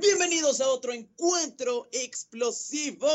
Bienvenidos 0.00 0.60
a 0.60 0.68
otro 0.68 0.92
encuentro 0.92 1.88
explosivo. 1.90 3.08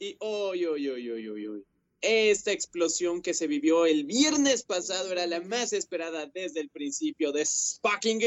Y 0.00 0.16
hoy, 0.18 0.64
hoy, 0.64 0.88
hoy, 0.88 1.10
hoy, 1.10 1.28
hoy, 1.28 1.46
hoy. 1.46 1.64
Esta 2.00 2.50
explosión 2.50 3.22
que 3.22 3.34
se 3.34 3.46
vivió 3.46 3.86
el 3.86 4.04
viernes 4.04 4.64
pasado 4.64 5.12
era 5.12 5.28
la 5.28 5.40
más 5.40 5.72
esperada 5.72 6.26
desde 6.26 6.58
el 6.60 6.70
principio 6.70 7.30
de 7.30 7.46
Fucking 7.82 8.20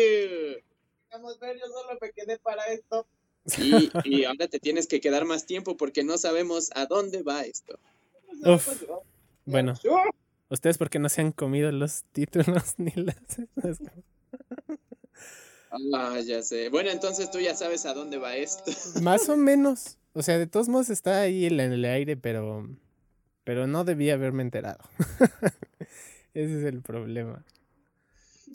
Vamos 1.12 1.36
a 1.42 1.46
ver, 1.46 1.58
yo 1.58 1.66
solo 1.68 2.00
me 2.02 2.12
quedé 2.14 2.40
para 2.40 2.64
esto. 2.68 3.06
Y, 3.58 3.92
y 4.06 4.24
ahora 4.24 4.48
te 4.48 4.60
tienes 4.60 4.88
que 4.88 5.02
quedar 5.02 5.26
más 5.26 5.46
tiempo 5.46 5.76
porque 5.76 6.06
no 6.06 6.18
sabemos 6.18 6.70
a 6.76 6.86
dónde 6.86 7.24
va 7.24 7.42
esto. 7.42 7.78
Uf. 8.46 8.84
Bueno, 9.44 9.74
ustedes 10.48 10.78
porque 10.78 11.00
no 11.00 11.10
se 11.10 11.20
han 11.20 11.34
comido 11.34 11.70
los 11.74 12.04
títulos 12.14 12.64
ni 12.78 12.92
las... 12.92 13.18
Ah, 15.94 16.20
ya 16.20 16.42
sé. 16.44 16.70
Bueno, 16.70 16.92
entonces 16.92 17.32
tú 17.32 17.40
ya 17.40 17.56
sabes 17.56 17.86
a 17.86 17.94
dónde 17.94 18.18
va 18.18 18.36
esto. 18.36 18.72
Más 19.02 19.28
o 19.30 19.38
menos. 19.38 19.98
O 20.14 20.22
sea, 20.22 20.38
de 20.38 20.48
todos 20.48 20.70
modos 20.70 20.90
está 20.90 21.22
ahí 21.22 21.46
en 21.46 21.60
el 21.60 21.86
aire, 21.86 22.16
pero. 22.18 22.68
Pero 23.44 23.68
no 23.68 23.84
debía 23.84 24.14
haberme 24.14 24.44
enterado. 24.44 24.80
Ese 26.34 26.60
es 26.60 26.66
el 26.66 26.82
problema. 26.82 27.44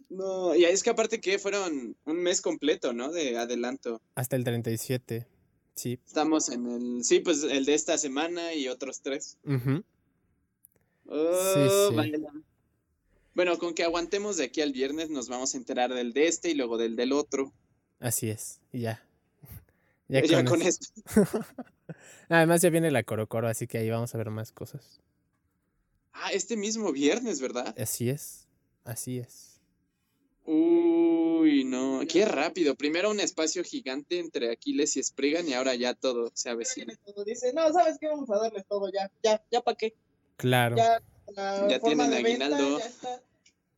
No, 0.08 0.54
y 0.54 0.64
es 0.64 0.82
que 0.82 0.91
aparte 0.91 1.20
que 1.20 1.38
fueron 1.38 1.96
un 2.04 2.16
mes 2.22 2.41
completo, 2.41 2.92
¿no? 2.92 3.12
De 3.12 3.36
adelanto. 3.36 4.00
Hasta 4.14 4.36
el 4.36 4.44
37. 4.44 5.27
Sí. 5.74 5.98
Estamos 6.06 6.48
en 6.48 6.66
el. 6.66 7.05
Sí, 7.05 7.20
pues 7.20 7.42
el 7.42 7.64
de 7.66 7.74
esta 7.74 7.98
semana 7.98 8.55
y 8.55 8.69
otros 8.69 9.00
tres. 9.02 9.36
Oh, 11.06 11.91
sí. 11.91 11.96
Bueno, 13.38 13.56
con 13.56 13.73
que 13.73 13.84
aguantemos 13.84 14.37
de 14.37 14.47
aquí 14.47 14.62
al 14.62 14.73
viernes 14.73 15.10
nos 15.10 15.28
vamos 15.28 15.55
a 15.55 15.59
enterar 15.59 15.95
del 15.95 16.12
de 16.12 16.27
este 16.27 16.51
y 16.51 16.55
luego 16.55 16.77
del 16.77 16.97
del 16.97 17.12
otro. 17.12 17.52
Así 18.01 18.28
es. 18.28 18.59
Y 18.73 18.80
ya. 18.80 19.06
Ya, 20.09 20.23
Ya 20.24 20.38
con 20.38 20.47
con 20.47 20.62
eso. 20.62 20.80
esto. 21.06 21.47
Además 22.28 22.62
ya 22.62 22.70
viene 22.70 22.91
la 22.91 23.05
Coro 23.05 23.28
Coro, 23.28 23.47
así 23.47 23.69
que 23.69 23.78
ahí 23.78 23.89
vamos 23.91 24.12
a 24.12 24.19
ver 24.19 24.30
más 24.30 24.50
cosas. 24.50 25.00
Ah, 26.12 26.33
este 26.33 26.56
mismo 26.56 26.91
viernes, 26.91 27.41
¿verdad? 27.41 27.72
Así 27.78 28.11
es. 28.11 28.48
Así 28.83 29.19
es. 29.19 29.61
Uy, 30.45 31.62
no, 31.62 32.00
qué 32.08 32.25
rápido. 32.25 32.75
Primero 32.75 33.08
un 33.08 33.20
espacio 33.20 33.62
gigante 33.62 34.19
entre 34.19 34.50
Aquiles 34.50 34.97
y 34.97 35.02
Spriggan 35.05 35.47
y 35.48 35.52
ahora 35.52 35.77
ya 35.77 35.95
todo 35.95 36.33
se 36.34 36.50
avecina. 36.50 36.92
Todo 37.05 37.23
Dice, 37.23 37.52
no, 37.52 37.73
¿sabes 37.73 37.98
qué? 38.00 38.08
Vamos 38.08 38.28
a 38.30 38.39
darles 38.39 38.67
todo 38.67 38.91
ya. 38.92 39.12
Ya, 39.23 39.41
ya 39.48 39.61
para 39.61 39.77
qué. 39.77 39.95
Claro. 40.39 40.75
Ya, 40.75 41.00
la 41.36 41.69
Ya 41.69 41.78
tienen 41.78 42.11
venta 42.11 42.17
aguinaldo. 42.17 42.78
ya 42.80 42.84
está. 42.84 43.27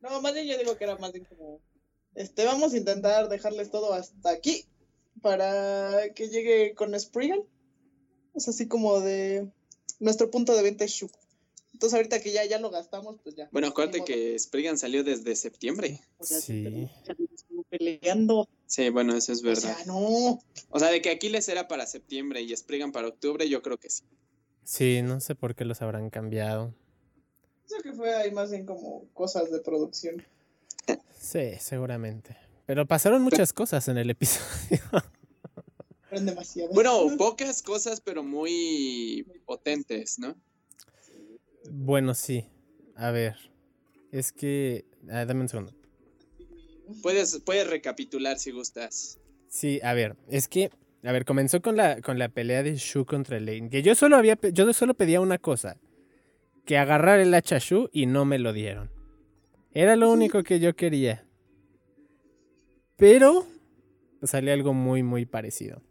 No, 0.01 0.21
más 0.21 0.33
bien 0.33 0.47
yo 0.47 0.57
digo 0.57 0.77
que 0.77 0.83
era 0.83 0.97
más 0.97 1.11
bien 1.13 1.25
como. 1.25 1.59
Este, 2.15 2.43
vamos 2.45 2.73
a 2.73 2.77
intentar 2.77 3.29
dejarles 3.29 3.71
todo 3.71 3.93
hasta 3.93 4.31
aquí 4.31 4.65
para 5.21 6.11
que 6.15 6.27
llegue 6.29 6.73
con 6.75 6.97
Spriggan. 6.99 7.41
Es 8.33 8.47
así 8.47 8.67
como 8.67 8.99
de. 8.99 9.47
Nuestro 9.99 10.31
punto 10.31 10.55
de 10.55 10.63
venta 10.63 10.83
es 10.85 10.91
Shu. 10.91 11.09
Entonces, 11.73 11.95
ahorita 11.95 12.21
que 12.21 12.31
ya, 12.31 12.43
ya 12.45 12.59
lo 12.59 12.69
gastamos, 12.69 13.17
pues 13.23 13.35
ya. 13.35 13.47
Bueno, 13.51 13.67
acuérdate 13.67 14.03
que 14.03 14.37
Spriggan 14.37 14.77
salió 14.77 15.03
desde 15.03 15.35
septiembre. 15.35 15.99
O 16.17 16.23
sea, 16.25 16.39
Sí. 16.39 16.87
peleando. 17.69 18.49
Sí, 18.65 18.89
bueno, 18.89 19.15
eso 19.15 19.31
es 19.31 19.41
O 19.41 19.45
verdad. 19.47 19.75
sea, 19.77 19.85
no. 19.85 20.41
O 20.69 20.79
sea, 20.79 20.89
de 20.89 21.01
que 21.01 21.09
Aquiles 21.11 21.47
era 21.49 21.67
para 21.67 21.85
septiembre 21.85 22.41
y 22.41 22.55
Spriggan 22.55 22.91
para 22.91 23.07
octubre, 23.07 23.47
yo 23.47 23.61
creo 23.61 23.77
que 23.77 23.89
sí. 23.89 24.03
Sí, 24.63 25.01
no 25.01 25.19
sé 25.21 25.35
por 25.35 25.55
qué 25.55 25.65
los 25.65 25.81
habrán 25.81 26.09
cambiado. 26.09 26.73
Eso 27.71 27.81
que 27.81 27.93
fue 27.93 28.13
ahí 28.13 28.31
más 28.31 28.51
bien 28.51 28.65
como 28.65 29.07
cosas 29.13 29.49
de 29.49 29.59
producción. 29.61 30.21
Sí, 31.17 31.53
seguramente. 31.57 32.35
Pero 32.65 32.85
pasaron 32.85 33.21
muchas 33.21 33.53
cosas 33.53 33.87
en 33.87 33.97
el 33.97 34.09
episodio. 34.09 34.81
Demasiado. 36.11 36.73
Bueno, 36.73 37.15
pocas 37.17 37.61
cosas, 37.61 38.01
pero 38.01 38.23
muy 38.23 39.25
potentes, 39.45 40.19
¿no? 40.19 40.35
bueno, 41.69 42.13
sí. 42.13 42.45
A 42.95 43.11
ver. 43.11 43.37
Es 44.11 44.33
que... 44.33 44.83
ah, 45.09 45.23
dame 45.23 45.39
un 45.39 45.47
segundo. 45.47 45.73
Puedes, 47.01 47.39
puedes 47.45 47.69
recapitular 47.69 48.37
si 48.37 48.51
gustas. 48.51 49.17
Sí, 49.47 49.79
a 49.81 49.93
ver, 49.93 50.17
es 50.29 50.49
que, 50.49 50.71
a 51.03 51.11
ver, 51.13 51.23
comenzó 51.23 51.61
con 51.61 51.77
la, 51.77 52.01
con 52.01 52.19
la 52.19 52.27
pelea 52.27 52.63
de 52.63 52.75
Shu 52.75 53.05
contra 53.05 53.39
Lane. 53.39 53.69
Que 53.69 53.81
yo 53.81 53.95
solo 53.95 54.17
había, 54.17 54.37
yo 54.51 54.73
solo 54.73 54.93
pedía 54.93 55.21
una 55.21 55.37
cosa, 55.37 55.77
que 56.65 56.77
agarrar 56.77 57.19
el 57.19 57.33
hacha 57.33 57.57
Shu 57.57 57.89
y 57.91 58.05
no 58.05 58.25
me 58.25 58.39
lo 58.39 58.53
dieron. 58.53 58.91
Era 59.71 59.95
lo 59.95 60.11
único 60.11 60.43
que 60.43 60.59
yo 60.59 60.75
quería. 60.75 61.25
Pero 62.97 63.45
salió 64.23 64.53
algo 64.53 64.73
muy, 64.73 65.01
muy 65.01 65.25
parecido. 65.25 65.81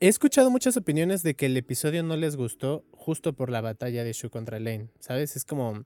He 0.00 0.08
escuchado 0.08 0.50
muchas 0.50 0.76
opiniones 0.78 1.22
de 1.22 1.34
que 1.34 1.46
el 1.46 1.56
episodio 1.56 2.02
no 2.02 2.16
les 2.16 2.36
gustó 2.36 2.84
justo 2.92 3.34
por 3.34 3.50
la 3.50 3.60
batalla 3.60 4.02
de 4.02 4.14
Shu 4.14 4.30
contra 4.30 4.58
Lane. 4.58 4.88
¿Sabes? 4.98 5.36
Es 5.36 5.44
como, 5.44 5.84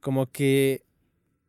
como 0.00 0.30
que 0.30 0.84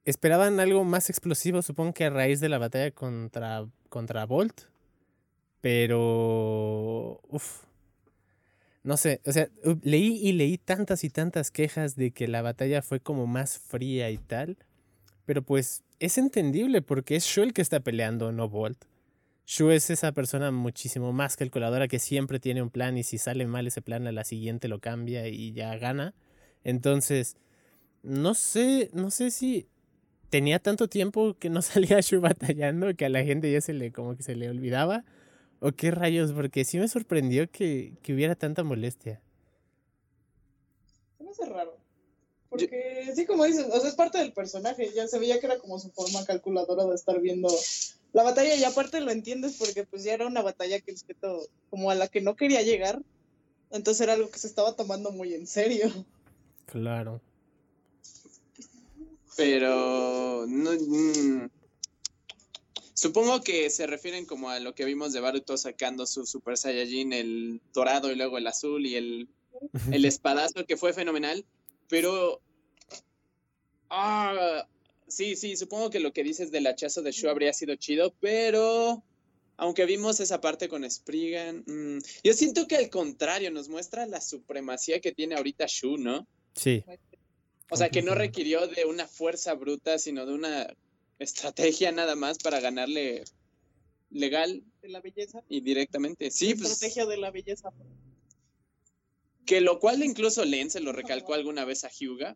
esperaban 0.06 0.60
algo 0.60 0.84
más 0.84 1.10
explosivo, 1.12 1.62
supongo 1.62 1.94
que 1.94 2.06
a 2.06 2.10
raíz 2.10 2.40
de 2.40 2.50
la 2.50 2.58
batalla 2.58 2.90
contra, 2.92 3.68
contra 3.90 4.26
Bolt. 4.26 4.62
Pero... 5.62 7.20
Uf. 7.30 7.67
No 8.88 8.96
sé, 8.96 9.20
o 9.26 9.34
sea, 9.34 9.50
leí 9.82 10.18
y 10.26 10.32
leí 10.32 10.58
tantas 10.58 11.04
y 11.04 11.10
tantas 11.10 11.52
quejas 11.52 11.98
de 11.98 12.12
que 12.12 12.30
la 12.30 12.42
batalla 12.42 12.82
fue 12.82 13.02
como 13.02 13.28
más 13.28 13.60
fría 13.60 14.10
y 14.12 14.18
tal. 14.18 14.56
Pero 15.26 15.42
pues 15.42 15.84
es 16.00 16.18
entendible 16.18 16.82
porque 16.82 17.18
es 17.18 17.26
Shu 17.26 17.44
el 17.44 17.52
que 17.52 17.62
está 17.62 17.82
peleando, 17.82 18.32
no 18.32 18.48
Bolt. 18.48 18.86
Shu 19.46 19.72
es 19.72 19.90
esa 19.90 20.14
persona 20.14 20.52
muchísimo 20.52 21.12
más 21.12 21.36
calculadora 21.36 21.90
que 21.90 22.00
siempre 22.00 22.40
tiene 22.40 22.62
un 22.62 22.70
plan 22.70 22.98
y 22.98 23.04
si 23.04 23.18
sale 23.18 23.46
mal 23.46 23.68
ese 23.68 23.82
plan 23.82 24.08
a 24.08 24.14
la 24.14 24.24
siguiente 24.24 24.70
lo 24.70 24.80
cambia 24.80 25.28
y 25.28 25.52
ya 25.52 25.76
gana. 25.78 26.14
Entonces, 26.64 27.36
no 28.04 28.36
sé, 28.36 28.90
no 28.94 29.12
sé 29.12 29.32
si 29.32 29.68
tenía 30.30 30.60
tanto 30.60 30.88
tiempo 30.88 31.34
que 31.38 31.50
no 31.50 31.62
salía 31.62 32.00
Shu 32.00 32.22
batallando 32.22 32.96
que 32.96 33.04
a 33.04 33.10
la 33.10 33.22
gente 33.26 33.52
ya 33.52 33.60
se 33.60 33.74
le 33.74 33.92
como 33.92 34.16
que 34.16 34.24
se 34.24 34.38
le 34.38 34.50
olvidaba. 34.50 35.04
¿O 35.60 35.72
qué 35.72 35.92
rayos? 35.92 36.34
Porque 36.34 36.66
sí 36.66 36.78
me 36.78 36.88
sorprendió 36.88 37.50
que, 37.50 37.94
que 38.04 38.14
hubiera 38.14 38.36
tanta 38.36 38.64
molestia. 38.64 39.22
Se 41.18 41.24
me 41.24 41.32
hace 41.32 41.46
raro. 41.46 41.78
Porque 42.50 43.12
sí, 43.16 43.26
como 43.26 43.44
dices, 43.44 43.66
o 43.72 43.80
sea, 43.80 43.90
es 43.90 43.96
parte 43.96 44.20
del 44.20 44.34
personaje. 44.34 44.92
Ya 44.96 45.08
se 45.08 45.20
veía 45.20 45.40
que 45.40 45.48
era 45.48 45.58
como 45.60 45.80
su 45.80 45.90
forma 45.92 46.24
calculadora 46.26 46.86
de 46.86 46.96
estar 46.96 47.20
viendo 47.20 47.50
la 48.14 48.24
batalla. 48.24 48.56
Y 48.56 48.64
aparte 48.64 49.02
lo 49.02 49.12
entiendes 49.12 49.58
porque 49.58 49.84
pues 49.84 50.04
ya 50.04 50.14
era 50.14 50.28
una 50.28 50.42
batalla 50.42 50.80
que 50.80 50.92
respeto 50.92 51.48
como 51.70 51.92
a 51.92 51.96
la 51.96 52.08
que 52.08 52.22
no 52.22 52.36
quería 52.36 52.62
llegar. 52.62 53.02
Entonces 53.72 54.02
era 54.02 54.14
algo 54.14 54.30
que 54.30 54.40
se 54.40 54.48
estaba 54.48 54.76
tomando 54.76 55.12
muy 55.12 55.34
en 55.34 55.48
serio. 55.48 55.92
Claro. 56.68 57.22
Pero 59.36 60.46
no, 60.48 60.72
mm, 60.72 61.50
supongo 62.98 63.42
que 63.42 63.70
se 63.70 63.86
refieren 63.86 64.26
como 64.26 64.50
a 64.50 64.60
lo 64.60 64.74
que 64.74 64.84
vimos 64.84 65.14
de 65.14 65.20
Baruto 65.20 65.56
sacando 65.56 66.08
su 66.08 66.26
Super 66.26 66.58
Saiyajin, 66.58 67.14
el 67.14 67.62
dorado 67.72 68.12
y 68.12 68.16
luego 68.16 68.40
el 68.40 68.48
azul 68.48 68.88
y 68.88 68.96
el, 68.96 69.30
el 69.92 70.04
espadazo 70.04 70.66
que 70.66 70.78
fue 70.78 70.94
fenomenal. 70.94 71.46
Pero 71.90 72.42
ah, 73.92 74.68
sí, 75.08 75.36
sí, 75.36 75.56
supongo 75.56 75.92
que 75.92 76.00
lo 76.00 76.12
que 76.12 76.24
dices 76.24 76.50
del 76.50 76.66
hachazo 76.66 77.04
de 77.04 77.12
Shu 77.12 77.30
habría 77.30 77.54
sido 77.54 77.76
chido, 77.76 78.16
pero 78.20 79.04
aunque 79.58 79.86
vimos 79.86 80.20
esa 80.20 80.42
parte 80.42 80.68
con 80.68 80.90
Spriggan, 80.90 81.64
mm, 81.68 82.00
yo 82.24 82.34
siento 82.34 82.68
que 82.68 82.78
al 82.78 82.90
contrario 82.90 83.52
nos 83.52 83.70
muestra 83.70 84.08
la 84.08 84.22
supremacía 84.22 85.02
que 85.02 85.12
tiene 85.12 85.36
ahorita 85.36 85.68
Shu, 85.68 85.98
¿no? 85.98 86.28
Sí, 86.56 86.84
O 87.70 87.78
sea, 87.78 87.90
que 87.90 88.02
no 88.02 88.16
requirió 88.16 88.66
de 88.66 88.86
una 88.86 89.08
fuerza 89.08 89.54
bruta, 89.54 90.00
sino 90.00 90.26
de 90.26 90.34
una 90.34 90.68
estrategia 91.20 91.92
nada 91.92 92.16
más 92.16 92.38
para 92.38 92.60
ganarle 92.60 93.24
legal 94.10 94.64
De 94.82 94.90
la 94.90 95.02
belleza. 95.02 95.42
y 95.50 95.62
directamente. 95.62 96.32
Sí, 96.32 96.56
pues 96.56 96.72
estrategia 96.72 97.06
de 97.06 97.18
la 97.18 97.32
belleza. 97.32 97.70
que 99.46 99.62
lo 99.62 99.80
cual 99.80 100.04
incluso 100.04 100.44
Len 100.46 100.70
se 100.70 100.80
lo 100.80 100.92
recalcó 100.92 101.34
alguna 101.34 101.66
vez 101.66 101.84
a 101.84 101.90
Hyuga 101.90 102.36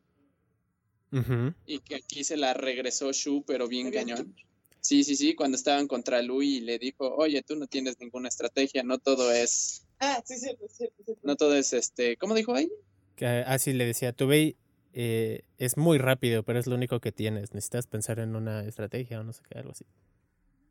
y 1.65 1.79
que 1.79 1.95
aquí 1.95 2.23
se 2.23 2.37
la 2.37 2.53
regresó 2.53 3.11
Shu, 3.11 3.43
pero 3.45 3.67
bien 3.67 3.91
cañón. 3.91 4.33
Sí, 4.79 5.03
sí, 5.03 5.15
sí, 5.15 5.35
cuando 5.35 5.57
estaban 5.57 5.87
contra 5.87 6.21
Lui 6.21 6.55
y 6.57 6.59
le 6.61 6.79
dijo, 6.79 7.13
oye, 7.15 7.43
tú 7.43 7.55
no 7.55 7.67
tienes 7.67 7.99
ninguna 7.99 8.29
estrategia, 8.29 8.81
no 8.83 8.97
todo 8.97 9.31
es, 9.31 9.85
Ah, 9.99 10.23
sí, 10.25 10.37
cierto, 10.39 10.67
cierto, 10.69 11.03
cierto. 11.03 11.21
no 11.23 11.35
todo 11.35 11.55
es 11.55 11.73
este, 11.73 12.17
¿cómo 12.17 12.33
dijo 12.33 12.55
ahí? 12.55 12.71
Que 13.15 13.27
así 13.27 13.73
le 13.73 13.85
decía, 13.85 14.13
tu 14.13 14.25
Bey 14.25 14.55
eh, 14.93 15.43
es 15.57 15.77
muy 15.77 15.97
rápido, 15.97 16.43
pero 16.43 16.59
es 16.59 16.67
lo 16.67 16.75
único 16.75 16.99
que 16.99 17.11
tienes. 17.11 17.53
Necesitas 17.53 17.87
pensar 17.87 18.19
en 18.19 18.35
una 18.35 18.63
estrategia 18.65 19.19
o 19.19 19.23
no 19.23 19.33
sé 19.33 19.41
qué, 19.49 19.59
algo 19.59 19.71
así. 19.71 19.85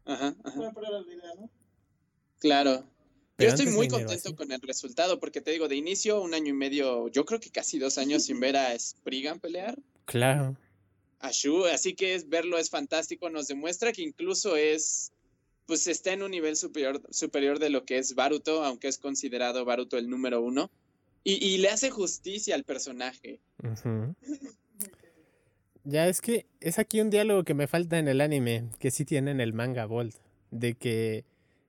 Ajá, 0.05 0.35
ajá. 0.45 0.73
Claro. 2.39 2.85
Pero 3.37 3.51
Yo 3.51 3.55
estoy 3.57 3.73
muy 3.75 3.89
contento 3.89 4.13
así. 4.29 4.35
con 4.35 4.53
el 4.53 4.61
resultado, 4.61 5.19
porque 5.19 5.41
te 5.41 5.51
digo, 5.51 5.69
de 5.69 5.77
inicio, 5.77 6.21
un 6.21 6.35
año 6.35 6.49
y 6.49 6.53
medio, 6.53 7.09
yo 7.09 7.25
creo 7.25 7.41
que 7.41 7.51
casi 7.51 7.79
dos 7.79 7.97
años 7.97 8.25
sin 8.25 8.39
ver 8.39 8.57
a 8.57 8.79
Spriggan 8.79 9.41
pelear, 9.41 9.79
Claro. 10.05 10.57
a 11.21 11.31
Shu, 11.31 11.65
así 11.67 11.95
que 11.95 12.15
es, 12.15 12.29
verlo 12.29 12.59
es 12.59 12.69
fantástico, 12.69 13.31
nos 13.31 13.47
demuestra 13.49 13.93
que 13.93 14.03
incluso 14.03 14.57
es 14.57 15.13
pues 15.67 15.87
está 15.87 16.13
en 16.13 16.25
un 16.25 16.33
nivel 16.33 16.57
superior, 16.57 17.01
superior 17.11 17.61
de 17.61 17.71
lo 17.71 17.85
que 17.85 17.97
es 17.99 18.17
Baruto, 18.17 18.65
aunque 18.65 18.89
es 18.89 18.99
considerado 18.99 19.65
Baruto 19.65 19.97
el 19.99 20.11
número 20.11 20.43
uno. 20.43 20.69
Y, 21.25 21.35
y 21.45 21.59
le 21.59 21.69
hace 21.69 21.91
justicia 21.91 22.55
al 22.55 22.65
personaje. 22.65 23.41
Ya 25.85 26.09
es 26.09 26.21
que 26.21 26.47
es 26.61 26.79
aquí 26.79 27.01
un 27.01 27.11
diálogo 27.11 27.45
que 27.45 27.55
me 27.55 27.67
falta 27.67 27.99
en 27.99 28.09
el 28.09 28.21
anime, 28.21 28.69
que 28.79 28.91
sí 28.91 29.05
tiene 29.05 29.31
en 29.31 29.41
el 29.41 29.53
manga 29.53 29.87
Bolt, 29.87 30.15
de 30.51 30.75
que 30.75 31.25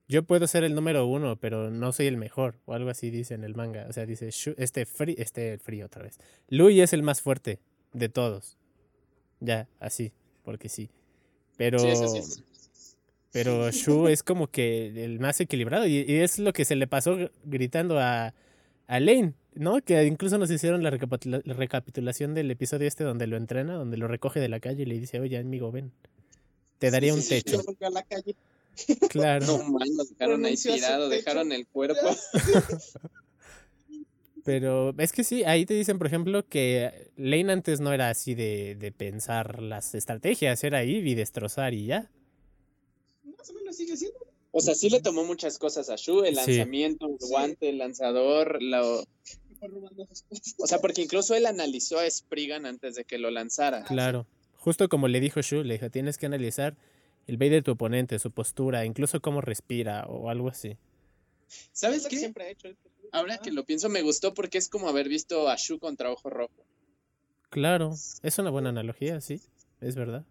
yo 0.07 0.23
puedo 0.23 0.47
ser 0.47 0.63
el 0.65 0.75
número 0.75 1.05
uno, 1.07 1.37
pero 1.37 1.71
no 1.71 1.91
soy 1.93 2.07
el 2.07 2.17
mejor, 2.17 2.59
o 2.65 2.73
algo 2.73 2.89
así 2.89 3.09
dice 3.09 3.33
en 3.33 3.43
el 3.45 3.55
manga. 3.55 3.85
O 3.89 3.93
sea, 3.93 4.05
dice, 4.05 4.27
"Shu- 4.27 4.55
este 4.57 4.85
free, 4.85 5.15
este 5.17 5.57
free 5.59 5.81
otra 5.83 6.03
vez. 6.03 6.19
Lui 6.49 6.81
es 6.81 6.91
el 6.91 7.03
más 7.03 7.21
fuerte 7.21 7.59
de 7.93 8.09
todos. 8.09 8.57
Ya, 9.39 9.67
así, 9.79 10.11
porque 10.43 10.67
sí. 10.69 10.89
Pero, 11.57 11.79
Sí, 11.79 11.87
eso 11.87 12.07
sí 12.09 12.17
es. 12.17 12.97
pero 13.31 13.71
Shu 13.71 14.07
es 14.09 14.23
como 14.23 14.47
que 14.47 15.03
el 15.05 15.19
más 15.21 15.39
equilibrado, 15.39 15.87
y, 15.87 15.99
y 16.05 16.15
es 16.17 16.37
lo 16.37 16.51
que 16.51 16.65
se 16.65 16.75
le 16.75 16.87
pasó 16.87 17.15
gr- 17.17 17.31
gritando 17.45 17.97
a, 17.97 18.33
a 18.87 18.99
Lane, 18.99 19.33
¿no? 19.53 19.81
Que 19.81 20.03
incluso 20.05 20.37
nos 20.37 20.49
hicieron 20.51 20.83
la, 20.83 20.91
recapitula- 20.91 21.41
la 21.43 21.53
recapitulación 21.53 22.33
del 22.33 22.51
episodio 22.51 22.87
este 22.87 23.03
donde 23.03 23.27
lo 23.27 23.37
entrena, 23.37 23.73
donde 23.75 23.97
lo 23.97 24.07
recoge 24.07 24.39
de 24.39 24.49
la 24.49 24.59
calle 24.59 24.83
y 24.83 24.85
le 24.85 24.99
dice, 24.99 25.19
oye, 25.19 25.37
amigo, 25.37 25.71
ven, 25.71 25.91
te 26.79 26.91
daría 26.91 27.13
un 27.13 27.21
sí, 27.21 27.29
techo. 27.41 27.57
Lo 27.57 27.63
volvió 27.63 27.87
a 27.87 27.91
la 27.91 28.03
calle. 28.03 28.35
Claro. 29.09 29.45
No 29.45 29.69
mal, 29.69 29.89
lo 29.95 30.03
dejaron 30.05 30.45
ahí 30.45 30.55
tirado, 30.55 31.09
dejaron 31.09 31.51
el 31.51 31.67
cuerpo. 31.67 32.15
Pero 34.43 34.95
es 34.97 35.11
que 35.11 35.23
sí, 35.23 35.43
ahí 35.43 35.67
te 35.67 35.75
dicen, 35.75 35.99
por 35.99 36.07
ejemplo, 36.07 36.43
que 36.47 37.11
Lane 37.15 37.51
antes 37.51 37.79
no 37.79 37.93
era 37.93 38.09
así 38.09 38.33
de, 38.33 38.75
de 38.75 38.91
pensar 38.91 39.61
las 39.61 39.93
estrategias, 39.93 40.63
era 40.63 40.83
ir 40.83 41.05
y 41.05 41.13
destrozar 41.13 41.75
y 41.75 41.85
ya. 41.85 42.09
Más 43.37 43.47
o 43.51 43.53
menos 43.53 43.75
sigue 43.75 43.95
siendo. 43.95 44.17
O 44.53 44.59
sea, 44.59 44.73
sí 44.73 44.89
le 44.89 44.99
tomó 44.99 45.23
muchas 45.25 45.59
cosas 45.59 45.91
a 45.91 45.95
Shu, 45.95 46.23
el 46.23 46.35
Sí. 46.37 46.57
lanzamiento, 46.57 47.05
el 47.07 47.17
guante, 47.29 47.69
el 47.69 47.77
lanzador, 47.77 48.61
lo... 48.63 49.03
que 49.61 49.67
fue 49.69 49.79
robando 49.79 50.05
sus 50.07 50.23
cosas. 50.23 50.55
o 50.57 50.67
sea, 50.67 50.79
porque 50.79 51.01
incluso 51.01 51.35
él 51.35 51.45
analizó 51.45 51.99
a 51.99 52.09
Spriggan 52.09 52.65
antes 52.65 52.95
de 52.95 53.05
que 53.05 53.17
lo 53.17 53.31
lanzara. 53.31 53.83
Claro. 53.83 54.25
Justo 54.57 54.89
como 54.89 55.07
le 55.07 55.19
dijo 55.19 55.41
Shu, 55.41 55.63
le 55.63 55.75
dijo, 55.75 55.89
tienes 55.89 56.17
que 56.17 56.25
analizar 56.25 56.77
el 57.27 57.37
bay 57.37 57.49
de 57.49 57.61
tu 57.61 57.71
oponente, 57.71 58.19
su 58.19 58.31
postura, 58.31 58.85
incluso 58.85 59.21
cómo 59.21 59.41
respira 59.41 60.05
o 60.05 60.29
algo 60.29 60.49
así. 60.49 60.77
¿Sabes 61.71 62.07
qué? 62.07 62.17
siempre 62.17 62.45
ha 62.45 62.49
hecho. 62.49 62.67
el 62.67 62.75
personaje. 62.75 63.09
Ahora 63.11 63.37
que 63.39 63.51
lo 63.51 63.65
pienso, 63.65 63.89
me 63.89 64.01
gustó 64.01 64.33
porque 64.33 64.57
es 64.57 64.69
como 64.69 64.87
haber 64.87 65.09
visto 65.09 65.49
a 65.49 65.55
Shu 65.55 65.79
contra 65.79 66.11
Ojo 66.11 66.29
Rojo. 66.29 66.65
Claro, 67.49 67.93
es 68.23 68.39
una 68.39 68.49
buena 68.49 68.69
analogía, 68.69 69.19
sí, 69.19 69.41
es 69.81 69.95
verdad. 69.95 70.25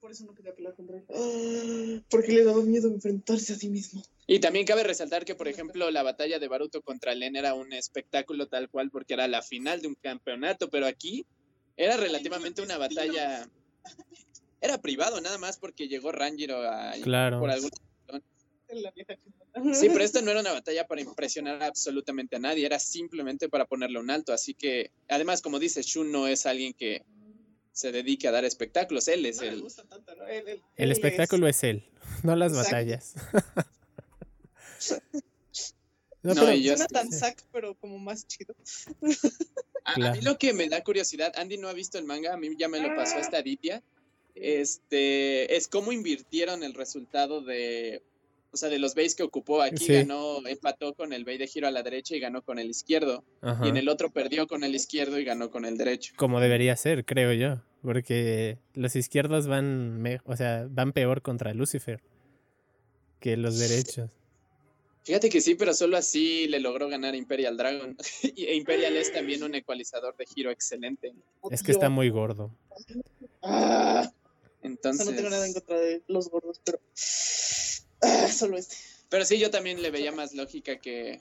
Por 0.00 0.12
eso 0.12 0.24
no 0.24 0.34
quería 0.34 0.54
pelear 0.54 0.74
contra 0.74 0.96
él. 0.96 1.04
Ah, 1.12 2.02
Porque 2.08 2.32
le 2.32 2.44
daba 2.44 2.62
miedo 2.62 2.88
enfrentarse 2.88 3.52
a 3.52 3.56
sí 3.56 3.68
mismo. 3.68 4.02
Y 4.28 4.40
también 4.40 4.66
cabe 4.66 4.82
resaltar 4.82 5.24
que, 5.24 5.34
por 5.36 5.46
ejemplo, 5.46 5.90
la 5.90 6.02
batalla 6.02 6.38
de 6.40 6.48
Baruto 6.48 6.82
contra 6.82 7.14
Len 7.14 7.36
era 7.36 7.54
un 7.54 7.72
espectáculo 7.72 8.48
tal 8.48 8.68
cual 8.68 8.90
porque 8.90 9.14
era 9.14 9.28
la 9.28 9.40
final 9.42 9.80
de 9.80 9.88
un 9.88 9.94
campeonato, 9.94 10.68
pero 10.68 10.86
aquí 10.86 11.24
era 11.76 11.96
relativamente 11.96 12.62
una 12.62 12.76
batalla... 12.78 13.48
Era 14.60 14.78
privado 14.78 15.20
nada 15.20 15.38
más 15.38 15.58
porque 15.58 15.86
llegó 15.86 16.10
Ranjiro 16.10 16.62
a... 16.68 16.92
Claro. 17.02 17.38
por 17.38 17.50
que 17.50 19.18
Sí, 19.74 19.88
pero 19.90 20.02
esta 20.04 20.20
no 20.22 20.30
era 20.32 20.40
una 20.40 20.52
batalla 20.52 20.86
para 20.86 21.00
impresionar 21.00 21.62
absolutamente 21.62 22.36
a 22.36 22.38
nadie, 22.40 22.66
era 22.66 22.78
simplemente 22.78 23.48
para 23.48 23.64
ponerle 23.64 24.00
un 24.00 24.10
alto. 24.10 24.32
Así 24.32 24.54
que, 24.54 24.90
además, 25.08 25.40
como 25.40 25.58
dice, 25.60 25.82
Shun 25.82 26.10
no 26.10 26.26
es 26.26 26.46
alguien 26.46 26.74
que 26.74 27.04
se 27.72 27.92
dedique 27.92 28.26
a 28.26 28.32
dar 28.32 28.44
espectáculos, 28.44 29.06
él 29.08 29.24
es 29.24 29.36
No 29.40 29.44
el... 29.44 29.60
gusta 29.62 29.84
tanto, 29.84 30.14
¿no? 30.16 30.26
Él- 30.26 30.48
él- 30.48 30.62
El 30.76 30.84
él 30.86 30.92
espectáculo 30.92 31.46
es 31.46 31.62
él, 31.62 31.84
no 32.24 32.34
las 32.34 32.52
Exacto. 32.52 32.70
batallas. 32.70 33.14
No, 36.22 36.34
No, 36.34 36.40
pero- 36.40 36.54
yo 36.54 36.76
Suena 36.76 36.86
tan 36.88 37.12
sac, 37.12 37.42
pero 37.52 37.74
como 37.76 37.98
más 37.98 38.26
chido. 38.26 38.54
A, 39.84 39.96
mí 40.12 40.20
lo 40.22 40.36
que 40.38 40.52
me 40.52 40.68
da 40.68 40.82
curiosidad, 40.82 41.32
Andy 41.36 41.56
no 41.58 41.68
ha 41.68 41.72
visto 41.72 41.98
el 41.98 42.04
manga, 42.04 42.34
a 42.34 42.36
mí 42.36 42.48
ya 42.58 42.68
me 42.68 42.80
lo 42.80 42.94
pasó 42.96 43.18
esta 43.18 43.38
Aditya, 43.38 43.82
este, 44.34 45.56
es 45.56 45.68
cómo 45.68 45.92
invirtieron 45.92 46.62
el 46.64 46.74
resultado 46.74 47.42
de, 47.42 48.02
o 48.50 48.56
sea, 48.56 48.68
de 48.68 48.78
los 48.80 48.94
bays 48.96 49.14
que 49.14 49.22
ocupó. 49.22 49.62
Aquí 49.62 49.84
Sí. 49.84 49.92
ganó, 49.92 50.44
empató 50.46 50.94
con 50.94 51.12
el 51.12 51.24
bay 51.24 51.38
de 51.38 51.46
giro 51.46 51.68
a 51.68 51.70
la 51.70 51.82
derecha 51.82 52.16
y 52.16 52.20
ganó 52.20 52.42
con 52.42 52.58
el 52.58 52.68
izquierdo. 52.70 53.22
Ajá. 53.40 53.64
Y 53.64 53.68
en 53.68 53.76
el 53.76 53.88
otro 53.88 54.10
perdió 54.10 54.46
con 54.48 54.64
el 54.64 54.74
izquierdo 54.74 55.18
y 55.20 55.24
ganó 55.24 55.50
con 55.50 55.64
el 55.64 55.76
derecho. 55.78 56.14
Como 56.16 56.40
debería 56.40 56.74
ser, 56.76 57.04
creo 57.04 57.32
yo, 57.32 57.62
porque 57.82 58.58
los 58.74 58.96
izquierdos 58.96 59.46
van, 59.46 60.02
o 60.24 60.36
sea, 60.36 60.66
van 60.68 60.92
peor 60.92 61.22
contra 61.22 61.54
Lucifer 61.54 62.02
que 63.20 63.36
los 63.36 63.58
derechos. 63.58 64.10
Fíjate 65.06 65.30
que 65.30 65.40
sí, 65.40 65.54
pero 65.54 65.72
solo 65.72 65.96
así 65.96 66.48
le 66.48 66.58
logró 66.58 66.88
ganar 66.88 67.14
Imperial 67.14 67.56
Dragon. 67.56 67.96
y 68.34 68.46
e 68.46 68.56
Imperial 68.56 68.96
es 68.96 69.12
también 69.12 69.44
un 69.44 69.54
ecualizador 69.54 70.16
de 70.16 70.26
giro 70.26 70.50
excelente. 70.50 71.14
Es 71.48 71.62
que 71.62 71.70
está 71.70 71.88
muy 71.88 72.10
gordo. 72.10 72.50
Ah, 73.40 74.00
o 74.00 74.02
sea, 74.02 74.12
Entonces, 74.62 75.06
no 75.06 75.14
tengo 75.14 75.30
nada 75.30 75.46
en 75.46 75.52
contra 75.52 75.78
de 75.78 76.02
los 76.08 76.28
gordos, 76.28 76.60
pero. 76.64 76.80
Ah, 78.00 78.26
solo 78.32 78.58
este. 78.58 78.74
pero 79.08 79.24
sí, 79.24 79.38
yo 79.38 79.48
también 79.48 79.80
le 79.80 79.92
veía 79.92 80.10
más 80.10 80.34
lógica 80.34 80.76
que, 80.80 81.20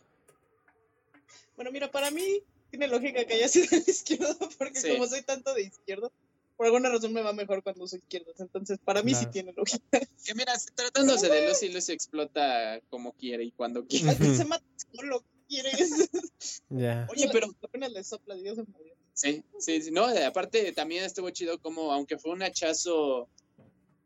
Bueno, 1.56 1.72
mira, 1.72 1.92
para 1.92 2.10
mí 2.10 2.42
tiene 2.72 2.88
lógica 2.88 3.24
que 3.26 3.36
haya 3.36 3.48
sido 3.48 3.68
de 3.70 3.84
izquierdo, 3.86 4.36
porque 4.58 4.80
Sí. 4.80 4.94
como 4.94 5.06
soy 5.06 5.22
tanto 5.22 5.54
de 5.54 5.62
izquierdo, 5.62 6.12
por 6.58 6.66
alguna 6.68 6.90
razón 6.90 7.14
me 7.14 7.22
va 7.22 7.34
mejor 7.34 7.62
cuando 7.64 7.88
soy 7.88 8.00
izquierdo. 8.00 8.34
Entonces, 8.38 8.80
para 8.84 9.04
mí 9.04 9.14
sí 9.14 9.26
tiene 9.28 9.54
lógica. 9.54 10.00
que 10.24 10.36
mira, 10.36 10.54
tratándose 10.76 11.30
de 11.30 11.48
Lucy, 11.48 11.70
Lucy 11.70 11.92
explota 11.92 12.80
como 12.90 13.14
quiere 13.14 13.44
y 13.44 13.52
cuando 13.52 13.86
quiere. 13.86 14.14
Se 14.16 14.46
mata 14.46 14.66
solo, 14.94 15.24
¿quieres? 15.48 16.10
Ya. 16.70 17.08
Oye, 17.10 17.30
pero 17.32 17.48
Apenas 17.64 17.92
le 17.92 18.04
sopla, 18.04 18.36
Dios 18.36 18.56
se 18.56 18.64
murió. 18.64 18.94
Sí, 19.14 19.44
sí, 19.60 19.82
sí, 19.82 19.92
no, 19.92 20.06
aparte 20.06 20.72
también 20.74 21.04
estuvo 21.06 21.30
chido 21.30 21.60
como, 21.60 21.92
aunque 21.94 22.18
fue 22.18 22.32
un 22.32 22.44
hachazo 22.44 23.30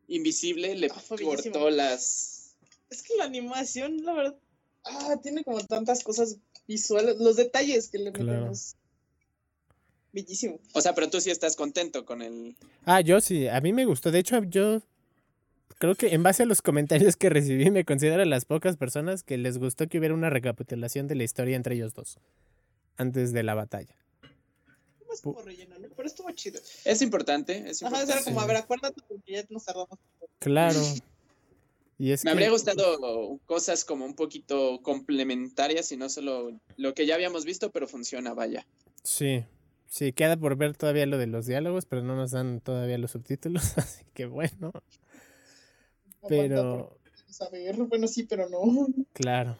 invisible, 0.07 0.75
le 0.75 0.88
Ah, 0.88 1.02
cortó 1.24 1.69
las... 1.69 2.56
Es 2.90 3.04
que 3.04 3.16
la 3.18 3.25
animación, 3.25 4.04
la 4.04 4.13
verdad, 4.13 4.40
ah, 4.84 5.16
tiene 5.22 5.44
como 5.44 5.63
tantas 5.66 6.04
cosas 6.04 6.38
visuales, 6.68 7.18
los 7.18 7.36
detalles 7.36 7.90
que 7.90 8.00
le 8.00 8.12
Claro. 8.12 8.31
metemos. 8.31 8.75
Bellísimo. 10.11 10.59
O 10.73 10.81
sea, 10.81 10.94
pero 10.95 11.09
tú 11.09 11.21
sí 11.21 11.29
estás 11.29 11.56
contento 11.56 12.06
con 12.06 12.21
el... 12.21 12.56
Ah, 12.85 13.01
yo 13.01 13.21
sí, 13.21 13.47
a 13.47 13.61
mí 13.61 13.73
me 13.73 13.85
gustó. 13.85 14.11
De 14.11 14.19
hecho, 14.19 14.41
yo 14.44 14.81
creo 15.77 15.95
que 15.95 16.13
en 16.13 16.23
base 16.23 16.44
a 16.44 16.45
los 16.45 16.61
comentarios 16.61 17.15
que 17.15 17.29
recibí, 17.29 17.69
me 17.71 17.85
considero 17.85 18.25
las 18.25 18.45
pocas 18.45 18.75
personas 18.75 19.23
que 19.23 19.37
les 19.37 19.57
gustó 19.59 19.87
que 19.87 19.99
hubiera 19.99 20.16
una 20.16 20.30
recapitulación 20.30 21.07
de 21.07 21.16
la 21.16 21.23
historia 21.23 21.56
entre 21.56 21.75
ellos 21.75 21.94
dos 21.94 22.18
antes 22.97 23.31
de 23.33 23.44
la 23.44 23.54
batalla. 23.54 23.95
Más 25.07 25.21
como 25.21 25.42
relleno, 25.42 25.78
¿no? 25.80 25.87
Pero 25.95 26.07
estuvo 26.07 26.30
chido. 26.31 26.59
Es 26.85 27.01
importante, 27.01 27.69
es 27.69 27.81
Ajá, 27.83 27.89
importante. 28.01 28.13
era 28.13 28.23
como, 28.23 28.42
a 28.42 28.45
ver, 28.47 28.57
acuérdate 28.57 29.01
porque 29.07 29.31
ya 29.33 29.44
nos 29.49 29.63
tardamos. 29.66 29.97
Claro. 30.39 30.80
Y 31.97 32.11
es 32.11 32.23
Me 32.23 32.30
que- 32.30 32.33
habría 32.33 32.49
gustado 32.51 33.39
cosas 33.45 33.85
como 33.85 34.06
un 34.06 34.16
poquito 34.16 34.81
complementarias 34.81 35.92
y 35.92 35.97
no 35.97 36.09
solo 36.09 36.51
lo 36.78 36.94
que 36.94 37.06
ya 37.06 37.16
habíamos 37.16 37.45
visto, 37.45 37.71
pero 37.71 37.87
funciona, 37.87 38.33
vaya. 38.33 38.66
Sí, 39.04 39.44
sí, 39.90 40.14
queda 40.14 40.38
por 40.38 40.56
ver 40.56 40.78
todavía 40.78 41.06
lo 41.06 41.18
de 41.18 41.28
los 41.28 41.46
diálogos, 41.46 41.86
pero 41.86 42.02
no 42.04 42.16
nos 42.16 42.31
dan 42.31 42.62
todavía 42.62 42.98
los 42.98 43.12
subtítulos, 43.12 43.64
así 43.78 44.06
que 44.14 44.26
bueno, 44.26 44.72
pero 46.28 46.98
ver, 47.52 47.76
bueno, 47.84 48.08
sí, 48.08 48.24
pero 48.24 48.50
no. 48.50 48.88
claro. 49.14 49.58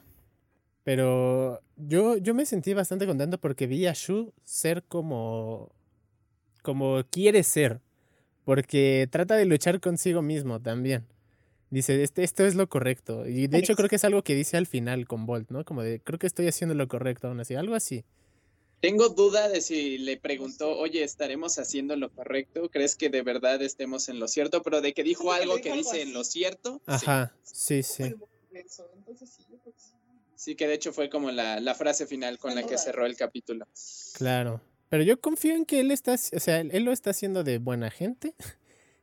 Pero 0.84 1.62
yo, 1.76 2.18
yo 2.18 2.34
me 2.34 2.46
sentí 2.46 2.74
bastante 2.74 3.06
contento 3.06 3.40
porque 3.40 3.68
vi 3.68 3.86
a 3.86 3.94
Shu 3.94 4.34
ser 4.44 4.84
como, 4.84 5.72
como 6.62 7.04
quiere 7.12 7.44
ser, 7.44 7.82
porque 8.44 9.08
trata 9.12 9.36
de 9.36 9.46
luchar 9.46 9.80
consigo 9.82 10.22
mismo 10.22 10.60
también. 10.62 11.06
Dice, 11.70 12.02
este, 12.02 12.24
esto 12.24 12.46
es 12.46 12.56
lo 12.56 12.68
correcto. 12.68 13.28
Y 13.28 13.48
de 13.48 13.60
hecho 13.60 13.76
creo 13.76 13.90
que 13.90 13.98
es 13.98 14.06
algo 14.06 14.24
que 14.24 14.34
dice 14.34 14.58
al 14.58 14.66
final 14.66 15.06
con 15.06 15.28
Bolt, 15.28 15.52
¿no? 15.52 15.64
Como 15.64 15.84
de, 15.84 16.00
creo 16.00 16.18
que 16.18 16.26
estoy 16.26 16.48
haciendo 16.48 16.74
lo 16.74 16.88
correcto 16.88 17.28
aún 17.28 17.40
así, 17.40 17.54
algo 17.54 17.76
así. 17.76 18.04
Tengo 18.82 19.10
duda 19.10 19.50
de 19.50 19.62
si 19.62 19.98
le 19.98 20.18
preguntó, 20.18 20.78
oye, 20.78 21.04
¿estaremos 21.04 21.60
haciendo 21.60 21.96
lo 21.96 22.10
correcto? 22.12 22.70
¿Crees 22.70 22.96
que 22.96 23.10
de 23.10 23.22
verdad 23.22 23.62
estemos 23.62 24.08
en 24.08 24.20
lo 24.20 24.28
cierto? 24.28 24.62
Pero 24.62 24.82
de 24.82 24.94
que 24.94 25.04
dijo 25.04 25.26
que 25.26 25.42
algo 25.42 25.56
que 25.58 25.64
dijo 25.64 25.74
algo 25.74 25.92
dice 25.92 26.02
en 26.02 26.14
lo 26.14 26.24
cierto. 26.24 26.82
Ajá, 26.86 27.36
sí, 27.44 27.84
sí. 27.84 28.04
Sí, 28.04 28.16
que 28.54 28.64
sí. 29.28 29.44
Sí, 30.36 30.56
que 30.56 30.68
de 30.68 30.76
hecho 30.76 30.94
fue 30.94 31.10
como 31.10 31.32
la, 31.32 31.60
la 31.60 31.76
frase 31.76 32.08
final 32.08 32.38
con 32.38 32.56
la 32.56 32.64
que 32.64 32.78
cerró 32.78 33.06
el 33.06 33.18
capítulo. 33.18 33.68
Claro. 34.14 34.62
Pero 34.88 35.04
yo 35.04 35.20
confío 35.20 35.54
en 35.54 35.66
que 35.66 35.82
él 35.82 35.92
está, 35.92 36.14
o 36.14 36.40
sea, 36.40 36.62
él 36.62 36.84
lo 36.84 36.94
está 36.94 37.10
haciendo 37.10 37.44
de 37.44 37.58
buena 37.58 37.92
gente. 37.92 38.34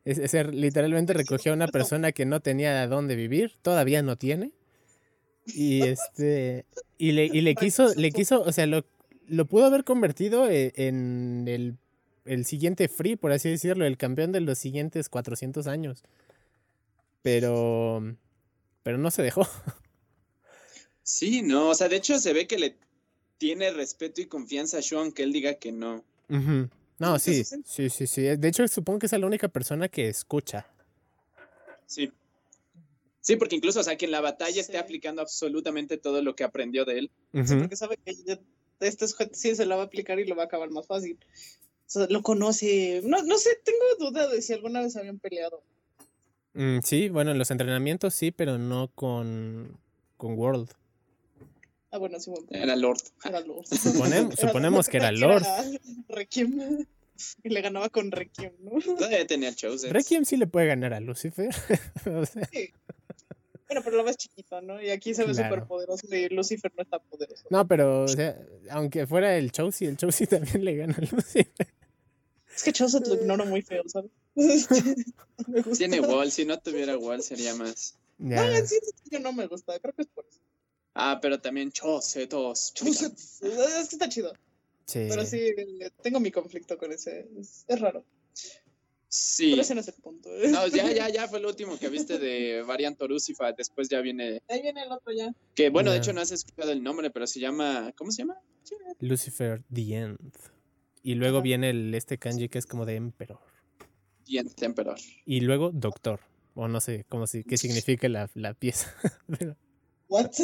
Es, 0.06 0.18
es 0.18 0.46
literalmente 0.54 1.14
recogió 1.14 1.50
a 1.50 1.56
una 1.56 1.66
persona 1.66 2.12
que 2.12 2.26
no 2.26 2.38
tenía 2.38 2.80
a 2.80 2.86
dónde 2.86 3.16
vivir, 3.16 3.56
todavía 3.60 4.02
no 4.02 4.16
tiene. 4.16 4.52
Y 5.46 5.82
este 5.82 6.64
y 6.96 7.10
le, 7.10 7.24
y 7.24 7.40
le 7.40 7.56
quiso, 7.56 7.92
le 7.96 8.12
quiso, 8.12 8.40
o 8.40 8.52
sea, 8.52 8.66
lo, 8.66 8.84
lo 9.28 9.46
pudo 9.46 9.64
haber 9.66 9.84
convertido 9.84 10.48
e- 10.48 10.72
en 10.76 11.44
el, 11.48 11.76
el 12.24 12.44
siguiente 12.44 12.88
free, 12.88 13.16
por 13.16 13.32
así 13.32 13.48
decirlo, 13.50 13.84
el 13.86 13.96
campeón 13.96 14.32
de 14.32 14.40
los 14.40 14.58
siguientes 14.58 15.08
400 15.08 15.66
años. 15.66 16.02
Pero 17.22 18.02
pero 18.82 18.98
no 18.98 19.10
se 19.10 19.22
dejó. 19.22 19.46
Sí, 21.02 21.42
no, 21.42 21.68
o 21.70 21.74
sea, 21.74 21.88
de 21.88 21.96
hecho 21.96 22.18
se 22.18 22.32
ve 22.32 22.46
que 22.46 22.58
le 22.58 22.76
tiene 23.38 23.70
respeto 23.70 24.20
y 24.20 24.26
confianza 24.26 24.78
a 24.78 24.80
Shu, 24.80 24.98
aunque 24.98 25.22
él 25.22 25.32
diga 25.32 25.54
que 25.54 25.70
no. 25.72 26.04
No, 26.98 27.18
Sí, 27.18 27.44
sí, 27.44 27.44
sí, 27.44 27.62
sí, 27.64 27.90
sí, 27.90 28.06
sí. 28.06 28.22
De 28.36 28.48
hecho, 28.48 28.66
supongo 28.66 28.98
que 29.00 29.06
es 29.06 29.12
la 29.12 29.26
única 29.26 29.48
persona 29.48 29.88
que 29.88 30.08
escucha. 30.08 30.66
Sí. 31.86 32.10
Sí, 33.20 33.36
porque 33.36 33.56
incluso, 33.56 33.80
o 33.80 33.82
sea, 33.82 33.96
que 33.96 34.06
en 34.06 34.12
la 34.12 34.20
batalla 34.20 34.60
esté 34.60 34.74
Sí. 34.74 34.78
aplicando 34.78 35.20
absolutamente 35.20 35.96
todo 35.96 36.22
lo 36.22 36.34
que 36.34 36.44
aprendió 36.44 36.84
de 36.84 36.98
él. 37.00 37.10
Ujú. 37.34 37.58
Porque 37.58 37.76
sabe 37.76 37.98
que 38.04 38.14
ya 38.14 38.38
este 38.80 39.08
sujeto 39.08 39.32
sí 39.34 39.54
se 39.54 39.66
la 39.66 39.76
va 39.76 39.82
a 39.82 39.86
aplicar 39.86 40.18
y 40.20 40.26
lo 40.26 40.36
va 40.36 40.42
a 40.44 40.46
acabar 40.46 40.70
más 40.70 40.86
fácil. 40.86 41.18
O 41.86 41.88
sea, 41.88 42.06
lo 42.10 42.22
conoce. 42.22 43.00
No, 43.04 43.22
no 43.22 43.38
sé, 43.38 43.50
tengo 43.64 44.10
duda 44.10 44.26
de 44.28 44.42
si 44.42 44.52
alguna 44.52 44.80
vez 44.80 44.96
habían 44.96 45.18
peleado. 45.18 45.62
Mm, 46.54 46.80
sí, 46.82 47.08
bueno, 47.10 47.30
en 47.32 47.38
los 47.38 47.50
entrenamientos 47.50 48.14
sí, 48.14 48.30
pero 48.32 48.58
no 48.58 48.88
con, 48.94 49.78
con 50.16 50.34
World. 50.38 50.70
Ah, 51.92 51.98
bueno, 51.98 52.18
sí, 52.18 52.30
bueno. 52.30 52.46
Era 52.50 52.74
Lord. 52.76 53.00
Era 53.24 53.40
Lord. 53.40 53.64
Suponem- 53.70 54.34
suponemos 54.36 54.88
que 54.88 54.96
era 54.96 55.12
Lord. 55.12 55.44
Requiem. 56.08 56.86
Y 57.42 57.48
le 57.48 57.60
ganaba 57.62 57.88
con 57.88 58.10
Requiem, 58.10 58.52
¿no? 58.60 58.72
Todavía 58.80 59.26
tenía 59.26 59.54
Chosen. 59.54 59.90
Requiem 59.92 60.24
sí 60.26 60.36
le 60.36 60.46
puede 60.46 60.66
ganar 60.66 60.92
a 60.92 61.00
Lucifer. 61.00 61.48
O 62.06 62.26
sea, 62.26 62.48
Bueno, 63.68 63.82
pero 63.84 63.96
lo 63.96 64.04
ves 64.04 64.16
chiquito, 64.16 64.60
¿no? 64.60 64.80
Y 64.80 64.90
aquí 64.90 65.12
se 65.14 65.24
ve 65.24 65.32
Claro. 65.32 65.54
súper 65.54 65.66
poderoso 65.68 66.06
y 66.14 66.28
Lucifer 66.28 66.72
no 66.76 66.82
es 66.82 66.88
tan 66.88 67.00
poderoso. 67.10 67.44
no, 67.50 67.66
pero, 67.66 68.02
o 68.04 68.08
sea, 68.08 68.38
aunque 68.70 69.06
fuera 69.06 69.36
el 69.36 69.50
Chelsea, 69.52 69.88
el 69.88 69.96
Chelsea 69.96 70.26
también 70.30 70.64
le 70.64 70.76
gana 70.76 70.94
a 70.96 71.00
Lucifer. 71.00 71.66
Es 72.54 72.62
que 72.62 72.72
Chaucer 72.72 73.06
lo 73.06 73.14
ignoro 73.16 73.44
muy 73.44 73.62
feo, 73.62 73.82
¿sabes? 73.86 74.10
No 74.34 74.44
me 75.48 75.60
gusta. 75.62 75.78
Tiene 75.78 76.00
wall, 76.00 76.30
si 76.30 76.44
no 76.44 76.58
tuviera 76.58 76.96
wall 76.96 77.22
sería 77.22 77.54
más. 77.54 77.96
No, 78.18 78.34
Ya. 78.36 78.58
en 78.58 78.66
sí, 78.66 78.76
yo 79.10 79.20
no 79.20 79.32
me 79.32 79.46
gusta, 79.46 79.78
creo 79.78 79.92
que 79.94 80.02
es 80.02 80.08
por 80.08 80.24
eso. 80.26 80.38
Ah, 80.94 81.18
pero 81.20 81.38
también 81.38 81.70
Chosetos. 81.72 82.72
Chaucer, 82.72 83.12
Es 83.12 83.88
que 83.90 83.96
está 83.96 84.08
chido. 84.08 84.32
Sí. 84.86 85.06
Pero 85.10 85.26
sí, 85.26 85.54
tengo 86.02 86.20
mi 86.20 86.30
conflicto 86.30 86.78
con 86.78 86.92
ese. 86.92 87.28
Es, 87.38 87.64
es 87.68 87.80
raro. 87.80 88.04
Sí. 89.18 89.50
Pero 89.50 89.62
ese 89.62 89.74
no 89.74 89.80
es 89.80 89.88
el 89.88 89.94
punto. 89.94 90.28
¿eh? 90.36 90.48
No, 90.50 90.66
ya, 90.66 90.92
ya, 90.92 91.08
ya 91.08 91.26
fue 91.28 91.40
lo 91.40 91.48
último 91.48 91.78
que 91.78 91.88
viste 91.88 92.18
de 92.18 92.62
Variant 92.62 93.00
Lucifer. 93.02 93.54
Después 93.56 93.88
ya 93.88 94.00
viene. 94.02 94.42
Ahí 94.48 94.60
viene 94.62 94.82
el 94.82 94.92
otro 94.92 95.12
ya. 95.12 95.32
Que 95.54 95.70
bueno, 95.70 95.90
de 95.90 95.98
hecho 95.98 96.12
no 96.12 96.20
has 96.20 96.32
escuchado 96.32 96.70
el 96.72 96.82
nombre, 96.82 97.10
pero 97.10 97.26
se 97.26 97.40
llama. 97.40 97.92
¿Cómo 97.96 98.10
se 98.10 98.18
llama? 98.22 98.36
Lucifer 99.00 99.62
The 99.72 99.94
End. 99.96 100.32
Y 101.02 101.14
luego 101.14 101.40
viene 101.40 101.70
el 101.70 101.94
este 101.94 102.18
kanji 102.18 102.48
que 102.48 102.58
es 102.58 102.66
como 102.66 102.84
de 102.84 102.96
Emperor. 102.96 103.38
Bien, 104.26 104.50
Emperor. 104.60 104.98
Y 105.24 105.40
luego 105.40 105.70
Doctor. 105.72 106.20
O 106.54 106.68
no 106.68 106.80
sé 106.80 107.04
cómo 107.08 107.26
si, 107.26 107.44
qué 107.44 107.56
significa 107.58 108.08
la, 108.08 108.28
la 108.34 108.54
pieza. 108.54 108.92
¿What? 110.08 110.30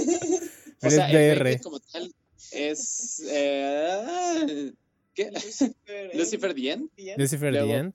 O 0.85 0.91
sea, 0.91 1.09
es 1.09 1.15
el 1.39 1.39
DR. 1.39 1.61
como 1.63 1.79
tal 1.79 2.13
es. 2.51 3.23
eh, 3.29 4.73
¿Qué? 5.15 5.31
Lucifer. 5.31 6.11
Lucifer 6.17 6.55
Dien. 6.55 6.91
Bien. 6.97 7.21
Lucifer 7.21 7.53
Luego- 7.53 7.69
The 7.69 7.77
End. 7.79 7.95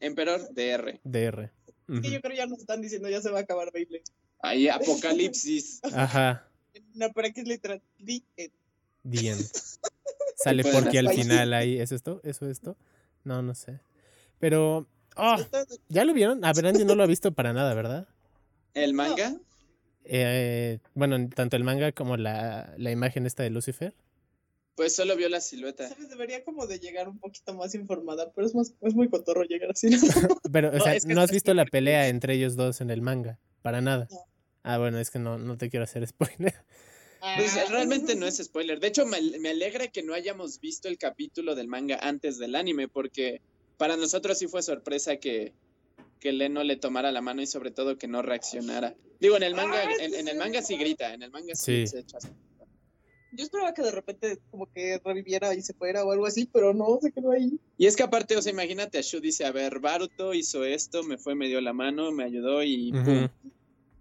Emperor 0.00 0.40
DR. 0.54 1.00
DR. 1.04 1.44
Es 1.66 1.74
que 1.86 1.92
Ujú. 1.92 2.08
yo 2.08 2.20
creo 2.20 2.36
ya 2.36 2.46
nos 2.46 2.58
están 2.60 2.80
diciendo 2.80 3.08
ya 3.08 3.20
se 3.20 3.30
va 3.30 3.38
a 3.38 3.42
acabar 3.42 3.70
Beyblade. 3.72 4.04
Ahí, 4.40 4.68
Apocalipsis. 4.68 5.80
Ajá. 5.94 6.48
No, 6.94 7.10
pero 7.12 7.28
aquí 7.28 7.40
es 7.40 7.48
literal. 7.48 7.82
The 8.04 8.22
End. 8.36 8.52
The 9.10 9.28
End. 9.30 9.40
Sale 10.36 10.62
pueden 10.62 10.82
porque 10.84 10.98
al 10.98 11.10
final 11.10 11.52
ahí. 11.52 11.78
¿Es 11.78 11.92
esto? 11.92 12.20
¿Eso 12.24 12.48
esto? 12.48 12.76
No, 13.24 13.42
no 13.42 13.54
sé. 13.54 13.80
Pero. 14.38 14.86
ah, 15.16 15.36
Está- 15.38 15.66
¿Ya 15.88 16.04
lo 16.04 16.14
vieron? 16.14 16.44
A 16.44 16.52
ver, 16.52 16.66
Andy 16.66 16.84
no 16.84 16.94
lo 16.94 17.02
ha 17.02 17.06
visto 17.06 17.32
para 17.32 17.52
nada, 17.52 17.74
¿verdad? 17.74 18.08
El 18.72 18.94
manga. 18.94 19.36
Eh, 20.04 20.78
bueno, 20.94 21.28
tanto 21.28 21.56
el 21.56 21.64
manga 21.64 21.92
como 21.92 22.16
la, 22.16 22.72
la 22.78 22.90
imagen 22.90 23.26
esta 23.26 23.42
de 23.42 23.50
Lucifer. 23.50 23.94
Pues 24.76 24.94
solo 24.94 25.14
vio 25.16 25.28
la 25.28 25.40
silueta. 25.40 25.88
¿Sabes? 25.88 26.08
Debería 26.08 26.42
como 26.44 26.66
de 26.66 26.78
llegar 26.78 27.08
un 27.08 27.18
poquito 27.18 27.52
más 27.54 27.74
informada, 27.74 28.32
pero 28.32 28.46
es 28.46 28.54
más, 28.54 28.72
es 28.80 28.94
muy 28.94 29.08
cotorro 29.08 29.42
llegar 29.44 29.70
así. 29.72 29.90
¿no? 29.90 29.98
Pero, 30.52 30.68
o 30.68 30.72
No, 30.72 30.84
sea, 30.84 30.94
es 30.94 31.04
que 31.04 31.14
no 31.14 31.20
has 31.20 31.30
visto 31.30 31.52
la 31.54 31.66
pelea 31.66 32.08
entre 32.08 32.34
ellos 32.34 32.56
dos 32.56 32.80
en 32.80 32.90
el 32.90 33.02
manga. 33.02 33.38
Para 33.62 33.80
nada. 33.82 34.06
No. 34.10 34.18
Ah, 34.62 34.78
bueno, 34.78 34.98
es 34.98 35.10
que 35.10 35.18
no, 35.18 35.38
no 35.38 35.58
te 35.58 35.68
quiero 35.70 35.84
hacer 35.84 36.06
spoiler. 36.08 36.54
Pues 37.36 37.56
Ah. 37.56 37.64
realmente 37.68 38.14
no 38.14 38.26
es 38.26 38.38
spoiler. 38.38 38.80
De 38.80 38.86
hecho, 38.86 39.04
me, 39.04 39.20
me 39.38 39.50
alegra 39.50 39.88
que 39.88 40.02
no 40.02 40.14
hayamos 40.14 40.60
visto 40.60 40.88
el 40.88 40.96
capítulo 40.96 41.54
del 41.54 41.68
manga 41.68 41.98
antes 42.00 42.38
del 42.38 42.54
anime, 42.56 42.88
porque 42.88 43.42
para 43.76 43.96
nosotros 43.98 44.38
sí 44.38 44.46
fue 44.48 44.62
sorpresa 44.62 45.16
que, 45.16 45.52
que 46.20 46.32
Leno 46.32 46.64
le 46.64 46.76
tomara 46.76 47.12
la 47.12 47.20
mano 47.20 47.42
y 47.42 47.46
sobre 47.46 47.70
todo 47.70 47.98
que 47.98 48.08
no 48.08 48.22
reaccionara. 48.22 48.94
Digo, 49.20 49.36
en 49.36 49.42
el 49.42 49.54
manga, 49.54 49.78
Ah, 49.84 49.90
en, 50.00 50.14
en 50.14 50.28
el 50.28 50.34
sí. 50.34 50.38
manga 50.38 50.62
sí 50.62 50.76
grita, 50.78 51.12
en 51.12 51.22
el 51.22 51.30
manga 51.30 51.54
sí, 51.54 51.82
Sí. 51.82 51.86
se 51.88 51.98
echa. 52.00 52.18
Yo 53.32 53.44
esperaba 53.44 53.72
que 53.74 53.82
de 53.82 53.90
repente 53.92 54.38
como 54.50 54.66
que 54.72 55.00
reviviera 55.04 55.54
y 55.54 55.62
se 55.62 55.72
fuera 55.74 56.04
o 56.04 56.10
algo 56.12 56.26
así, 56.26 56.48
pero 56.52 56.74
no, 56.74 56.98
se 57.00 57.12
quedó 57.12 57.30
ahí. 57.32 57.58
Y 57.78 57.86
es 57.86 57.94
que 57.96 58.02
aparte, 58.02 58.36
o 58.36 58.42
sea, 58.42 58.52
imagínate 58.52 58.98
a 58.98 59.02
Shu 59.02 59.20
dice, 59.20 59.44
a 59.44 59.52
ver, 59.52 59.78
Baruto 59.78 60.34
hizo 60.34 60.64
esto, 60.64 61.02
me 61.04 61.16
fue, 61.18 61.34
me 61.34 61.46
dio 61.48 61.60
la 61.60 61.72
mano, 61.72 62.10
me 62.10 62.24
ayudó 62.24 62.62
y 62.62 62.92
Ujú. 62.92 63.04
pum. 63.04 63.28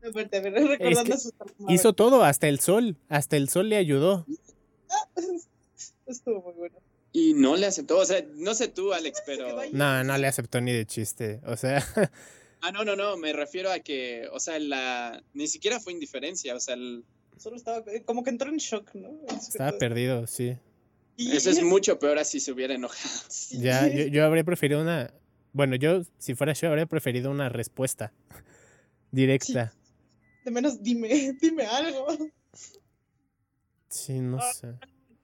Aparte, 0.09 0.37
a 0.37 0.41
ver, 0.41 0.53
recordando 0.67 1.03
que 1.03 1.13
a 1.13 1.17
su 1.17 1.31
Hizo 1.69 1.93
todo, 1.93 2.23
hasta 2.23 2.47
el 2.47 2.59
sol. 2.59 2.97
Hasta 3.09 3.37
el 3.37 3.49
sol 3.49 3.69
le 3.69 3.77
ayudó. 3.77 4.25
Estuvo 6.05 6.41
muy 6.41 6.53
bueno. 6.53 6.77
Y 7.11 7.33
no 7.33 7.55
le 7.55 7.65
aceptó, 7.65 7.97
o 7.97 8.05
sea, 8.05 8.23
no 8.35 8.53
sé 8.53 8.67
tú, 8.67 8.93
Alex, 8.93 9.23
pero... 9.25 9.59
No, 9.71 10.03
no 10.03 10.17
le 10.17 10.27
aceptó 10.27 10.61
ni 10.61 10.71
de 10.71 10.85
chiste. 10.85 11.41
O 11.45 11.57
sea, 11.57 11.83
Ah, 12.61 12.71
no, 12.71 12.83
no, 12.83 12.95
no, 12.95 13.15
me 13.17 13.31
refiero 13.31 13.71
a 13.71 13.79
que, 13.79 14.27
o 14.33 14.39
sea, 14.39 14.59
la... 14.59 15.23
Ni 15.33 15.47
siquiera 15.47 15.79
fue 15.79 15.93
indiferencia, 15.93 16.55
o 16.55 16.59
sea, 16.59 16.75
el- 16.75 17.03
Solo 17.39 17.55
estaba 17.55 17.79
eh, 17.91 18.03
como 18.03 18.23
que 18.23 18.29
entró 18.29 18.49
en 18.49 18.57
shock, 18.57 18.93
¿no? 18.95 19.11
estaba 19.31 19.71
perdido, 19.77 20.27
sí. 20.27 20.57
Y- 21.17 21.35
eso 21.35 21.49
es 21.49 21.63
mucho 21.63 21.97
peor 21.99 22.19
así 22.19 22.39
se 22.39 22.51
hubiera 22.51 22.73
enojado. 22.75 23.09
Sí. 23.29 23.59
Ya, 23.61 23.87
yo, 23.87 24.05
yo 24.07 24.25
habría 24.25 24.43
preferido 24.43 24.81
una. 24.81 25.11
Bueno, 25.53 25.75
yo, 25.75 26.03
si 26.19 26.35
fuera 26.35 26.53
yo, 26.53 26.67
habría 26.69 26.85
preferido 26.85 27.31
una 27.31 27.49
respuesta 27.49 28.11
directa. 29.11 29.73
De 30.45 30.51
menos 30.51 30.81
dime, 30.83 31.33
dime 31.41 31.65
algo. 31.65 32.07
Sí, 33.87 34.19
no 34.19 34.37
Ah. 34.39 34.53
sé. 34.53 34.67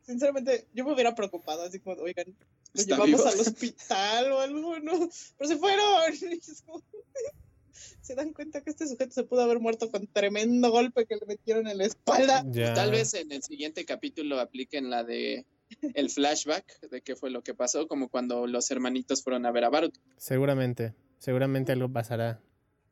Sinceramente, 0.06 0.68
yo 0.74 0.86
me 0.86 0.94
hubiera 0.94 1.16
preocupado, 1.16 1.64
así 1.64 1.80
como, 1.80 2.00
oigan, 2.02 2.28
lo 2.28 2.82
Está 2.82 2.96
llevamos 2.96 3.20
vivo. 3.22 3.28
al 3.28 3.40
hospital 3.40 4.32
o 4.34 4.40
algo, 4.40 4.80
¿no? 4.80 5.10
Pero 5.38 5.48
se 5.50 5.58
fueron. 5.58 5.86
Se 8.02 8.16
dan 8.16 8.34
cuenta 8.34 8.62
que 8.62 8.70
este 8.70 8.88
sujeto 8.88 9.14
se 9.14 9.24
pudo 9.24 9.42
haber 9.42 9.60
muerto 9.60 9.92
con 9.92 10.08
tremendo 10.08 10.72
golpe 10.72 11.06
que 11.06 11.16
le 11.16 11.26
metieron 11.26 11.68
en 11.68 11.78
la 11.78 11.86
espalda. 11.86 12.44
Ya. 12.48 12.74
Tal 12.74 12.92
vez 12.92 13.14
en 13.14 13.32
el 13.32 13.44
siguiente 13.44 13.86
capítulo 13.86 14.40
apliquen 14.40 14.90
la 14.90 15.04
de 15.04 15.46
el 15.94 16.10
flashback 16.10 16.90
de 16.90 17.02
qué 17.02 17.16
fue 17.16 17.32
lo 17.32 17.44
que 17.44 17.54
pasó, 17.54 17.88
como 17.88 18.10
cuando 18.10 18.48
los 18.48 18.70
hermanitos 18.72 19.24
fueron 19.24 19.46
a 19.46 19.52
ver 19.52 19.66
a 19.66 19.70
Baruto. 19.70 20.00
Seguramente. 20.18 20.94
Seguramente 21.20 21.72
algo 21.72 21.92
pasará. 21.92 22.40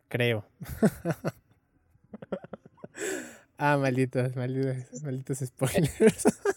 Creo. 0.07 0.45
ah, 3.57 3.77
malditos, 3.77 4.35
malditos, 4.35 5.03
malditos 5.03 5.39
spoilers. 5.39 6.25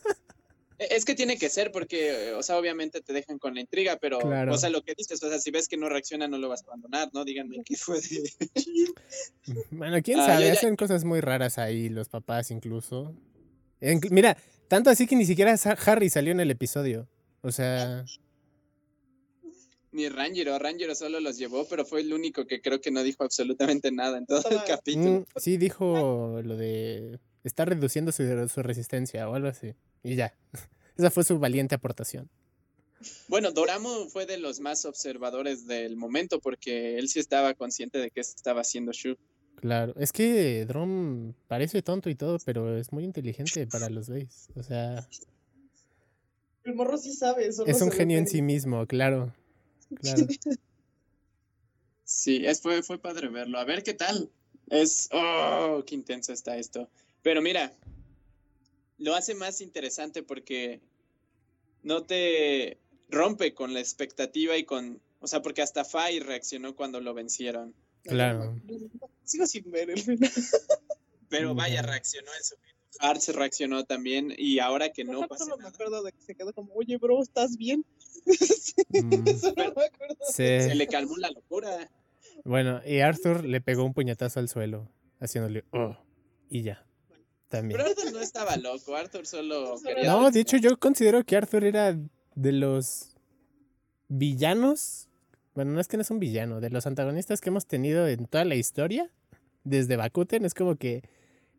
E- 0.79 0.89
Es 0.97 1.05
que 1.05 1.15
tiene 1.15 1.39
que 1.39 1.49
ser 1.49 1.73
porque, 1.73 2.33
o 2.33 2.43
sea, 2.43 2.59
obviamente 2.59 3.01
te 3.01 3.13
dejan 3.13 3.39
con 3.39 3.55
la 3.55 3.61
intriga, 3.61 3.97
pero, 4.01 4.19
Claro. 4.19 4.53
o 4.55 4.59
sea, 4.59 4.71
lo 4.71 4.83
que 4.83 4.95
dices, 4.97 5.23
o 5.23 5.29
sea, 5.29 5.39
si 5.39 5.51
ves 5.51 5.69
que 5.69 5.77
no 5.77 5.89
reacciona, 5.89 6.29
no 6.29 6.39
lo 6.39 6.49
vas 6.49 6.63
a 6.63 6.67
abandonar, 6.67 7.11
¿no? 7.13 7.25
Díganme 7.25 7.63
qué 7.65 7.77
fue 7.77 8.01
de... 8.01 8.31
bueno, 9.71 9.97
quién 10.03 10.21
Ah, 10.21 10.27
sabe, 10.27 10.47
ya- 10.47 10.53
hacen 10.53 10.77
cosas 10.77 11.05
muy 11.05 11.21
raras 11.21 11.59
ahí, 11.59 11.89
los 11.89 12.09
papás 12.09 12.51
incluso. 12.51 13.15
En- 13.81 14.01
mira, 14.11 14.37
tanto 14.69 14.91
así 14.91 15.07
que 15.07 15.17
ni 15.17 15.25
siquiera 15.27 15.55
Harry 15.87 16.11
salió 16.11 16.33
en 16.33 16.41
el 16.41 16.51
episodio. 16.51 17.09
O 17.43 17.53
sea, 17.53 18.05
Ni 19.93 20.09
Rangero, 20.09 20.59
Rangero 20.59 20.95
solo 20.95 21.21
los 21.21 21.39
llevó, 21.39 21.67
pero 21.69 21.87
fue 21.87 22.01
el 22.03 22.13
único 22.13 22.47
que 22.47 22.61
creo 22.61 22.81
que 22.81 22.91
no 22.91 23.03
dijo 23.03 23.25
absolutamente 23.25 23.91
nada 23.93 24.19
en 24.19 24.27
todo 24.27 24.43
el 24.51 24.59
capítulo. 24.67 25.21
mm, 25.21 25.25
sí 25.37 25.57
dijo 25.57 26.41
lo 26.45 26.57
de 26.57 27.19
está 27.45 27.65
reduciendo 27.65 28.13
su, 28.13 28.49
su 28.49 28.63
resistencia 28.63 29.29
o 29.29 29.35
algo 29.35 29.49
así. 29.49 29.75
Y 30.07 30.17
ya. 30.17 30.35
Esa 30.97 31.11
fue 31.11 31.25
su 31.25 31.39
valiente 31.39 31.75
aportación. 31.75 32.31
Bueno, 33.29 33.53
Doramo 33.53 34.07
fue 34.09 34.25
de 34.25 34.39
los 34.39 34.61
más 34.61 34.85
observadores 34.85 35.67
del 35.67 35.97
momento 35.97 36.41
porque 36.41 36.99
él 36.99 37.09
sí 37.09 37.19
estaba 37.19 37.53
consciente 37.55 37.99
de 37.99 38.11
qué 38.11 38.21
estaba 38.21 38.63
haciendo 38.63 38.93
Shu. 38.93 39.17
Claro, 39.57 39.95
es 39.99 40.13
que 40.13 40.65
Drom 40.67 41.35
parece 41.47 41.83
tonto 41.83 42.09
y 42.09 42.15
todo, 42.15 42.39
pero 42.45 42.77
es 42.77 42.93
muy 42.93 43.05
inteligente 43.05 43.67
para 43.67 43.91
los 43.91 44.09
Bays. 44.09 44.49
O 44.55 44.63
sea, 44.63 45.07
El 46.65 46.75
morro 46.75 46.97
sí 46.97 47.13
sabe. 47.13 47.53
solo 47.53 47.71
es 47.71 47.81
un 47.83 47.91
genio 47.91 48.19
en 48.19 48.27
sí 48.27 48.43
mismo, 48.43 48.87
claro. 48.87 49.35
Claro. 50.01 50.27
Sí, 52.09 52.47
es, 52.47 52.61
fue, 52.61 52.85
fue 52.85 52.99
padre 52.99 53.29
verlo. 53.29 53.59
A 53.59 53.65
ver 53.65 53.83
qué 53.83 53.93
tal. 53.93 54.31
Es. 54.71 55.09
¡Oh! 55.11 55.83
¡Qué 55.85 55.97
intenso 55.97 56.33
está 56.33 56.57
esto! 56.57 56.89
Pero 57.21 57.43
mira, 57.43 57.73
lo 58.99 59.15
hace 59.15 59.35
más 59.35 59.61
interesante 59.61 60.23
porque 60.23 60.81
no 61.83 62.05
te 62.05 62.79
rompe 63.09 63.55
con 63.55 63.75
la 63.75 63.81
expectativa 63.81 64.57
y 64.57 64.65
con. 64.65 65.01
O 65.21 65.27
sea, 65.27 65.43
porque 65.43 65.63
hasta 65.63 65.85
Fai 65.85 66.21
reaccionó 66.21 66.75
cuando 66.75 67.01
lo 67.01 67.15
vencieron. 67.15 67.75
Claro. 68.03 68.61
Sigo 69.25 69.47
sin 69.47 69.71
ver 69.71 69.91
el 69.91 70.01
final. 70.01 70.31
Pero 71.29 71.55
vaya, 71.55 71.83
reaccionó 71.83 72.31
en 72.37 72.45
su 72.45 72.55
Hart 73.01 73.21
se 73.21 73.33
reaccionó 73.33 73.85
también 73.85 74.33
y 74.37 74.59
ahora 74.59 74.91
que 74.91 75.05
no 75.05 75.27
pasa 75.29 75.45
solo 75.45 75.59
me 75.59 75.69
acuerdo 75.69 76.03
de 76.03 76.13
que 76.13 76.23
se 76.23 76.35
quedó 76.35 76.53
como, 76.53 76.73
oye, 76.75 76.97
bro, 76.97 77.23
¿estás 77.23 77.57
bien? 77.57 77.85
Mm, 78.89 79.29
Eso 79.29 79.53
no 79.57 79.73
me 79.75 79.85
acuerdo. 79.85 80.17
se 80.33 80.71
sí. 80.71 80.75
le 80.75 80.87
calmó 80.87 81.17
la 81.17 81.31
locura. 81.31 81.91
Bueno, 82.45 82.81
y 82.87 83.01
Arthur 83.01 83.45
le 83.45 83.61
pegó 83.61 83.85
un 83.85 83.93
puñetazo 83.93 84.41
al 84.41 84.49
suelo, 84.49 84.89
haciéndole 85.21 85.65
oh, 85.73 85.97
y 86.49 86.63
ya. 86.63 86.87
También. 87.49 87.79
Pero 87.79 87.91
Arthur 87.91 88.13
no 88.13 88.21
estaba 88.21 88.57
loco, 88.57 88.97
Arthur 88.97 89.27
solo 89.27 89.81
quería... 89.83 90.05
No, 90.05 90.31
de 90.31 90.41
hecho 90.41 90.57
yo 90.57 90.77
considero 90.79 91.25
que 91.25 91.37
Arthur 91.37 91.65
era 91.65 91.97
de 92.35 92.53
los 92.53 93.17
villanos. 94.09 95.09
Bueno, 95.55 95.73
no 95.73 95.81
es 95.81 95.89
que 95.89 95.97
no 95.97 96.03
es 96.03 96.11
un 96.11 96.19
villano, 96.19 96.61
de 96.61 96.71
los 96.71 96.87
antagonistas 96.87 97.41
que 97.41 97.51
hemos 97.51 97.67
tenido 97.67 98.07
en 98.09 98.27
toda 98.27 98.45
la 98.45 98.57
historia, 98.57 99.11
desde 99.65 99.97
Bakuten, 99.97 100.45
es 100.45 100.55
como 100.55 100.77
que 100.77 101.03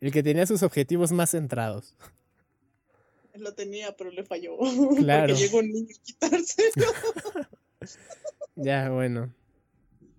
el 0.02 0.12
que 0.12 0.24
tenía 0.24 0.46
sus 0.46 0.64
objetivos 0.64 1.12
más 1.12 1.32
centrados. 1.32 1.96
Él 3.34 3.44
lo 3.44 3.54
tenía, 3.54 3.96
pero 3.96 4.12
le 4.12 4.24
falló. 4.24 4.58
Claro. 4.98 5.34
Porque 5.34 5.42
llegó 5.42 5.60
un 5.60 5.72
niño 5.72 5.96
a 5.96 6.04
quitárselo. 6.04 6.86
Ya, 8.60 8.90
bueno. 8.90 9.32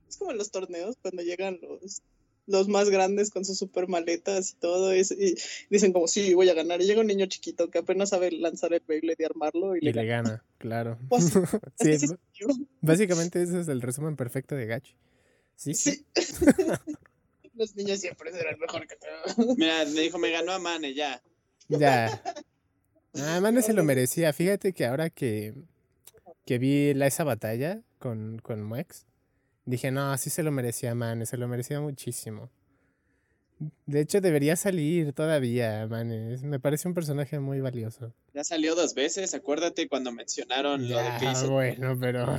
Es 0.08 0.16
como 0.16 0.30
en 0.30 0.38
los 0.38 0.52
torneos, 0.52 0.96
cuando 1.02 1.22
llegan 1.22 1.58
los, 1.60 2.02
los 2.48 2.66
más 2.68 2.90
grandes 2.90 3.30
con 3.30 3.44
sus 3.44 3.58
super 3.58 3.86
maletas 3.88 4.50
y 4.52 4.54
todo, 4.56 4.94
y, 4.94 5.00
y 5.00 5.34
dicen 5.70 5.92
como, 5.92 6.08
sí, 6.08 6.34
voy 6.34 6.48
a 6.48 6.54
ganar. 6.54 6.80
Y 6.80 6.86
llega 6.86 7.00
un 7.00 7.06
niño 7.06 7.26
chiquito 7.26 7.70
que 7.70 7.78
apenas 7.78 8.08
sabe 8.08 8.32
lanzar 8.32 8.72
el 8.72 8.82
Beyblade 8.86 9.16
y 9.20 9.24
armarlo 9.24 9.76
y, 9.76 9.78
Y 9.78 9.82
le 9.82 9.92
le 9.92 10.04
gana. 10.06 10.30
gana, 10.30 10.44
claro. 10.58 10.98
Pues, 11.08 11.32
Sí, 11.80 12.06
básicamente 12.80 13.42
ese 13.42 13.60
es 13.60 13.68
el 13.68 13.80
resumen 13.82 14.16
perfecto 14.16 14.54
de 14.56 14.66
Gachi. 14.66 14.96
Sí, 15.54 15.74
sí. 15.74 16.04
Los 17.54 17.74
niños 17.74 17.98
siempre 18.00 18.32
serán 18.32 18.58
mejor 18.60 18.86
que 18.86 18.94
tú. 18.96 19.54
Mira, 19.56 19.84
me 19.86 20.00
dijo, 20.02 20.16
me 20.18 20.30
ganó 20.30 20.52
a 20.52 20.60
Mane, 20.60 20.94
ya. 20.94 21.20
Ya. 21.68 22.22
Ah, 23.14 23.40
Mane 23.40 23.62
se 23.62 23.72
lo 23.72 23.82
merecía. 23.82 24.32
Fíjate 24.32 24.72
que 24.72 24.86
ahora 24.86 25.10
que, 25.10 25.54
que 26.46 26.58
vi 26.58 26.94
la, 26.94 27.08
esa 27.08 27.24
batalla 27.24 27.82
con, 27.98 28.38
con 28.38 28.62
Muex, 28.62 29.06
dije, 29.70 29.90
no, 29.90 30.16
sí 30.18 30.30
se 30.30 30.42
lo 30.42 30.50
merecía 30.50 30.94
Mane, 30.94 31.26
se 31.26 31.36
lo 31.36 31.46
merecía 31.48 31.80
muchísimo. 31.80 32.50
De 33.86 34.00
hecho, 34.00 34.20
debería 34.20 34.54
salir 34.56 35.12
todavía, 35.12 35.86
Mane. 35.88 36.34
es- 36.34 36.42
Me 36.44 36.60
parece 36.60 36.86
un 36.88 36.94
personaje 36.94 37.38
muy 37.40 37.60
valioso. 37.60 38.12
Ya 38.32 38.44
salió 38.44 38.74
dos 38.76 38.94
veces, 38.94 39.34
acuérdate 39.34 39.88
cuando 39.88 40.12
mencionaron 40.12 40.88
lo 40.88 40.96
de 40.98 41.04
que 41.18 41.24
Ya, 41.24 41.32
hizo. 41.32 41.50
bueno, 41.50 41.96
pero... 41.98 42.24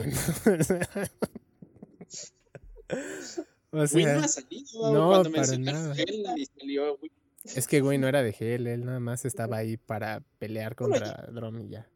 o 3.71 3.85
Win 3.93 4.13
no 4.13 4.19
ha 4.19 4.27
salido. 4.27 4.93
no, 4.93 5.09
cuando 5.09 5.29
mencionaron 5.29 5.99
él 5.99 6.25
y 6.37 6.45
salió 6.45 6.95
Win. 7.01 7.11
es 7.55 7.67
que 7.67 7.81
güey 7.81 7.97
no 7.97 8.07
era 8.07 8.23
de 8.23 8.33
gel, 8.33 8.65
él 8.67 8.85
nada 8.85 8.99
más 8.99 9.25
estaba 9.25 9.57
ahí 9.57 9.77
para 9.77 10.21
pelear 10.39 10.75
contra 10.75 11.27
Drom 11.31 11.59
y 11.61 11.69
ya. 11.69 11.87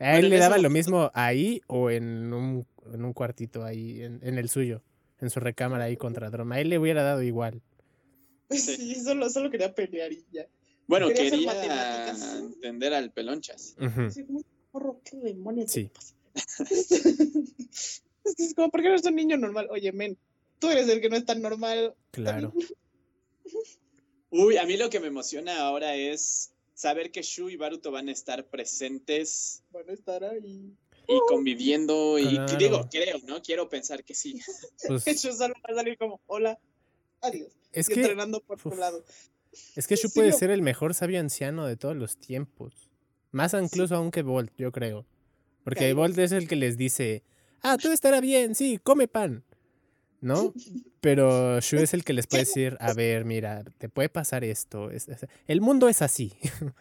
A 0.00 0.18
él 0.18 0.28
le 0.30 0.38
daba 0.38 0.58
lo 0.58 0.70
mismo 0.70 1.10
ahí 1.14 1.60
o 1.66 1.90
en 1.90 2.32
un, 2.32 2.66
en 2.92 3.04
un 3.04 3.12
cuartito 3.12 3.64
ahí, 3.64 4.02
en, 4.02 4.20
en 4.22 4.38
el 4.38 4.48
suyo, 4.48 4.82
en 5.20 5.30
su 5.30 5.40
recámara 5.40 5.84
ahí 5.84 5.96
contra 5.96 6.30
Drom. 6.30 6.50
A 6.52 6.60
él 6.60 6.68
le 6.68 6.78
hubiera 6.78 7.02
dado 7.02 7.22
igual. 7.22 7.62
Sí, 8.50 8.94
solo, 8.96 9.30
solo 9.30 9.50
quería 9.50 9.74
pelear 9.74 10.12
y 10.12 10.24
ya. 10.30 10.46
Bueno, 10.86 11.08
Quería 11.08 11.30
quería 11.30 11.46
matemáticas. 11.46 12.34
entender 12.40 12.92
al 12.92 13.10
pelonchas. 13.10 13.74
Ujú. 13.80 14.02
Así 14.02 14.24
como, 14.24 14.42
"Morro, 14.72 15.00
¿qué 15.02 15.16
demonios 15.16 15.66
te 15.72 15.72
Sí. 15.72 15.90
pasa?" 15.92 16.14
es 18.24 18.34
que 18.36 18.44
es 18.44 18.54
como, 18.54 18.70
¿por 18.70 18.80
qué 18.82 18.88
no 18.88 18.94
eres 18.94 19.06
un 19.06 19.14
niño 19.16 19.36
normal? 19.38 19.66
Oye, 19.70 19.92
men, 19.92 20.18
tú 20.58 20.68
eres 20.70 20.88
el 20.88 21.00
que 21.00 21.08
no 21.08 21.16
es 21.16 21.24
tan 21.24 21.40
normal. 21.40 21.94
Claro. 22.10 22.52
Uy, 24.30 24.56
a 24.56 24.66
mí 24.66 24.76
lo 24.76 24.90
que 24.90 25.00
me 25.00 25.06
emociona 25.06 25.60
ahora 25.60 25.94
es 25.96 26.52
saber 26.74 27.10
que 27.12 27.22
Shu 27.22 27.48
y 27.50 27.56
Baruto 27.56 27.90
van 27.92 28.08
a 28.08 28.12
estar 28.12 28.44
presentes 28.46 29.62
Bueno, 29.70 29.92
estar 29.92 30.24
ahí. 30.24 30.74
Y 31.06 31.18
conviviendo 31.28 32.18
y 32.18 32.34
Claro. 32.36 32.56
digo, 32.58 32.88
creo, 32.90 33.18
¿no? 33.26 33.42
Quiero 33.42 33.68
pensar 33.68 34.04
que 34.04 34.14
sí. 34.14 34.40
Pues, 34.86 35.22
Yo 35.22 35.32
solo 35.32 35.54
va 35.66 35.72
a 35.72 35.74
salir 35.76 35.96
como, 35.98 36.20
hola, 36.26 36.58
adiós. 37.20 37.52
es 37.72 37.88
y 37.90 37.94
que, 37.94 38.00
entrenando 38.00 38.40
por 38.40 38.60
tu 38.60 38.68
uf. 38.70 38.78
lado. 38.78 39.04
es 39.76 39.86
que 39.86 39.96
Shu 39.96 40.08
Sí, 40.08 40.14
puede 40.14 40.32
ser 40.32 40.50
el 40.50 40.62
mejor 40.62 40.94
sabio 40.94 41.20
anciano 41.20 41.66
de 41.66 41.76
todos 41.76 41.96
los 41.96 42.16
tiempos. 42.18 42.90
Más 43.30 43.54
incluso 43.54 43.96
aún 43.96 44.10
que 44.10 44.22
Bolt, 44.22 44.52
yo 44.56 44.70
creo. 44.72 45.06
Porque 45.64 45.80
Claro. 45.80 45.96
Bolt 45.96 46.18
es 46.18 46.32
el 46.32 46.46
que 46.48 46.56
les 46.56 46.76
dice, 46.76 47.22
ah, 47.62 47.76
todo 47.80 47.92
estará 47.92 48.20
bien, 48.20 48.54
sí, 48.54 48.78
come 48.82 49.08
pan. 49.08 49.44
¿No? 50.20 50.54
Pero 51.00 51.60
Shu 51.60 51.76
es 51.78 51.92
el 51.92 52.02
que 52.04 52.14
les 52.14 52.26
puede 52.26 52.44
decir, 52.46 52.76
a 52.80 52.94
ver, 52.94 53.24
mira, 53.24 53.62
te 53.78 53.88
puede 53.88 54.08
pasar 54.08 54.42
esto. 54.44 54.90
es- 54.90 55.08
es- 55.08 55.26
el 55.46 55.60
mundo 55.60 55.88
es 55.88 56.00
así. 56.02 56.32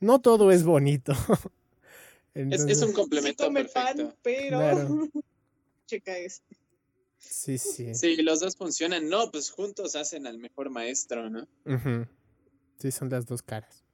no 0.00 0.20
todo 0.20 0.50
es 0.52 0.62
bonito. 0.64 1.12
Es, 2.34 2.42
Entonces, 2.42 2.78
es 2.78 2.82
un 2.82 2.88
Sí 2.90 2.94
complemento 2.94 3.44
come 3.44 3.64
perfecto. 3.64 4.08
pan, 4.08 4.16
pero... 4.22 4.58
Claro. 4.58 5.08
Checa 5.86 6.18
esto. 6.18 6.56
Sí, 7.18 7.58
sí. 7.58 7.94
Sí, 7.94 8.16
los 8.16 8.40
dos 8.40 8.56
funcionan. 8.56 9.08
No, 9.08 9.30
pues 9.30 9.50
juntos 9.50 9.96
hacen 9.96 10.26
al 10.26 10.38
mejor 10.38 10.70
maestro, 10.70 11.30
¿no? 11.30 11.46
Ujú. 11.64 12.06
Sí, 12.78 12.90
son 12.90 13.08
las 13.10 13.26
dos 13.26 13.42
caras. 13.42 13.84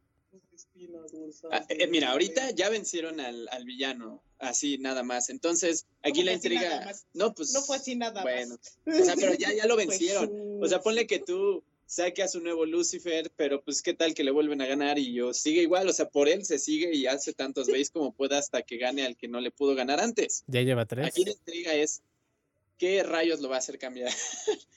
Ah, 1.51 1.65
eh, 1.69 1.87
mira, 1.89 2.11
ahorita 2.13 2.51
ya 2.51 2.71
vencieron 2.71 3.21
al, 3.21 3.49
al 3.49 3.65
villano, 3.65 4.23
así 4.39 4.79
nada 4.79 5.03
más. 5.03 5.29
Entonces, 5.29 5.87
aquí 6.03 6.21
¿Cómo 6.21 6.25
la 6.27 6.33
intriga. 6.33 6.93
No, 7.13 7.35
pues. 7.35 7.53
No 7.53 7.61
fue 7.63 7.77
así 7.77 7.97
nada 7.97 8.23
Bueno, 8.23 8.57
más. 8.87 9.01
o 9.01 9.05
sea, 9.05 9.15
pero 9.17 9.35
ya, 9.35 9.53
ya 9.53 9.67
lo 9.67 9.75
Fue 9.75 9.87
vencieron. 9.87 10.31
O 10.63 10.67
sea, 10.67 10.81
ponle 10.81 11.07
que 11.07 11.19
tú 11.19 11.63
saques 11.91 12.37
un 12.37 12.45
nuevo 12.45 12.65
Lucifer, 12.67 13.33
pero 13.35 13.65
pues 13.65 13.83
qué 13.83 13.95
tal 13.95 14.15
que 14.15 14.23
le 14.23 14.31
vuelven 14.31 14.63
a 14.63 14.67
ganar 14.67 14.97
y 14.97 15.13
yo 15.13 15.35
sigue 15.35 15.63
igual, 15.63 15.89
o 15.89 15.93
sea, 15.93 16.09
por 16.09 16.29
él 16.29 16.45
se 16.45 16.61
sigue 16.61 16.95
y 16.95 17.07
hace 17.07 17.33
tantos 17.33 17.67
veis 17.67 17.91
como 17.91 18.13
pueda 18.13 18.39
hasta 18.39 18.63
que 18.63 18.77
gane 18.77 19.05
al 19.05 19.17
que 19.17 19.27
no 19.27 19.41
le 19.41 19.51
pudo 19.51 19.75
ganar 19.75 19.99
antes. 19.99 20.45
Ya 20.47 20.63
lleva 20.63 20.87
tres. 20.87 21.09
Aquí 21.09 21.25
la 21.25 21.33
intriga 21.33 21.75
es 21.75 22.03
qué 22.79 23.03
rayos 23.03 23.41
lo 23.41 23.49
va 23.49 23.57
a 23.57 23.59
hacer 23.59 23.79
cambiar. 23.79 24.13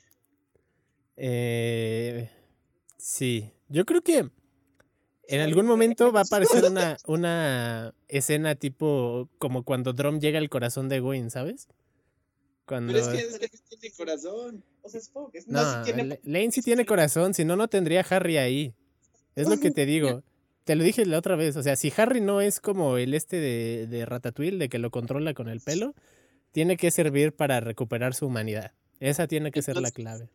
Eh, 1.15 2.28
sí, 2.97 3.52
yo 3.69 3.86
creo 3.86 4.02
que 4.02 4.28
en 5.28 5.41
algún 5.41 5.67
momento 5.67 6.12
va 6.12 6.21
a 6.21 6.23
aparecer 6.23 6.65
una, 6.65 6.97
una 7.06 7.93
escena 8.08 8.56
tipo 8.56 9.30
como 9.38 9.63
cuando 9.63 9.93
Drom 9.93 10.19
llega 10.19 10.39
al 10.39 10.49
corazón 10.49 10.89
de 10.89 11.02
Gwyn, 11.02 11.30
¿sabes? 11.30 11.67
Cuando... 12.65 12.93
Pero 12.93 13.06
es 13.06 13.38
que, 13.38 13.45
es 13.45 13.52
que 13.52 13.58
no 13.58 13.78
tiene 13.78 13.95
corazón. 13.95 14.63
O 14.84 14.89
sea, 14.89 15.02
supongo 15.02 15.32
que 15.32 15.39
No, 15.48 15.62
no, 15.63 15.78
sí 15.86 15.91
tiene... 15.91 16.04
Le- 16.06 16.19
Lane 16.24 16.52
sí 16.52 16.62
tiene 16.62 16.86
corazón, 16.86 17.34
si 17.34 17.43
no, 17.46 17.56
no 17.56 17.67
tendría 17.67 18.02
a 18.02 18.06
Harry 18.15 18.38
ahí. 18.38 18.74
Es 19.36 19.48
lo 19.50 19.60
que 19.60 19.72
te 19.72 19.86
digo. 19.86 20.24
Te 20.65 20.76
lo 20.76 20.84
dije 20.86 21.06
la 21.06 21.17
otra 21.17 21.36
vez. 21.36 21.58
O 21.58 21.63
sea, 21.63 21.76
si 21.76 21.91
Harry 21.98 22.22
no 22.22 22.39
es 22.39 22.62
como 22.62 22.96
el 22.98 23.13
este 23.13 23.36
de, 23.38 23.86
de 23.88 24.06
Ratatouille, 24.06 24.58
de 24.58 24.69
que 24.69 24.80
lo 24.80 24.91
controla 24.91 25.34
con 25.34 25.50
el 25.50 25.60
pelo, 25.60 25.93
tiene 26.54 26.78
que 26.78 26.89
servir 26.89 27.34
para 27.34 27.60
recuperar 27.60 28.13
su 28.13 28.28
humanidad. 28.28 28.72
Esa 29.02 29.28
tiene 29.28 29.52
que 29.52 29.62
ser 29.62 29.76
la 29.76 29.91
clave. 29.91 30.30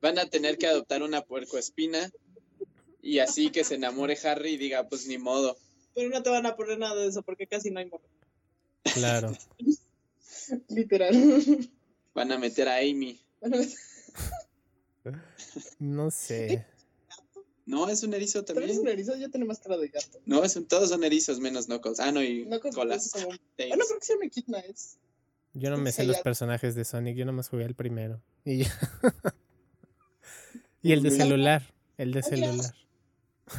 Van 0.00 0.18
a 0.18 0.24
tener 0.30 0.56
que 0.56 0.66
adoptar 0.66 1.02
una 1.02 1.20
puercoespina 1.20 2.10
y 3.02 3.18
así 3.18 3.50
que 3.50 3.64
se 3.64 3.74
enamore 3.74 4.16
Harry 4.24 4.52
y 4.52 4.56
diga, 4.56 4.88
pues 4.88 5.06
ni 5.08 5.18
modo. 5.18 5.58
Pero 5.94 6.08
no 6.08 6.22
te 6.22 6.30
van 6.30 6.46
a 6.46 6.56
poner 6.56 6.78
nada 6.78 6.94
de 7.02 7.08
eso 7.08 7.22
porque 7.22 7.46
casi 7.46 7.70
no 7.70 7.80
hay 7.80 7.86
morro. 7.86 8.08
Claro. 8.94 9.32
Literal. 10.68 11.68
Van 12.14 12.32
a 12.32 12.38
meter 12.38 12.68
a 12.68 12.76
Amy. 12.78 13.20
No 15.78 16.10
sé. 16.10 16.66
No, 17.64 17.88
es 17.88 18.02
un 18.04 18.14
erizo 18.14 18.44
Pero 18.44 18.60
es 18.60 18.66
también. 18.66 18.80
un 18.80 18.88
erizo, 18.88 19.16
ya 19.16 19.28
tiene 19.28 19.44
más 19.44 19.58
cara 19.58 19.76
de 19.76 19.88
gato. 19.88 20.20
No, 20.24 20.44
es 20.44 20.54
un- 20.56 20.66
todos 20.66 20.88
son 20.88 21.02
erizos 21.02 21.40
menos 21.40 21.66
Knuckles. 21.66 21.98
Ah, 22.00 22.12
no, 22.12 22.22
y 22.22 22.44
No 22.46 22.60
con 22.60 22.72
colas. 22.72 23.10
como... 23.12 23.32
Ah, 23.32 23.36
no, 23.76 23.84
creo 23.84 23.98
que 23.98 24.06
se 24.06 24.70
es... 24.70 24.98
Yo 25.52 25.70
no 25.70 25.78
me 25.78 25.90
sé 25.90 26.04
los 26.04 26.18
personajes 26.18 26.74
de 26.74 26.84
Sonic, 26.84 27.16
yo 27.16 27.24
nomás 27.24 27.48
jugué 27.48 27.64
el 27.64 27.74
primero. 27.74 28.22
Y 28.44 28.64
ya. 28.64 28.78
y 30.82 30.92
el 30.92 31.02
de 31.02 31.10
celular. 31.10 31.62
El 31.96 32.12
de 32.12 32.22
celular. 32.22 32.74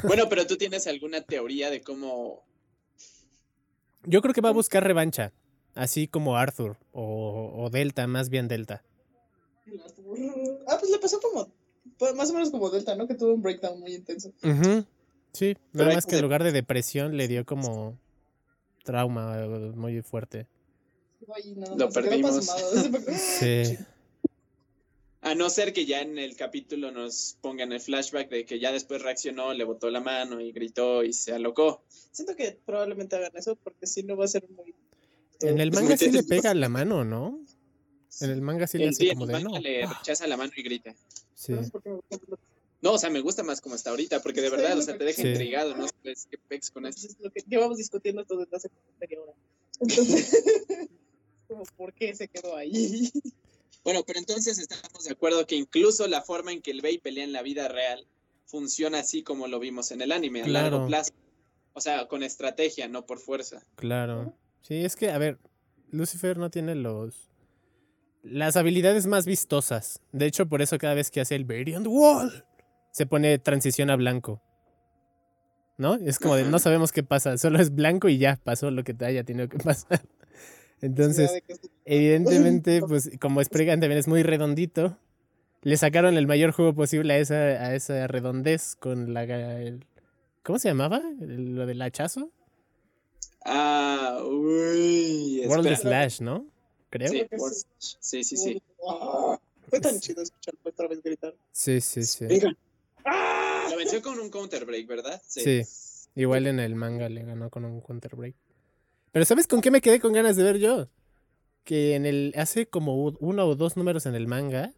Bueno, 0.04 0.28
pero 0.28 0.46
tú 0.46 0.56
tienes 0.56 0.86
alguna 0.86 1.22
teoría 1.22 1.70
de 1.70 1.82
cómo. 1.82 2.46
Yo 4.04 4.22
creo 4.22 4.32
que 4.32 4.40
va 4.40 4.50
a 4.50 4.52
buscar 4.52 4.84
revancha. 4.84 5.32
Así 5.74 6.06
como 6.08 6.36
Arthur. 6.36 6.78
O, 6.92 7.52
o 7.56 7.68
Delta, 7.70 8.06
más 8.06 8.28
bien 8.28 8.46
Delta. 8.48 8.84
Ah, 10.66 10.76
pues 10.78 10.90
le 10.90 10.98
pasó 10.98 11.20
como... 11.20 11.48
pues, 11.98 12.14
Más 12.14 12.30
o 12.30 12.34
menos 12.34 12.50
como 12.50 12.70
Delta, 12.70 12.94
¿no? 12.94 13.06
Que 13.06 13.14
tuvo 13.14 13.34
un 13.34 13.42
breakdown 13.42 13.80
muy 13.80 13.94
intenso. 13.94 14.32
Ujú, 14.42 14.84
Sí, 15.32 15.56
Pero 15.72 15.84
nada 15.84 15.94
más 15.94 16.06
que 16.06 16.16
en 16.16 16.22
lugar 16.22 16.42
de 16.42 16.52
depresión 16.52 17.16
le 17.16 17.28
dio 17.28 17.44
como 17.44 17.98
trauma 18.84 19.46
muy 19.74 20.00
fuerte. 20.02 20.46
Ay, 21.34 21.54
Lo 21.76 21.90
perdimos. 21.90 22.46
Sí. 23.16 23.78
A 25.20 25.34
no 25.34 25.50
ser 25.50 25.72
que 25.72 25.84
ya 25.84 26.00
en 26.00 26.16
el 26.16 26.36
capítulo 26.36 26.92
nos 26.92 27.36
pongan 27.40 27.72
el 27.72 27.80
flashback 27.80 28.30
de 28.30 28.44
que 28.46 28.60
ya 28.60 28.70
después 28.70 29.02
reaccionó, 29.02 29.52
le 29.52 29.64
botó 29.64 29.90
la 29.90 30.00
mano 30.00 30.40
y 30.40 30.52
gritó 30.52 31.02
y 31.02 31.12
se 31.12 31.32
alocó. 31.32 31.82
Siento 32.12 32.36
que 32.36 32.58
probablemente 32.64 33.16
hagan 33.16 33.32
eso 33.36 33.56
porque 33.56 33.86
si 33.86 34.04
no 34.04 34.16
va 34.16 34.24
a 34.26 34.28
ser 34.28 34.48
muy... 34.48 34.74
En 35.40 35.60
el 35.60 35.72
manga 35.72 35.96
sí 35.96 36.10
le 36.10 36.22
pega 36.24 36.54
la 36.54 36.68
mano, 36.68 37.04
¿no? 37.04 37.40
En 38.20 38.30
el 38.30 38.40
manga 38.42 38.66
sí 38.66 38.78
le 38.78 38.88
hace 38.88 38.96
sí, 39.04 39.08
en 39.08 39.14
como 39.18 39.26
el 39.26 39.32
de 39.38 39.42
no. 39.44 39.50
manga 39.50 39.60
le 39.60 39.86
rechaza 39.86 40.26
la 40.26 40.36
mano 40.36 40.52
y 40.56 40.62
grita. 40.62 40.94
Sí. 41.34 41.54
¿Sabes 41.54 41.70
por 41.70 41.82
qué 41.82 41.90
me 41.90 41.96
gusta? 41.96 42.18
No, 42.80 42.92
o 42.92 42.98
sea, 42.98 43.10
me 43.10 43.20
gusta 43.20 43.42
más 43.42 43.60
como 43.60 43.74
está 43.74 43.90
ahorita, 43.90 44.20
porque 44.22 44.40
de 44.40 44.50
verdad, 44.50 44.78
o 44.78 44.82
sea, 44.82 44.96
te 44.96 45.04
deja 45.04 45.22
Sí. 45.22 45.28
intrigado, 45.28 45.74
¿no? 45.76 45.86
Sabes 45.88 46.26
qué 46.30 46.38
pex 46.38 46.70
con 46.70 46.86
esto. 46.86 47.00
Entonces, 47.02 47.24
lo 47.24 47.30
que 47.32 47.40
llevamos 47.48 47.76
discutiendo 47.78 48.22
esto 48.22 48.36
desde 48.36 48.56
hace 48.56 48.68
como 48.68 48.82
media 49.00 49.20
hora. 49.20 49.32
Entonces, 49.80 50.44
como, 51.48 51.64
¿por 51.76 51.92
qué 51.94 52.14
se 52.14 52.28
quedó 52.28 52.56
ahí? 52.56 53.10
Bueno, 53.84 54.02
pero 54.06 54.18
entonces 54.18 54.58
estamos 54.58 55.04
de 55.04 55.12
acuerdo 55.12 55.46
que 55.46 55.54
incluso 55.54 56.06
la 56.08 56.20
forma 56.20 56.52
en 56.52 56.60
que 56.60 56.72
el 56.72 56.82
Bey 56.82 56.98
pelea 56.98 57.24
en 57.24 57.32
la 57.32 57.40
vida 57.40 57.68
real 57.68 58.06
funciona 58.44 58.98
así 58.98 59.22
como 59.22 59.46
lo 59.48 59.60
vimos 59.60 59.92
en 59.92 60.02
el 60.02 60.12
anime, 60.12 60.42
a 60.42 60.44
Claro. 60.44 60.70
largo 60.70 60.86
plazo. 60.88 61.12
O 61.72 61.80
sea, 61.80 62.06
con 62.06 62.22
estrategia, 62.22 62.86
no 62.88 63.06
por 63.06 63.18
fuerza. 63.18 63.64
Claro. 63.76 64.34
Sí, 64.60 64.84
es 64.84 64.94
que, 64.94 65.10
a 65.10 65.16
ver, 65.16 65.38
Lucifer 65.90 66.36
no 66.36 66.50
tiene 66.50 66.74
los. 66.74 67.27
Las 68.22 68.56
habilidades 68.56 69.06
más 69.06 69.26
vistosas. 69.26 70.00
De 70.12 70.26
hecho, 70.26 70.46
por 70.48 70.60
eso 70.62 70.76
cada 70.78 70.94
vez 70.94 71.10
que 71.10 71.20
hace 71.20 71.34
el 71.34 71.44
Buried 71.44 71.86
Wall 71.86 72.44
se 72.90 73.06
pone 73.06 73.38
transición 73.38 73.90
a 73.90 73.96
blanco. 73.96 74.42
¿No? 75.76 75.94
Es 75.94 76.18
como 76.18 76.34
de 76.34 76.42
no 76.44 76.58
sabemos 76.58 76.90
qué 76.90 77.04
pasa, 77.04 77.38
solo 77.38 77.60
es 77.60 77.72
blanco 77.74 78.08
y 78.08 78.18
ya 78.18 78.36
pasó 78.42 78.70
lo 78.72 78.82
que 78.82 78.94
te 78.94 79.04
haya 79.04 79.22
tenido 79.24 79.48
que 79.48 79.58
pasar. 79.64 80.00
Entonces, 80.80 81.42
evidentemente, 81.84 82.80
pues 82.82 83.10
como 83.20 83.42
Spriggan 83.42 83.80
también 83.80 83.98
es 83.98 84.08
muy 84.08 84.22
redondito, 84.24 84.98
le 85.62 85.76
sacaron 85.76 86.16
el 86.16 86.26
mayor 86.26 86.50
juego 86.52 86.74
posible 86.74 87.14
a 87.14 87.18
esa, 87.18 87.34
a 87.34 87.74
esa 87.74 88.06
redondez 88.08 88.74
con 88.76 89.14
la. 89.14 89.22
el- 89.24 89.84
¿Cómo 90.42 90.58
se 90.58 90.68
llamaba? 90.68 91.00
Lo 91.20 91.66
del 91.66 91.82
hachazo. 91.82 92.30
Ah, 93.44 94.18
uy. 94.24 95.42
World 95.46 95.66
espera. 95.66 96.08
Slash, 96.08 96.20
¿no? 96.22 96.46
Creo. 96.90 97.10
Sí, 97.10 97.26
sí. 97.78 97.94
sí, 98.00 98.24
sí, 98.24 98.36
sí. 98.36 98.62
Ah, 98.88 99.38
Fue 99.68 99.80
tan 99.80 100.00
chido 100.00 100.22
escuchar 100.22 100.54
otra 100.64 100.88
vez 100.88 101.02
gritar. 101.02 101.34
Sí, 101.52 101.80
sí, 101.80 102.04
sí. 102.04 102.26
Venga. 102.26 102.56
Lo 103.70 103.76
venció 103.76 104.02
con 104.02 104.18
un 104.18 104.30
counter 104.30 104.64
break, 104.64 104.86
¿verdad? 104.86 105.20
Sí. 105.26 105.62
Igual 106.14 106.46
en 106.46 106.58
el 106.60 106.74
manga 106.74 107.08
le 107.08 107.22
ganó 107.24 107.50
con 107.50 107.64
un 107.64 107.80
counter 107.80 108.16
break. 108.16 108.34
Pero 109.12 109.24
¿sabes 109.24 109.46
con 109.46 109.60
qué 109.60 109.70
me 109.70 109.80
quedé 109.80 110.00
con 110.00 110.12
ganas 110.12 110.36
de 110.36 110.42
ver 110.42 110.58
yo? 110.58 110.88
Que 111.64 111.94
en 111.94 112.06
el 112.06 112.32
hace 112.36 112.66
como 112.66 113.04
uno 113.20 113.46
o 113.46 113.54
dos 113.54 113.76
números 113.76 114.06
en 114.06 114.14
el 114.14 114.26
manga 114.26 114.72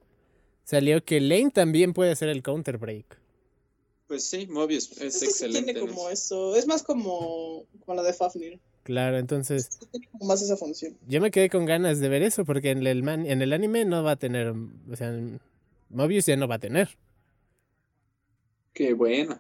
salió 0.65 1.05
que 1.05 1.21
Lane 1.21 1.51
también 1.51 1.93
puede 1.95 2.11
hacer 2.11 2.29
el 2.29 2.43
counter 2.43 2.79
break. 2.79 3.19
Pues 4.09 4.25
sí, 4.25 4.47
Mobius 4.49 4.91
es, 4.93 4.99
Es 5.01 5.01
que 5.01 5.11
sí 5.21 5.25
excelente. 5.27 5.73
tiene 5.73 5.81
como 5.89 6.11
eso. 6.11 6.57
Es 6.57 6.67
más 6.67 6.83
como, 6.83 7.65
como 7.85 7.95
la 7.95 8.03
de 8.03 8.13
Fafnir. 8.13 8.59
Claro, 8.83 9.19
entonces 9.19 9.69
Tiene 9.91 10.09
como 10.13 10.25
más 10.27 10.43
esa 10.43 10.57
función. 10.57 10.97
yo 11.07 11.21
me 11.21 11.31
quedé 11.31 11.51
con 11.51 11.67
ganas 11.67 12.01
de 12.01 12.09
ver 12.09 12.23
eso 12.23 12.45
porque 12.45 12.71
en 12.71 12.87
el 12.87 13.03
man- 13.03 13.27
en 13.27 13.43
el 13.43 13.53
anime 13.53 13.85
no 13.85 14.03
va 14.03 14.13
a 14.13 14.17
tener, 14.17 14.49
o 14.49 14.97
sea, 14.97 15.15
Mobius 15.91 16.27
ya 16.27 16.37
no 16.37 16.49
va 16.49 16.55
a 16.57 16.59
tener. 16.61 16.89
Qué 18.73 18.95
bueno. 18.95 19.39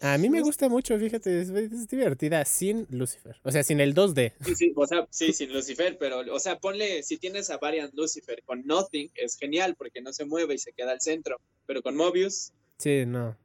A 0.00 0.18
mí 0.18 0.28
me 0.28 0.40
gusta 0.42 0.68
mucho, 0.68 0.98
fíjate, 0.98 1.40
es, 1.40 1.48
es 1.48 1.88
divertida 1.88 2.44
sin 2.44 2.86
Lucifer, 2.90 3.36
o 3.42 3.50
sea, 3.50 3.64
sin 3.64 3.80
el 3.80 3.94
2D. 3.94 4.34
Sí, 4.44 4.54
sí, 4.54 4.72
o 4.76 4.86
sea, 4.86 5.06
sí, 5.10 5.32
sin 5.32 5.52
Lucifer, 5.52 5.96
pero, 5.98 6.20
o 6.32 6.38
sea, 6.38 6.58
ponle, 6.58 7.02
si 7.02 7.16
tienes 7.16 7.48
a 7.50 7.56
Variant 7.56 7.94
Lucifer 7.94 8.42
con 8.44 8.64
Nothing, 8.66 9.10
es 9.14 9.36
genial 9.36 9.74
porque 9.76 10.02
no 10.02 10.12
se 10.12 10.26
mueve 10.26 10.54
y 10.54 10.58
se 10.58 10.72
queda 10.72 10.92
al 10.92 11.00
centro, 11.00 11.40
pero 11.66 11.82
con 11.82 11.96
Mobius, 11.96 12.52
Sí, 12.78 13.04
no. 13.06 13.36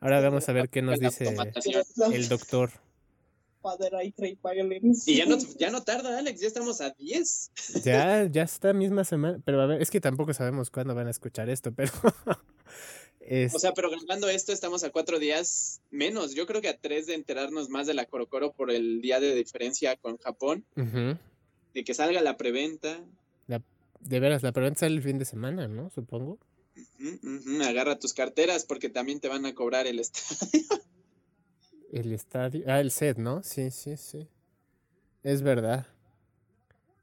Ahora 0.00 0.20
vamos 0.20 0.48
a 0.48 0.52
ver 0.52 0.70
qué 0.70 0.80
nos 0.80 0.98
dice 0.98 1.36
el 2.10 2.28
doctor. 2.30 2.70
Father 3.60 3.92
I 4.02 4.14
Violence. 4.42 5.10
Y 5.10 5.16
ya 5.16 5.26
no, 5.26 5.36
ya 5.58 5.70
no 5.70 5.82
tarda, 5.82 6.18
Alex, 6.18 6.40
ya 6.40 6.46
estamos 6.48 6.80
a 6.80 6.90
10. 6.90 7.50
Ya, 7.84 8.24
ya 8.30 8.42
está 8.42 8.72
misma 8.72 9.04
semana. 9.04 9.40
Pero 9.44 9.60
a 9.60 9.66
ver, 9.66 9.80
es 9.82 9.90
que 9.90 10.00
tampoco 10.00 10.32
sabemos 10.34 10.70
cuándo 10.70 10.94
van 10.94 11.06
a 11.06 11.10
escuchar 11.10 11.48
esto, 11.50 11.72
pero. 11.72 11.92
es- 13.20 13.54
O 13.54 13.58
sea, 13.58 13.74
pero 13.74 13.90
grabando 13.90 14.28
esto 14.28 14.52
estamos 14.52 14.82
a 14.84 14.90
cuatro 14.90 15.18
días 15.18 15.80
menos. 15.90 16.34
Yo 16.34 16.46
creo 16.46 16.60
que 16.60 16.68
a 16.68 16.76
tres 16.78 17.06
de 17.06 17.14
enterarnos 17.14 17.68
más 17.68 17.86
de 17.86 17.94
la 17.94 18.06
Corocoro 18.06 18.52
por 18.52 18.70
el 18.70 19.00
día 19.00 19.20
de 19.20 19.34
diferencia 19.34 19.96
con 19.96 20.16
Japón, 20.18 20.64
de 20.76 21.84
que 21.84 21.94
salga 21.94 22.20
la 22.22 22.36
preventa. 22.36 23.00
De 24.02 24.18
veras, 24.18 24.42
la 24.42 24.52
pregunta 24.52 24.80
sale 24.80 24.94
el 24.94 25.02
fin 25.02 25.18
de 25.18 25.26
semana, 25.26 25.68
¿no? 25.68 25.90
Supongo. 25.90 26.38
Agarra 27.62 27.98
tus 27.98 28.14
carteras 28.14 28.64
porque 28.64 28.88
también 28.88 29.20
te 29.20 29.28
van 29.28 29.44
a 29.44 29.54
cobrar 29.54 29.86
el 29.86 29.98
estadio. 30.00 30.62
El 31.92 32.12
estadio. 32.12 32.64
Ah, 32.66 32.80
el 32.80 32.90
set, 32.90 33.18
¿no? 33.18 33.42
Sí, 33.42 33.70
sí, 33.70 33.96
sí. 33.96 34.28
Es 35.22 35.42
verdad. 35.42 35.86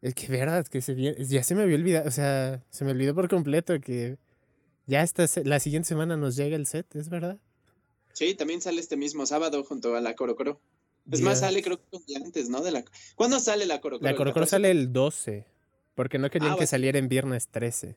Es 0.02 0.14
que 0.16 0.28
verdad 0.28 0.66
que 0.68 0.82
se 0.82 0.94
viene. 0.94 1.24
Ya 1.26 1.44
se 1.44 1.56
me 1.56 1.64
había 1.64 1.76
olvidado. 1.76 2.08
O 2.08 2.12
sea, 2.12 2.64
se 2.70 2.86
me 2.86 2.92
olvidó 2.92 3.14
por 3.14 3.28
completo 3.30 3.80
que 3.82 4.18
ya 4.86 5.04
esta 5.04 5.26
la 5.44 5.60
siguiente 5.60 5.88
semana 5.90 6.16
nos 6.16 6.36
llega 6.36 6.56
el 6.56 6.66
set, 6.66 6.96
¿es 6.96 7.10
verdad? 7.10 7.38
Sí, 8.14 8.34
también 8.34 8.62
sale 8.62 8.80
este 8.80 8.96
mismo 8.98 9.26
sábado 9.26 9.64
junto 9.64 9.96
a 9.96 10.02
la 10.02 10.16
Corocoro. 10.16 10.60
Es 11.12 11.22
más, 11.22 11.40
sale 11.40 11.62
creo 11.62 11.78
que 11.78 11.98
un 11.98 12.06
día 12.06 12.20
antes, 12.24 12.50
¿no? 12.50 12.62
De 12.62 12.72
la... 12.72 12.84
¿Cuándo 13.16 13.40
sale 13.40 13.66
la 13.66 13.80
Corocoro? 13.80 14.04
La 14.04 14.12
¿El 14.12 14.16
Corocoro 14.18 14.46
14? 14.46 14.50
sale 14.50 14.72
el 14.72 14.92
12. 14.92 15.46
Porque 15.96 16.18
no 16.18 16.30
querían 16.30 16.54
Ah, 16.54 16.56
que 16.58 16.68
saliera 16.68 17.00
en 17.00 17.08
viernes 17.08 17.48
13. 17.48 17.96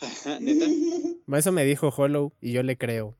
Ajá, 0.00 0.40
¿Neta? 0.40 0.66
Eso 1.38 1.52
me 1.52 1.64
dijo 1.64 1.88
Hollow 1.96 2.32
y 2.40 2.52
yo 2.52 2.62
le 2.62 2.76
creo. 2.76 3.16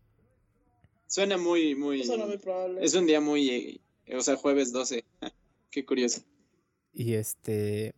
Suena 1.07 1.37
muy, 1.39 1.75
muy... 1.75 2.05
No 2.05 2.27
muy 2.27 2.39
probable. 2.39 2.85
Es 2.85 2.95
un 2.95 3.07
día 3.07 3.21
muy... 3.21 3.81
eh, 4.07 4.17
o 4.17 4.21
sea, 4.21 4.37
jueves 4.37 4.73
12. 4.73 5.05
Qué 5.71 5.85
curioso. 5.85 6.23
Y 6.93 7.15
este. 7.15 7.95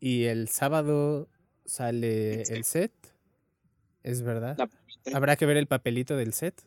Y 0.00 0.24
el 0.24 0.48
sábado 0.48 1.28
sale 1.64 2.44
Sí. 2.44 2.52
el 2.54 2.64
set. 2.64 2.92
Es 4.02 4.22
verdad. 4.22 4.56
La- 4.58 4.70
Habrá 5.16 5.36
que 5.36 5.46
ver 5.46 5.56
el 5.56 5.66
papelito 5.66 6.16
del 6.16 6.32
set. 6.32 6.62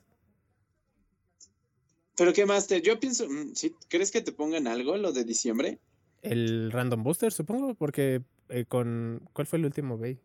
Pero 2.16 2.34
¿qué 2.34 2.46
más? 2.46 2.68
Te... 2.68 2.82
Yo 2.82 3.00
pienso... 3.00 3.28
mm, 3.30 3.56
¿sí? 3.56 3.74
¿Crees 3.88 4.12
que 4.12 4.22
te 4.22 4.32
pongan 4.32 4.68
algo 4.68 4.98
lo 4.98 5.12
de 5.14 5.24
diciembre? 5.24 5.80
El 6.22 6.72
Random 6.72 7.02
Booster, 7.02 7.32
supongo, 7.32 7.76
porque 7.76 8.22
eh, 8.50 8.66
con. 8.66 9.28
¿Cuál 9.32 9.48
fue 9.48 9.58
el 9.60 9.66
último 9.66 9.98
Bay? 9.98 10.20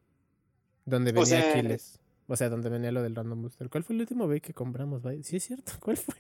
Donde 0.84 1.12
O 1.12 1.14
venía 1.14 1.26
sea- 1.26 1.50
Aquiles. 1.52 2.00
O 2.26 2.37
sea, 2.37 2.48
donde 2.48 2.68
venía 2.70 2.90
lo 2.92 3.02
del 3.02 3.14
Random 3.14 3.42
Booster. 3.42 3.68
¿Cuál 3.68 3.84
fue 3.84 3.94
el 3.94 4.00
último 4.00 4.26
Bay 4.26 4.40
que 4.40 4.54
compramos, 4.54 5.02
Bay? 5.02 5.22
Sí, 5.22 5.37
es 5.37 5.44
cierto. 5.44 5.72
¿Cuál 5.80 5.96
fue? 5.96 6.14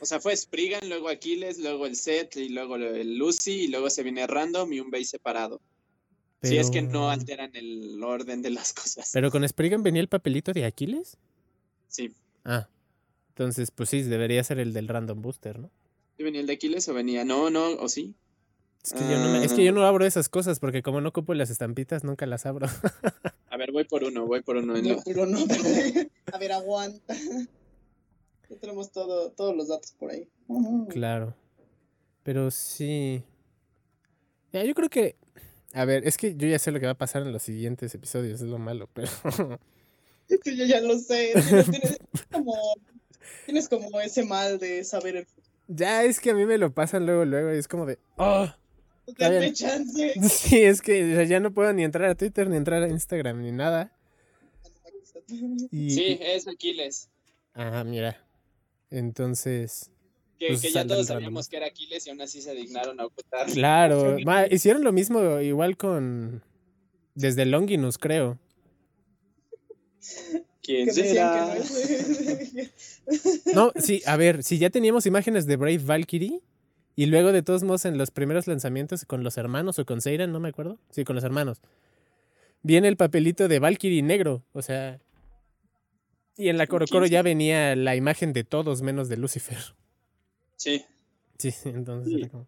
O 0.00 0.06
sea, 0.06 0.20
fue 0.20 0.34
Spriggan, 0.36 0.88
luego 0.88 1.08
Aquiles, 1.08 1.58
luego 1.58 1.86
el 1.86 1.96
set, 1.96 2.36
y 2.36 2.48
luego 2.48 2.76
el 2.76 3.18
Lucy, 3.18 3.64
y 3.64 3.68
luego 3.68 3.90
se 3.90 4.02
viene 4.02 4.26
Random 4.26 4.72
y 4.72 4.80
un 4.80 4.90
base 4.90 5.04
separado. 5.06 5.60
Si 6.42 6.56
es 6.56 6.70
que 6.70 6.80
no 6.82 6.90
Pero- 6.90 7.10
alteran 7.10 7.50
el 7.56 8.00
orden 8.04 8.40
de 8.42 8.50
las 8.50 8.72
cosas. 8.72 9.10
Pero 9.12 9.30
con 9.30 9.46
Spriggan 9.48 9.82
venía 9.82 10.00
el 10.00 10.08
papelito 10.08 10.52
de 10.52 10.64
Aquiles. 10.64 11.16
Sí. 11.88 12.12
Ah. 12.44 12.68
Entonces, 13.30 13.70
pues 13.72 13.88
sí, 13.88 14.02
debería 14.02 14.44
ser 14.44 14.58
el 14.60 14.72
del 14.72 14.86
Random 14.88 15.20
Booster, 15.20 15.58
¿no? 15.58 15.70
¿Sí 16.16 16.22
venía 16.22 16.40
el 16.40 16.46
de 16.46 16.52
Aquiles 16.54 16.88
o 16.88 16.94
venía? 16.94 17.24
No, 17.24 17.50
no, 17.50 17.72
o 17.72 17.88
sí. 17.88 18.14
Es 18.84 18.92
que, 18.92 19.00
yo 19.00 19.18
no 19.18 19.32
me- 19.32 19.44
es 19.44 19.52
que 19.52 19.62
Ah. 19.62 19.64
yo 19.64 19.72
no 19.72 19.84
abro 19.84 20.06
esas 20.06 20.28
cosas 20.28 20.60
porque 20.60 20.82
como 20.82 21.00
no 21.00 21.08
ocupo 21.08 21.34
las 21.34 21.50
estampitas, 21.50 22.04
nunca 22.04 22.24
las 22.26 22.46
abro. 22.46 22.66
A 23.56 23.58
ver, 23.58 23.72
voy 23.72 23.84
por 23.84 24.04
uno, 24.04 24.26
voy 24.26 24.42
por 24.42 24.56
uno. 24.58 24.76
en 24.76 24.84
No, 24.86 24.94
lo- 24.96 25.02
pero 25.02 25.24
no. 25.24 25.38
A 26.30 26.36
ver, 26.38 26.52
aguanta. 26.52 27.14
Ya 28.50 28.56
tenemos 28.60 28.92
todo, 28.92 29.30
todos 29.30 29.56
los 29.56 29.68
datos 29.68 29.92
por 29.92 30.10
ahí. 30.10 30.28
Claro. 30.90 31.34
Pero 32.22 32.50
sí. 32.50 33.24
Ya, 34.52 34.62
yo 34.62 34.74
creo 34.74 34.90
que. 34.90 35.16
A 35.72 35.86
ver, 35.86 36.06
es 36.06 36.18
que 36.18 36.34
yo 36.36 36.46
ya 36.46 36.58
sé 36.58 36.70
lo 36.70 36.80
que 36.80 36.84
va 36.86 36.92
a 36.92 36.98
pasar 36.98 37.22
en 37.22 37.32
los 37.32 37.42
siguientes 37.42 37.94
episodios, 37.94 38.42
es 38.42 38.46
lo 38.46 38.58
malo, 38.58 38.90
pero. 38.92 39.08
Sí, 40.28 40.38
yo 40.54 40.66
ya 40.66 40.82
lo 40.82 40.98
sé. 40.98 41.32
Tienes, 41.34 41.70
tienes 41.70 41.98
como, 42.30 42.54
tienes 43.46 43.68
como 43.70 44.00
ese 44.02 44.22
mal 44.26 44.58
de 44.58 44.84
saber 44.84 45.16
el 45.16 45.24
futuro. 45.24 45.46
ya 45.68 46.04
es 46.04 46.20
que 46.20 46.30
a 46.30 46.34
mí 46.34 46.44
me 46.44 46.58
lo 46.58 46.74
pasan 46.74 47.06
luego, 47.06 47.24
luego, 47.24 47.54
y 47.54 47.58
es 47.58 47.68
como 47.68 47.86
de. 47.86 47.98
¡Oh! 48.18 48.46
Dame 49.18 49.52
chance. 49.52 50.14
Sí, 50.28 50.62
es 50.62 50.82
que 50.82 51.12
o 51.12 51.16
sea, 51.16 51.24
ya 51.24 51.40
no 51.40 51.52
puedo 51.52 51.72
ni 51.72 51.84
entrar 51.84 52.10
a 52.10 52.14
Twitter, 52.14 52.48
ni 52.48 52.56
entrar 52.56 52.82
a 52.82 52.88
Instagram, 52.88 53.42
ni 53.42 53.52
nada. 53.52 53.92
Y, 55.70 55.90
Sí, 55.90 56.18
es 56.20 56.46
Aquiles. 56.46 57.08
Ah, 57.54 57.84
mira. 57.84 58.22
Entonces. 58.90 59.90
Que, 60.38 60.48
Pues 60.48 60.60
que 60.60 60.70
ya 60.70 60.86
todos 60.86 61.06
sabíamos 61.06 61.48
que 61.48 61.56
era 61.56 61.66
Aquiles 61.66 62.06
y 62.06 62.10
aún 62.10 62.20
así 62.20 62.42
se 62.42 62.54
dignaron 62.54 63.00
a 63.00 63.06
ocultar. 63.06 63.46
Claro. 63.50 64.18
ma, 64.24 64.46
hicieron 64.46 64.84
lo 64.84 64.92
mismo 64.92 65.40
igual 65.40 65.76
con. 65.76 66.42
Desde 67.14 67.46
Longinus, 67.46 67.96
creo. 67.96 68.38
¿Quién 70.62 70.88
Que 70.88 70.92
decían 70.92 71.54
que 71.54 71.62
será? 71.62 72.04
no 72.54 72.60
es. 72.60 73.42
No, 73.54 73.72
sí, 73.76 74.02
a 74.04 74.16
ver, 74.16 74.42
si 74.42 74.58
ya 74.58 74.68
teníamos 74.68 75.06
imágenes 75.06 75.46
de 75.46 75.56
Brave 75.56 75.78
Valkyrie 75.78 76.42
y 76.96 77.06
luego 77.06 77.30
de 77.32 77.42
todos 77.42 77.62
modos 77.62 77.84
en 77.84 77.98
los 77.98 78.10
primeros 78.10 78.46
lanzamientos 78.46 79.04
con 79.04 79.22
los 79.22 79.36
hermanos 79.36 79.78
o 79.78 79.84
con 79.86 80.00
Seiran, 80.00 80.32
no 80.32 80.40
me 80.40 80.48
acuerdo. 80.48 80.78
Sí, 80.90 81.04
con 81.04 81.14
los 81.14 81.24
hermanos. 81.24 81.60
Viene 82.62 82.88
el 82.88 82.96
papelito 82.96 83.46
de 83.48 83.58
Valkyrie 83.60 84.02
negro, 84.02 84.42
o 84.52 84.62
sea. 84.62 84.98
Y 86.36 86.48
en 86.48 86.58
la 86.58 86.66
Coro 86.66 86.86
Coro 86.90 87.06
ya 87.06 87.22
venía 87.22 87.76
la 87.76 87.96
imagen 87.96 88.32
de 88.32 88.44
todos 88.44 88.82
menos 88.82 89.08
de 89.08 89.16
Lucifer. 89.16 89.58
Sí. 90.56 90.84
Sí, 91.38 91.54
entonces 91.64 92.12
Sí. 92.12 92.20
era 92.22 92.28
como- 92.30 92.46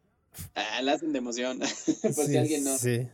Ah, 0.54 0.80
la 0.82 0.92
hacen 0.92 1.12
de 1.12 1.18
emoción. 1.18 1.58
Por 2.02 2.12
si 2.14 2.26
sí, 2.26 2.36
alguien 2.36 2.64
no. 2.64 2.76
Sí. 2.78 3.08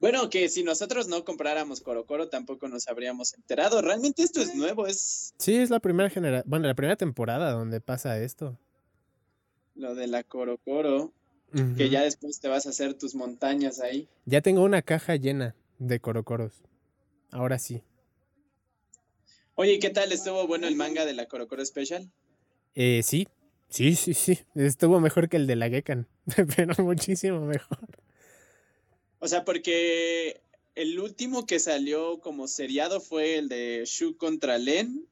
Bueno, 0.00 0.28
que 0.28 0.48
si 0.48 0.62
nosotros 0.62 1.08
no 1.08 1.24
compráramos 1.24 1.80
Coro 1.80 2.04
Coro 2.04 2.28
tampoco 2.28 2.68
nos 2.68 2.88
habríamos 2.88 3.34
enterado. 3.34 3.80
Realmente 3.80 4.22
esto 4.22 4.40
es 4.40 4.54
nuevo, 4.54 4.86
es 4.86 5.34
Sí, 5.38 5.56
es 5.56 5.70
la 5.70 5.80
primera 5.80 6.10
generación, 6.10 6.48
bueno, 6.50 6.66
la 6.66 6.74
primera 6.74 6.96
temporada 6.96 7.52
donde 7.52 7.80
pasa 7.80 8.18
esto. 8.18 8.58
Lo 9.74 9.94
de 9.94 10.06
la 10.06 10.22
Coro 10.22 10.58
Coro, 10.58 11.12
que 11.76 11.88
ya 11.88 12.02
después 12.02 12.40
te 12.40 12.48
vas 12.48 12.66
a 12.66 12.70
hacer 12.70 12.94
tus 12.94 13.14
montañas 13.14 13.80
ahí. 13.80 14.08
Ya 14.24 14.40
tengo 14.40 14.62
una 14.62 14.82
caja 14.82 15.14
llena 15.16 15.54
de 15.78 16.00
corocoros. 16.00 16.62
Ahora 17.30 17.58
sí. 17.58 17.82
Oye, 19.54 19.74
¿y 19.74 19.78
¿qué 19.78 19.90
tal 19.90 20.10
estuvo 20.10 20.46
bueno 20.48 20.66
el 20.66 20.74
manga 20.74 21.04
de 21.04 21.14
la 21.14 21.26
Coro 21.26 21.46
Coro 21.46 21.64
Special? 21.64 22.10
Eh, 22.74 23.02
sí, 23.04 23.28
sí, 23.68 23.94
sí, 23.94 24.14
sí. 24.14 24.40
Estuvo 24.56 24.98
mejor 24.98 25.28
que 25.28 25.36
el 25.36 25.46
de 25.46 25.54
la 25.54 25.68
Gekan, 25.68 26.08
pero 26.56 26.74
muchísimo 26.82 27.40
mejor. 27.40 27.88
O 29.20 29.28
sea, 29.28 29.44
porque 29.44 30.40
el 30.74 30.98
último 30.98 31.46
que 31.46 31.60
salió 31.60 32.20
como 32.20 32.48
seriado 32.48 33.00
fue 33.00 33.36
el 33.36 33.48
de 33.48 33.84
Shu 33.86 34.16
contra 34.16 34.58
Len. 34.58 35.06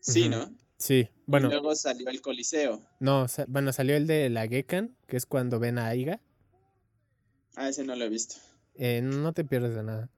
Sí, 0.00 0.22
Ujú. 0.22 0.30
¿no? 0.30 0.54
Sí, 0.78 1.08
Y 1.10 1.10
bueno, 1.26 1.48
luego 1.48 1.74
salió 1.74 2.08
el 2.10 2.20
Coliseo. 2.20 2.82
no, 3.00 3.28
sa- 3.28 3.46
bueno, 3.48 3.72
salió 3.72 3.96
el 3.96 4.06
de 4.06 4.28
la 4.30 4.46
Gekan, 4.46 4.94
que 5.06 5.16
es 5.16 5.24
cuando 5.26 5.58
ven 5.58 5.78
a 5.78 5.86
Aiga. 5.88 6.20
Ah, 7.56 7.68
ese 7.70 7.84
no 7.84 7.96
lo 7.96 8.04
he 8.04 8.08
visto. 8.10 8.36
Eh, 8.74 9.00
no 9.02 9.32
te 9.32 9.44
pierdes 9.44 9.74
de 9.74 9.82
nada. 9.82 10.10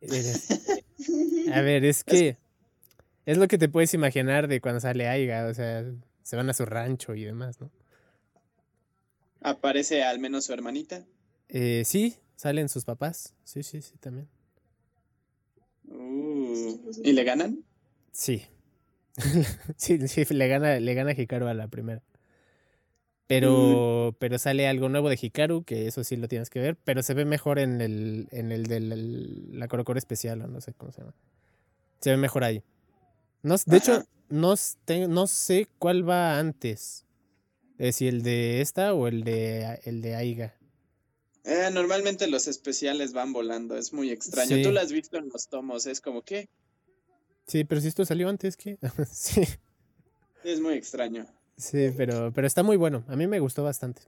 A 1.52 1.60
ver, 1.60 1.84
es 1.84 2.04
que 2.04 2.38
es 3.26 3.36
lo 3.36 3.48
que 3.48 3.58
te 3.58 3.68
puedes 3.68 3.92
imaginar 3.92 4.48
de 4.48 4.60
cuando 4.62 4.80
sale 4.80 5.06
Aiga, 5.08 5.46
o 5.46 5.52
sea, 5.54 5.84
se 6.22 6.36
van 6.36 6.48
a 6.48 6.54
su 6.54 6.64
rancho 6.64 7.14
y 7.14 7.24
demás, 7.24 7.60
¿no? 7.60 7.70
Aparece 9.42 10.02
al 10.04 10.18
menos 10.18 10.44
su 10.46 10.52
hermanita. 10.54 11.04
Eh, 11.48 11.82
sí, 11.84 12.16
salen 12.36 12.68
sus 12.70 12.84
papás. 12.84 13.34
Sí, 13.44 13.62
sí, 13.62 13.82
sí, 13.82 13.96
también. 13.98 14.28
Uh, 15.88 16.92
¿Y 17.02 17.12
le 17.12 17.24
ganan? 17.24 17.64
Sí. 18.12 18.46
sí, 19.76 20.06
sí, 20.08 20.24
le 20.30 20.48
gana, 20.48 20.80
le 20.80 20.94
gana 20.94 21.12
Hikaru 21.12 21.46
a 21.46 21.54
la 21.54 21.68
primera. 21.68 22.02
Pero, 23.26 24.16
pero 24.18 24.38
sale 24.40 24.66
algo 24.66 24.88
nuevo 24.88 25.08
de 25.08 25.16
Hikaru, 25.20 25.62
que 25.62 25.86
eso 25.86 26.02
sí 26.02 26.16
lo 26.16 26.26
tienes 26.26 26.50
que 26.50 26.58
ver, 26.58 26.76
pero 26.82 27.00
se 27.02 27.14
ve 27.14 27.24
mejor 27.24 27.60
en 27.60 27.80
el, 27.80 28.26
en 28.32 28.50
el 28.50 28.66
de 28.66 28.80
la, 28.80 29.68
Korokoro 29.68 29.98
especial, 29.98 30.42
o 30.42 30.48
no 30.48 30.60
sé 30.60 30.72
cómo 30.74 30.90
se 30.90 31.02
llama. 31.02 31.14
Se 32.00 32.10
ve 32.10 32.16
mejor 32.16 32.42
ahí. 32.42 32.64
No, 33.42 33.54
de 33.66 33.76
hecho, 33.76 33.92
Ajá. 33.92 34.06
no, 34.30 34.52
s- 34.54 34.78
te- 34.84 35.06
no 35.06 35.28
sé 35.28 35.68
cuál 35.78 36.08
va 36.08 36.40
antes. 36.40 37.04
Eh, 37.78 37.92
si 37.92 38.08
el 38.08 38.22
de 38.22 38.60
esta 38.62 38.94
o 38.94 39.06
el 39.06 39.22
de 39.22 39.78
el 39.84 40.02
de 40.02 40.16
Aiga. 40.16 40.56
Eh, 41.44 41.70
normalmente 41.72 42.26
los 42.26 42.48
especiales 42.48 43.12
van 43.12 43.32
volando, 43.32 43.76
es 43.76 43.92
muy 43.92 44.10
extraño. 44.10 44.56
Sí. 44.56 44.62
Tú 44.62 44.72
lo 44.72 44.80
has 44.80 44.90
visto 44.90 45.18
en 45.18 45.28
los 45.32 45.46
tomos, 45.48 45.86
es 45.86 46.00
como 46.00 46.22
que 46.22 46.48
Sí, 47.50 47.64
pero 47.64 47.80
si 47.80 47.88
esto 47.88 48.04
salió 48.04 48.28
antes, 48.28 48.56
¿qué? 48.56 48.78
sí. 49.10 49.42
es 50.44 50.60
muy 50.60 50.74
extraño. 50.74 51.26
Sí, 51.56 51.90
pero, 51.96 52.32
pero 52.32 52.46
está 52.46 52.62
muy 52.62 52.76
bueno. 52.76 53.04
A 53.08 53.16
mí 53.16 53.26
me 53.26 53.40
gustó 53.40 53.64
bastante. 53.64 54.02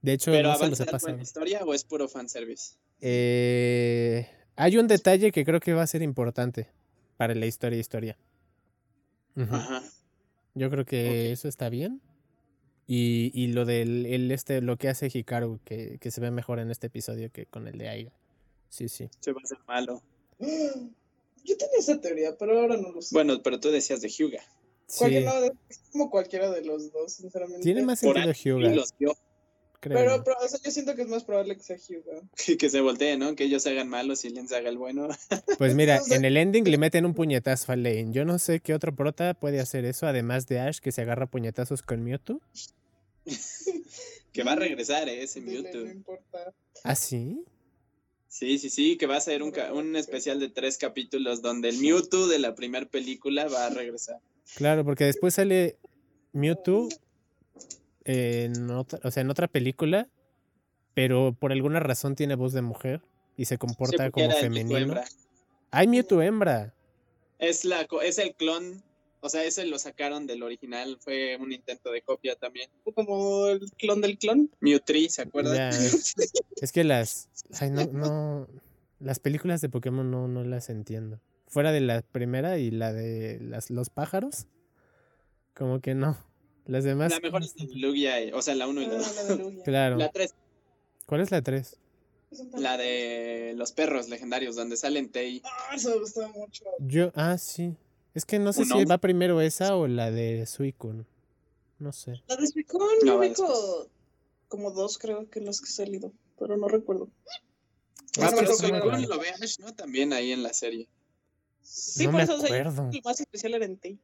De 0.00 0.12
hecho, 0.12 0.30
¿Pero 0.30 0.50
no 0.50 0.56
se 0.56 0.68
los 0.68 0.78
he 0.78 0.86
pasado. 0.86 1.18
historia 1.18 1.64
o 1.64 1.74
es 1.74 1.82
puro 1.82 2.08
fanservice? 2.08 2.76
Eh, 3.00 4.28
hay 4.54 4.76
un 4.76 4.86
detalle 4.86 5.32
que 5.32 5.44
creo 5.44 5.58
que 5.58 5.72
va 5.72 5.82
a 5.82 5.86
ser 5.88 6.02
importante 6.02 6.68
para 7.16 7.34
la 7.34 7.46
historia 7.46 7.80
historia. 7.80 8.16
Ajá. 9.34 9.82
Yo 10.54 10.70
creo 10.70 10.84
que 10.84 11.32
eso 11.32 11.48
está 11.48 11.70
bien. 11.70 12.00
Y, 12.86 13.32
y 13.34 13.48
lo 13.48 13.64
del 13.64 14.06
el 14.06 14.30
este, 14.30 14.60
lo 14.60 14.76
que 14.76 14.88
hace 14.88 15.10
Hikaru, 15.12 15.58
que, 15.64 15.98
que 15.98 16.12
se 16.12 16.20
ve 16.20 16.30
mejor 16.30 16.60
en 16.60 16.70
este 16.70 16.86
episodio 16.86 17.32
que 17.32 17.46
con 17.46 17.66
el 17.66 17.76
de 17.76 17.88
Aiga. 17.88 18.12
Sí, 18.68 18.88
sí. 18.88 19.08
Se 19.18 19.32
va 19.32 19.40
a 19.40 19.44
hacer 19.44 19.58
malo. 19.66 20.02
Yo 21.44 21.56
tenía 21.56 21.78
esa 21.78 22.00
teoría, 22.00 22.36
pero 22.38 22.58
ahora 22.58 22.76
no 22.76 22.90
lo 22.90 23.02
sé. 23.02 23.14
Bueno, 23.14 23.42
pero 23.42 23.60
tú 23.60 23.70
decías 23.70 24.00
de 24.00 24.08
Hyuga. 24.08 24.42
Sí. 24.86 25.04
es 25.68 25.78
como 25.92 26.10
cualquiera 26.10 26.50
de 26.50 26.64
los 26.64 26.92
dos, 26.92 27.12
sinceramente. 27.14 27.62
Tiene 27.62 27.82
más 27.82 28.00
Por 28.00 28.14
sentido 28.14 28.32
Hyuga. 28.32 28.84
Pero, 29.80 30.24
pero, 30.24 30.36
o 30.42 30.48
sea, 30.48 30.58
yo 30.64 30.70
siento 30.70 30.94
que 30.94 31.02
es 31.02 31.08
más 31.08 31.24
probable 31.24 31.56
que 31.56 31.62
sea 31.62 31.76
Hyuga. 31.76 32.22
que 32.58 32.70
se 32.70 32.80
volteen, 32.80 33.18
¿no? 33.18 33.34
Que 33.34 33.44
ellos 33.44 33.62
se 33.62 33.70
hagan 33.70 33.88
malos 33.88 34.24
y 34.24 34.30
Len 34.30 34.48
se 34.48 34.56
haga 34.56 34.70
el 34.70 34.78
bueno. 34.78 35.08
Pues 35.58 35.74
mira, 35.74 36.00
o 36.00 36.04
sea- 36.04 36.16
en 36.16 36.24
el 36.24 36.36
ending 36.38 36.64
le 36.64 36.78
meten 36.78 37.04
un 37.04 37.12
puñetazo 37.14 37.72
a 37.72 37.76
Lane. 37.76 38.08
Yo 38.10 38.24
no 38.24 38.38
sé 38.38 38.60
qué 38.60 38.72
otro 38.72 38.94
prota 38.94 39.34
puede 39.34 39.60
hacer 39.60 39.84
eso, 39.84 40.06
además 40.06 40.46
de 40.46 40.60
Ash, 40.60 40.78
que 40.78 40.92
se 40.92 41.02
agarra 41.02 41.26
puñetazos 41.26 41.82
con 41.82 42.02
Mewtwo. 42.02 42.40
que 44.32 44.42
va 44.42 44.52
a 44.52 44.56
regresar, 44.56 45.08
¿eh? 45.08 45.22
Ese 45.22 45.40
Dile, 45.42 45.62
Mewtwo. 45.62 45.80
No 45.84 45.90
importa. 45.90 46.54
¿Ah, 46.82 46.94
sí? 46.94 47.44
Sí, 48.34 48.58
sí, 48.58 48.68
sí, 48.68 48.96
que 48.96 49.06
va 49.06 49.14
a 49.16 49.20
ser 49.20 49.44
un, 49.44 49.52
ca- 49.52 49.72
un 49.72 49.94
especial 49.94 50.40
de 50.40 50.48
tres 50.48 50.76
capítulos 50.76 51.40
donde 51.40 51.68
el 51.68 51.78
Mewtwo 51.78 52.26
de 52.26 52.40
la 52.40 52.56
primera 52.56 52.84
película 52.84 53.46
va 53.46 53.66
a 53.66 53.70
regresar. 53.70 54.18
Claro, 54.56 54.84
porque 54.84 55.04
después 55.04 55.34
sale 55.34 55.76
Mewtwo 56.32 56.88
en 58.04 58.70
otra, 58.70 58.98
o 59.04 59.10
sea, 59.12 59.20
en 59.20 59.30
otra 59.30 59.46
película, 59.46 60.08
pero 60.94 61.32
por 61.38 61.52
alguna 61.52 61.78
razón 61.78 62.16
tiene 62.16 62.34
voz 62.34 62.52
de 62.52 62.62
mujer 62.62 63.02
y 63.36 63.44
se 63.44 63.56
comporta 63.56 64.10
como 64.10 64.28
femenino. 64.32 64.78
hembra. 64.78 65.04
¡Ay, 65.70 65.86
Mewtwo 65.86 66.20
hembra! 66.20 66.74
Es, 67.38 67.64
la, 67.64 67.86
es 68.02 68.18
el 68.18 68.34
clon, 68.34 68.82
o 69.20 69.28
sea, 69.28 69.44
ese 69.44 69.64
lo 69.64 69.78
sacaron 69.78 70.26
del 70.26 70.42
original, 70.42 70.98
fue 71.00 71.36
un 71.36 71.52
intento 71.52 71.92
de 71.92 72.02
copia 72.02 72.34
también. 72.34 72.68
Como 72.96 73.46
el 73.46 73.70
clon 73.78 74.00
del 74.00 74.18
clon. 74.18 74.50
Mewtwo, 74.58 75.08
¿se 75.08 75.22
acuerdan? 75.22 75.54
Ya, 75.54 75.68
es 76.60 76.72
que 76.72 76.82
las, 76.82 77.28
ay, 77.60 77.70
no, 77.70 77.84
no, 77.86 78.48
las 79.00 79.18
películas 79.18 79.60
de 79.60 79.68
Pokémon 79.68 80.10
no, 80.10 80.28
no 80.28 80.44
las 80.44 80.70
entiendo. 80.70 81.20
Fuera 81.46 81.72
de 81.72 81.80
la 81.80 82.02
primera 82.02 82.58
y 82.58 82.70
la 82.70 82.92
de 82.92 83.38
las, 83.40 83.70
los 83.70 83.90
pájaros, 83.90 84.46
como 85.54 85.80
que 85.80 85.94
no. 85.94 86.16
Las 86.66 86.84
demás. 86.84 87.12
La 87.12 87.20
mejor 87.20 87.42
es 87.42 87.54
la 87.58 87.66
de 87.66 87.74
Lugia, 87.76 88.20
eh, 88.20 88.32
o 88.32 88.40
sea, 88.40 88.54
la 88.54 88.66
1 88.66 88.80
y 88.82 88.86
la 88.86 88.94
Ah, 88.94 88.98
2. 88.98 89.16
la 89.16 89.22
de 89.24 89.36
Lugia. 89.42 89.62
Claro. 89.64 89.96
La 89.96 90.10
3, 90.10 90.34
¿Cuál 91.06 91.20
es 91.20 91.30
la 91.30 91.42
3? 91.42 91.76
la 92.58 92.76
de 92.76 93.52
los 93.56 93.70
perros 93.72 94.08
legendarios, 94.08 94.56
donde 94.56 94.76
salen 94.76 95.10
Tei. 95.10 95.40
Ah, 95.44 95.74
eso 95.76 95.90
me 95.90 95.98
gustaba 96.00 96.28
mucho. 96.28 96.64
Yo, 96.80 97.12
ah, 97.14 97.36
sí. 97.38 97.76
Es 98.14 98.24
que 98.24 98.38
no 98.38 98.52
sé 98.52 98.62
Uno. 98.62 98.78
si 98.78 98.84
va 98.86 98.98
primero 98.98 99.40
esa 99.40 99.76
o 99.76 99.86
la 99.86 100.10
de 100.10 100.46
Suicune. 100.46 101.04
No 101.78 101.92
sé. 101.92 102.22
La 102.26 102.36
de 102.36 102.46
Suicune, 102.46 102.84
No, 103.04 103.22
yo 103.22 103.88
como 104.48 104.70
dos, 104.70 104.98
creo 104.98 105.28
que 105.30 105.40
las 105.40 105.60
que 105.60 105.66
he 105.68 105.72
salido, 105.72 106.12
pero 106.38 106.56
no 106.56 106.68
recuerdo. 106.68 107.08
Ah, 108.20 108.28
Es 108.28 108.34
que 108.34 108.66
pero 108.66 108.76
acuerdo. 108.76 109.08
lo 109.08 109.18
ve 109.18 109.30
Ash, 109.42 109.58
¿no? 109.58 109.74
También 109.74 110.12
ahí 110.12 110.32
en 110.32 110.42
la 110.42 110.52
serie. 110.52 110.88
Sí, 111.62 112.04
no 112.04 112.12
por 112.12 112.18
me 112.18 112.24
eso 112.24 112.34
o 112.36 112.40
sea, 112.40 112.46
acuerdo. 112.46 112.90
el 112.92 113.00
más 113.04 113.20
especial 113.20 113.54
era 113.54 113.64
en 113.64 113.76
T. 113.78 113.98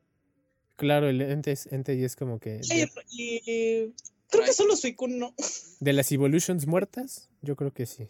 Claro, 0.77 1.09
el 1.09 1.21
ente, 1.21 1.53
es- 1.53 1.67
ente 1.67 1.95
y 1.95 2.05
es 2.05 2.17
como 2.17 2.39
que. 2.41 2.61
Y, 2.63 2.83
y- 3.13 3.95
creo 4.31 4.45
que 4.45 4.53
solo 4.53 4.77
Suicune 4.77 5.17
no. 5.19 5.35
de 5.81 5.93
las 5.93 6.11
Evolutions 6.11 6.67
muertas, 6.67 7.29
yo 7.43 7.55
creo 7.57 7.73
que 7.73 7.87
sí. 7.87 8.09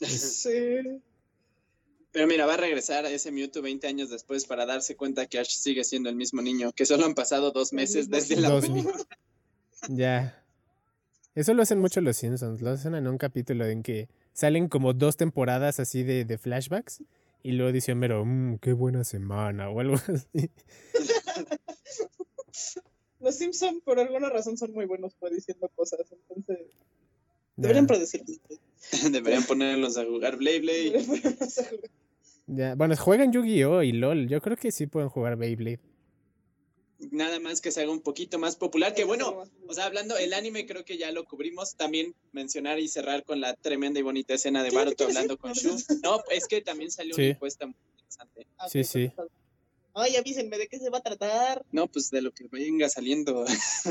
Sí. 0.06 1.00
Pero 2.12 2.26
mira, 2.26 2.46
va 2.46 2.54
a 2.54 2.56
regresar 2.58 3.04
ese 3.06 3.30
Mewtwo 3.30 3.60
20 3.62 3.86
años 3.86 4.08
después 4.10 4.46
para 4.46 4.64
darse 4.66 4.96
cuenta 4.96 5.26
que 5.26 5.38
Ash 5.38 5.50
sigue 5.50 5.84
siendo 5.84 6.08
el 6.08 6.16
mismo 6.16 6.40
niño, 6.42 6.72
que 6.72 6.86
solo 6.86 7.04
han 7.04 7.14
pasado 7.14 7.50
dos 7.50 7.72
meses 7.72 8.08
desde 8.08 8.36
la 8.36 8.48
Dos- 8.50 8.66
película. 8.66 8.96
Ya. 9.88 10.44
Eso 11.38 11.54
lo 11.54 11.62
hacen 11.62 11.78
mucho 11.78 12.00
los 12.00 12.16
Simpsons. 12.16 12.60
Lo 12.62 12.70
hacen 12.70 12.96
en 12.96 13.06
un 13.06 13.16
capítulo 13.16 13.64
en 13.64 13.84
que 13.84 14.08
salen 14.32 14.66
como 14.68 14.92
dos 14.92 15.16
temporadas 15.16 15.78
así 15.78 16.02
de, 16.02 16.24
de 16.24 16.36
flashbacks. 16.36 17.00
Y 17.44 17.52
luego 17.52 17.70
dice 17.70 17.92
Homero, 17.92 18.24
"Mm, 18.24 18.56
qué 18.58 18.72
buena 18.72 19.04
semana 19.04 19.70
o 19.70 19.78
algo 19.78 19.94
así. 20.08 20.50
Los 23.20 23.36
Simpson 23.36 23.80
por 23.84 24.00
alguna 24.00 24.30
razón 24.30 24.56
son 24.56 24.72
muy 24.72 24.86
buenos 24.86 25.14
prediciendo 25.14 25.68
cosas, 25.76 26.00
entonces 26.10 26.58
Ya, 27.56 27.62
deberían 27.62 27.86
predecir. 27.86 28.24
Deberían 29.12 29.44
ponerlos 29.44 29.96
a 29.96 30.04
jugar 30.04 30.38
Blade 30.38 30.60
Blade. 30.60 31.04
ya. 32.48 32.74
Bueno, 32.74 32.96
juegan 32.96 33.32
Yu-Gi-Oh! 33.32 33.82
y 33.84 33.92
LOL. 33.92 34.26
Yo 34.28 34.40
creo 34.40 34.56
que 34.56 34.72
sí 34.72 34.86
pueden 34.88 35.08
jugar 35.08 35.36
Beyblade. 35.36 35.78
Nada 37.10 37.40
más 37.40 37.60
que 37.60 37.70
se 37.70 37.82
haga 37.82 37.90
un 37.92 38.00
poquito 38.00 38.38
más 38.38 38.56
popular. 38.56 38.94
Que 38.94 39.04
bueno, 39.04 39.44
o 39.66 39.74
sea, 39.74 39.86
hablando, 39.86 40.16
el 40.16 40.32
anime 40.34 40.66
creo 40.66 40.84
que 40.84 40.98
ya 40.98 41.10
lo 41.12 41.24
cubrimos. 41.24 41.74
También 41.76 42.14
mencionar 42.32 42.78
y 42.78 42.88
cerrar 42.88 43.24
con 43.24 43.40
la 43.40 43.54
tremenda 43.54 44.00
y 44.00 44.02
bonita 44.02 44.34
escena 44.34 44.62
de 44.62 44.70
Baruto 44.70 44.96
¿qué 45.06 45.12
hablando 45.12 45.38
con 45.38 45.52
Shu. 45.52 45.76
No, 46.02 46.22
es 46.30 46.46
que 46.46 46.60
también 46.60 46.90
salió 46.90 47.14
Sí. 47.14 47.22
una 47.22 47.30
encuesta 47.30 47.66
muy 47.66 47.76
interesante. 47.90 48.46
Ah, 48.58 48.68
Sí, 48.68 48.84
sí. 48.84 49.10
Ay, 49.94 50.16
avísenme 50.16 50.58
de 50.58 50.68
qué 50.68 50.78
se 50.78 50.90
va 50.90 50.98
a 50.98 51.02
tratar. 51.02 51.64
No, 51.72 51.88
pues 51.88 52.10
de 52.10 52.22
lo 52.22 52.30
que 52.32 52.46
venga 52.50 52.88
saliendo. 52.88 53.44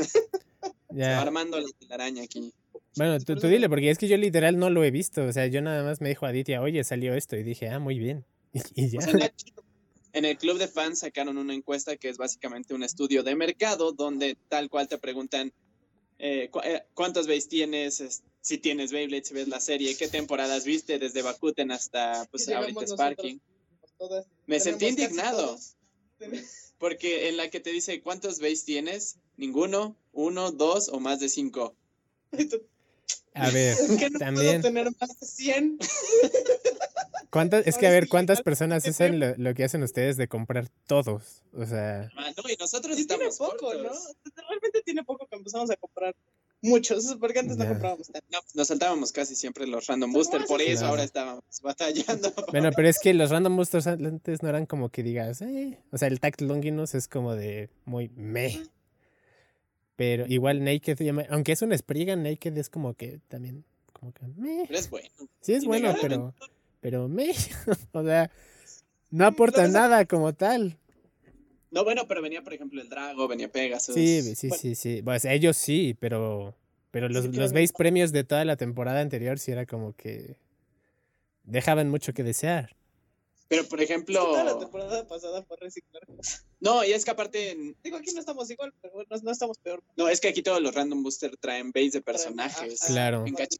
va 0.94 0.96
Ya. 0.96 1.20
armando 1.20 1.60
la 1.60 1.68
telaraña 1.78 2.22
aquí. 2.22 2.52
Bueno, 2.96 3.18
tú, 3.20 3.36
tú 3.36 3.46
dile, 3.46 3.68
porque 3.68 3.90
es 3.90 3.98
que 3.98 4.08
yo 4.08 4.16
literal 4.16 4.58
no 4.58 4.70
lo 4.70 4.82
he 4.84 4.90
visto. 4.90 5.24
O 5.24 5.32
sea, 5.32 5.46
yo 5.46 5.60
nada 5.60 5.84
más 5.84 6.00
me 6.00 6.08
dijo 6.08 6.24
Aditya, 6.26 6.62
oye, 6.62 6.82
salió 6.82 7.14
esto. 7.14 7.36
Y 7.36 7.42
dije, 7.42 7.68
ah, 7.68 7.78
muy 7.78 7.98
bien. 7.98 8.24
Y, 8.52 8.60
y 8.74 8.88
ya. 8.90 8.98
O 9.00 9.02
sea, 9.02 9.32
en 10.18 10.24
el- 10.24 10.36
club 10.38 10.58
de 10.58 10.68
fans 10.68 10.98
sacaron 11.00 11.38
una 11.38 11.54
encuesta 11.54 11.96
que 11.96 12.08
es 12.08 12.16
básicamente 12.18 12.74
un 12.74 12.82
estudio 12.82 13.22
de 13.22 13.34
mercado 13.36 13.92
donde 13.92 14.36
tal 14.48 14.68
cual 14.68 14.88
te 14.88 14.98
preguntan 14.98 15.52
eh, 16.20 16.48
cu- 16.50 16.60
eh, 16.64 16.84
tienes, 17.48 18.00
es- 18.00 18.22
si 18.40 18.58
tienes 18.58 18.90
Beyblade, 18.92 19.24
si 19.24 19.34
ves 19.34 19.46
la 19.48 19.60
serie, 19.60 19.96
qué 19.96 20.08
temporadas 20.08 20.64
viste 20.64 20.98
desde 20.98 21.22
Bakuten 21.22 21.70
hasta 21.70 22.26
pues 22.30 22.48
ahorita 22.48 22.86
Sparking. 22.88 23.40
todas, 23.98 24.26
Me 24.46 24.58
sentí 24.60 24.86
indignado. 24.86 25.58
Porque 26.78 27.28
en 27.28 27.36
la 27.36 27.50
que 27.50 27.60
te 27.60 27.70
dice 27.70 28.00
cuántos 28.02 28.40
base 28.40 28.64
tienes, 28.64 29.16
ninguno, 29.36 29.96
uno, 30.12 30.50
dos 30.52 30.88
o 30.88 30.98
más 31.00 31.20
de 31.20 31.28
cinco. 31.28 31.74
A 33.34 33.50
ver, 33.50 33.76
¿Qué 33.98 34.10
no 34.10 34.18
también. 34.18 34.60
puedo 34.60 34.74
tener 34.74 34.88
más 35.00 35.20
de 35.20 35.26
100? 35.26 35.78
¿cuántas, 37.30 37.66
es 37.66 37.76
que 37.76 37.86
a 37.86 37.90
ver, 37.90 38.08
¿cuántas 38.08 38.42
personas 38.42 38.86
hacen 38.86 39.20
lo, 39.20 39.34
lo 39.36 39.54
que 39.54 39.64
hacen 39.64 39.82
ustedes 39.82 40.16
de 40.16 40.28
comprar 40.28 40.68
todos? 40.86 41.42
O 41.52 41.66
sea, 41.66 42.08
Ah, 42.16 42.30
no, 42.36 42.50
y 42.50 42.56
nosotros 42.58 42.96
Sí 42.96 43.06
tiene 43.06 43.26
poco, 43.36 43.72
¿no? 43.74 43.90
Realmente 44.36 44.82
tiene 44.84 45.04
poco 45.04 45.26
que 45.26 45.36
empezamos 45.36 45.70
a 45.70 45.76
comprar 45.76 46.14
muchos, 46.62 47.04
porque 47.20 47.38
antes 47.38 47.56
Ya. 47.56 47.64
no 47.64 47.70
comprábamos 47.70 48.08
tanto. 48.08 48.26
No, 48.30 48.38
nos 48.54 48.66
saltábamos 48.68 49.12
casi 49.12 49.36
siempre 49.36 49.66
los 49.66 49.86
random 49.86 50.10
Pero 50.10 50.18
booster, 50.18 50.40
eso 50.40 50.48
por 50.48 50.60
eso 50.62 50.72
Claro. 50.78 50.86
ahora 50.88 51.04
estábamos 51.04 51.44
batallando. 51.62 52.32
bueno, 52.50 52.70
pero 52.74 52.88
es 52.88 52.98
que 52.98 53.14
los 53.14 53.30
random 53.30 53.56
boosters 53.56 53.86
antes 53.86 54.42
no 54.42 54.48
eran 54.48 54.66
como 54.66 54.88
que 54.88 55.02
digas, 55.02 55.42
eh. 55.42 55.78
O 55.92 55.98
sea, 55.98 56.08
el 56.08 56.18
Tact 56.20 56.40
Longinus 56.40 56.94
es 56.94 57.06
como 57.08 57.34
de 57.36 57.70
muy 57.84 58.08
meh. 58.16 58.62
Pero 59.98 60.26
igual 60.28 60.62
Naked, 60.62 61.00
me- 61.12 61.26
aunque 61.28 61.50
es 61.50 61.60
un 61.60 61.76
Spriggan, 61.76 62.22
Naked 62.22 62.56
es 62.56 62.70
como 62.70 62.94
que 62.94 63.18
también, 63.26 63.64
como 63.92 64.12
que 64.12 64.28
meh. 64.28 64.62
Pero 64.68 64.78
es 64.78 64.88
bueno. 64.88 65.08
Sí 65.40 65.54
es 65.54 65.64
bueno, 65.64 65.92
pero, 66.00 66.32
pero 66.80 67.08
meh. 67.08 67.34
o 67.92 68.04
sea, 68.04 68.30
no 69.10 69.26
aporta 69.26 69.66
nada 69.66 70.04
como 70.04 70.32
tal. 70.34 70.78
No, 71.72 71.82
bueno, 71.82 72.06
pero 72.06 72.22
venía, 72.22 72.42
por 72.44 72.54
ejemplo, 72.54 72.80
el 72.80 72.88
Drago, 72.88 73.26
venía 73.26 73.50
Pegasus. 73.50 73.92
Sí, 73.92 74.22
sí, 74.36 74.46
Bueno. 74.48 74.60
sí, 74.62 74.74
sí. 74.76 75.02
Pues 75.02 75.24
ellos 75.24 75.56
sí, 75.56 75.96
pero, 75.98 76.54
pero 76.92 77.08
los, 77.08 77.24
Sí, 77.24 77.32
los 77.32 77.52
base 77.52 77.72
premios 77.76 78.12
de 78.12 78.22
toda 78.22 78.44
la 78.44 78.56
temporada 78.56 79.00
anterior 79.00 79.40
sí 79.40 79.50
era 79.50 79.66
como 79.66 79.96
que 79.96 80.36
dejaban 81.42 81.90
mucho 81.90 82.12
que 82.14 82.22
desear. 82.22 82.76
Pero, 83.48 83.66
por 83.66 83.78
que 83.78 83.86
toda 83.86 84.44
la 84.44 84.50
ejemplo, 84.50 84.58
temporada 84.58 85.08
pasada 85.08 85.42
fue 85.44 85.56
reciclar. 85.58 86.02
no, 86.60 86.84
y 86.84 86.92
es 86.92 87.04
que 87.04 87.10
aparte, 87.10 87.74
Digo, 87.82 87.96
aquí 87.96 88.12
no 88.12 88.20
estamos 88.20 88.50
igual, 88.50 88.74
pero 88.82 88.92
bueno, 88.94 89.08
no 89.22 89.30
estamos 89.30 89.56
peor. 89.58 89.82
no, 89.96 90.08
es 90.08 90.20
que 90.20 90.28
aquí 90.28 90.42
todos 90.42 90.60
los 90.60 90.74
random 90.74 91.02
booster 91.02 91.34
traen 91.38 91.72
base 91.72 91.90
de 91.92 92.02
personajes. 92.02 92.82
Ajá. 92.82 92.92
Claro. 92.92 93.24
En 93.26 93.34
cach- 93.34 93.58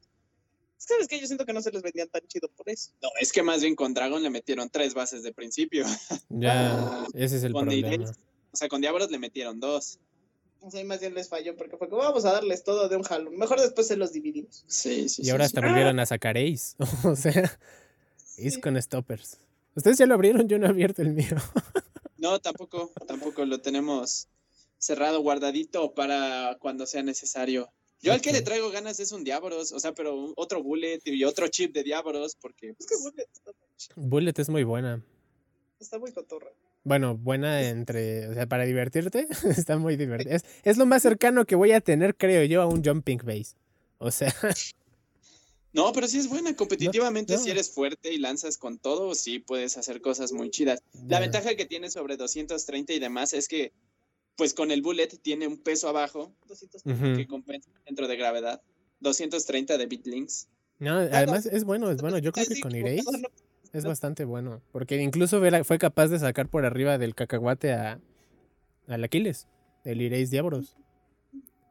¿Sabes 0.77 1.09
que 1.09 1.19
Yo 1.21 1.27
siento 1.27 1.45
que 1.45 1.53
no 1.53 1.61
se 1.63 1.71
les 1.73 1.83
vendían 1.83 2.09
tan 2.09 2.21
chido 2.29 2.49
por 2.57 2.69
eso. 2.71 2.91
No, 3.03 3.09
es 3.21 3.33
que 3.33 3.43
más 3.43 3.63
bien 3.63 3.75
con 3.75 3.95
Dragon 3.95 4.23
le 4.23 4.31
metieron 4.31 4.71
tres 4.71 4.95
bases 4.95 5.23
de 5.23 5.33
principio. 5.33 5.85
Ya, 6.29 7.07
ese 7.15 7.37
es 7.39 7.43
el 7.45 7.53
Con 7.53 7.67
problema. 7.67 8.13
O 8.53 8.57
sea, 8.57 8.69
con 8.69 8.81
Diablos 8.81 9.11
le 9.11 9.19
metieron 9.19 9.59
dos. 9.59 9.99
O 10.61 10.71
sea, 10.71 10.81
y 10.81 10.85
más 10.85 11.01
bien 11.01 11.15
les 11.15 11.29
falló 11.29 11.57
porque 11.57 11.77
fue 11.77 11.89
como 11.89 12.03
vamos 12.03 12.25
a 12.25 12.33
darles 12.33 12.63
todo 12.65 12.89
de 12.89 12.97
un 12.97 13.03
jalón. 13.05 13.37
Mejor 13.37 13.61
después 13.61 13.87
se 13.87 13.97
los 13.97 14.13
dividimos. 14.13 14.65
Sí, 14.67 15.09
sí. 15.09 15.23
Y 15.25 15.31
ahora 15.31 15.45
hasta 15.47 15.61
volvieron 15.61 15.99
a 16.01 16.05
sacar 16.07 16.37
Ace. 16.37 16.75
O 17.05 17.17
sea, 17.17 17.59
Ace 18.39 18.51
Sí. 18.51 18.61
con 18.61 18.81
stoppers. 18.81 19.39
Ustedes 19.79 19.97
ya 19.99 20.07
lo 20.07 20.15
abrieron, 20.15 20.49
yo 20.49 20.59
no 20.59 20.67
he 20.67 20.69
abierto 20.69 21.03
el 21.03 21.13
mío. 21.15 21.37
No, 22.21 22.41
tampoco, 22.41 22.93
tampoco 23.07 23.45
lo 23.47 23.61
tenemos 23.61 24.27
cerrado, 24.77 25.21
guardadito 25.21 25.95
para 25.95 26.57
cuando 26.61 26.85
sea 26.85 27.05
necesario. 27.05 27.71
Yo 28.03 28.13
al 28.13 28.21
que 28.21 28.33
le 28.33 28.43
traigo 28.43 28.73
ganas 28.73 28.99
es 28.99 29.13
un 29.13 29.23
Diablos, 29.23 29.71
o 29.71 29.79
sea, 29.79 29.93
pero 29.95 30.17
un- 30.17 30.33
otro 30.37 30.61
Bullet 30.61 30.99
y 31.05 31.23
otro 31.23 31.47
chip 31.47 31.73
de 31.73 31.85
Diablos, 31.85 32.37
porque 32.41 32.75
Es 32.77 32.87
que 32.87 32.97
Bullet 32.97 33.29
está, 33.33 33.53
Bullet 33.95 34.33
es 34.37 34.49
muy 34.49 34.65
buena. 34.65 35.01
está 35.79 36.01
muy 36.01 36.11
cotorra. 36.13 36.49
Bueno, 36.83 37.17
buena 37.17 37.63
entre, 37.69 38.27
o 38.27 38.35
sea, 38.35 38.47
para 38.49 38.65
divertirte, 38.65 39.29
está 39.57 39.79
muy 39.79 39.97
divertida. 39.97 40.35
Es, 40.35 40.45
es 40.65 40.77
lo 40.77 40.87
más 40.87 41.03
cercano 41.03 41.45
que 41.47 41.55
voy 41.55 41.71
a 41.71 41.81
tener, 41.81 42.17
creo 42.17 42.43
yo, 42.45 42.63
a 42.63 42.67
un 42.67 42.83
jumping 42.85 43.19
base. 43.25 43.55
O 43.99 44.11
sea, 44.11 44.35
No, 45.73 45.93
pero 45.93 46.09
sí 46.09 46.19
es 46.19 46.29
buena. 46.29 46.55
Competitivamente, 46.57 47.35
no. 47.35 47.41
si 47.41 47.51
eres 47.51 47.71
fuerte 47.71 48.13
y 48.13 48.19
lanzas 48.19 48.57
con 48.59 48.79
todo, 48.79 49.15
sí 49.15 49.39
puedes 49.39 49.77
hacer 49.77 50.01
cosas 50.01 50.33
muy 50.33 50.51
chidas. 50.51 50.83
La 51.07 51.21
ventaja 51.21 51.55
que 51.55 51.67
tiene 51.67 51.91
sobre 51.91 52.17
230 52.17 52.93
y 52.95 52.99
demás 52.99 53.33
es 53.33 53.49
que, 53.49 53.73
pues 54.37 54.55
con 54.55 54.71
el 54.71 54.83
Bullet 54.83 55.09
tiene 55.21 55.47
un 55.47 55.59
peso 55.59 55.89
abajo 55.89 56.35
200. 56.47 56.83
Ujú. 56.87 57.17
que 57.17 57.27
compensa 57.27 57.71
el 57.75 57.83
centro 57.85 58.09
de 58.09 58.17
gravedad. 58.17 58.63
230 59.01 59.79
de 59.79 59.87
Bitlinks. 59.87 60.49
No, 60.79 60.93
además 60.93 61.47
es 61.47 61.65
bueno, 61.65 61.91
es 61.91 62.01
bueno. 62.01 62.19
Yo 62.19 62.33
creo 62.33 62.47
que 62.47 62.61
con 62.61 62.73
no. 62.73 63.29
es 63.73 63.85
bastante 63.85 64.25
bueno. 64.25 64.63
Porque 64.73 65.01
incluso 65.03 65.41
fue 65.65 65.79
capaz 65.79 66.09
de 66.09 66.19
sacar 66.19 66.49
por 66.49 66.65
arriba 66.65 66.99
del 66.99 67.15
cacahuate 67.15 67.73
a, 67.73 68.01
al 68.87 69.05
Aquiles, 69.05 69.49
el 69.85 70.01
Erase 70.01 70.27
Diablos. 70.27 70.77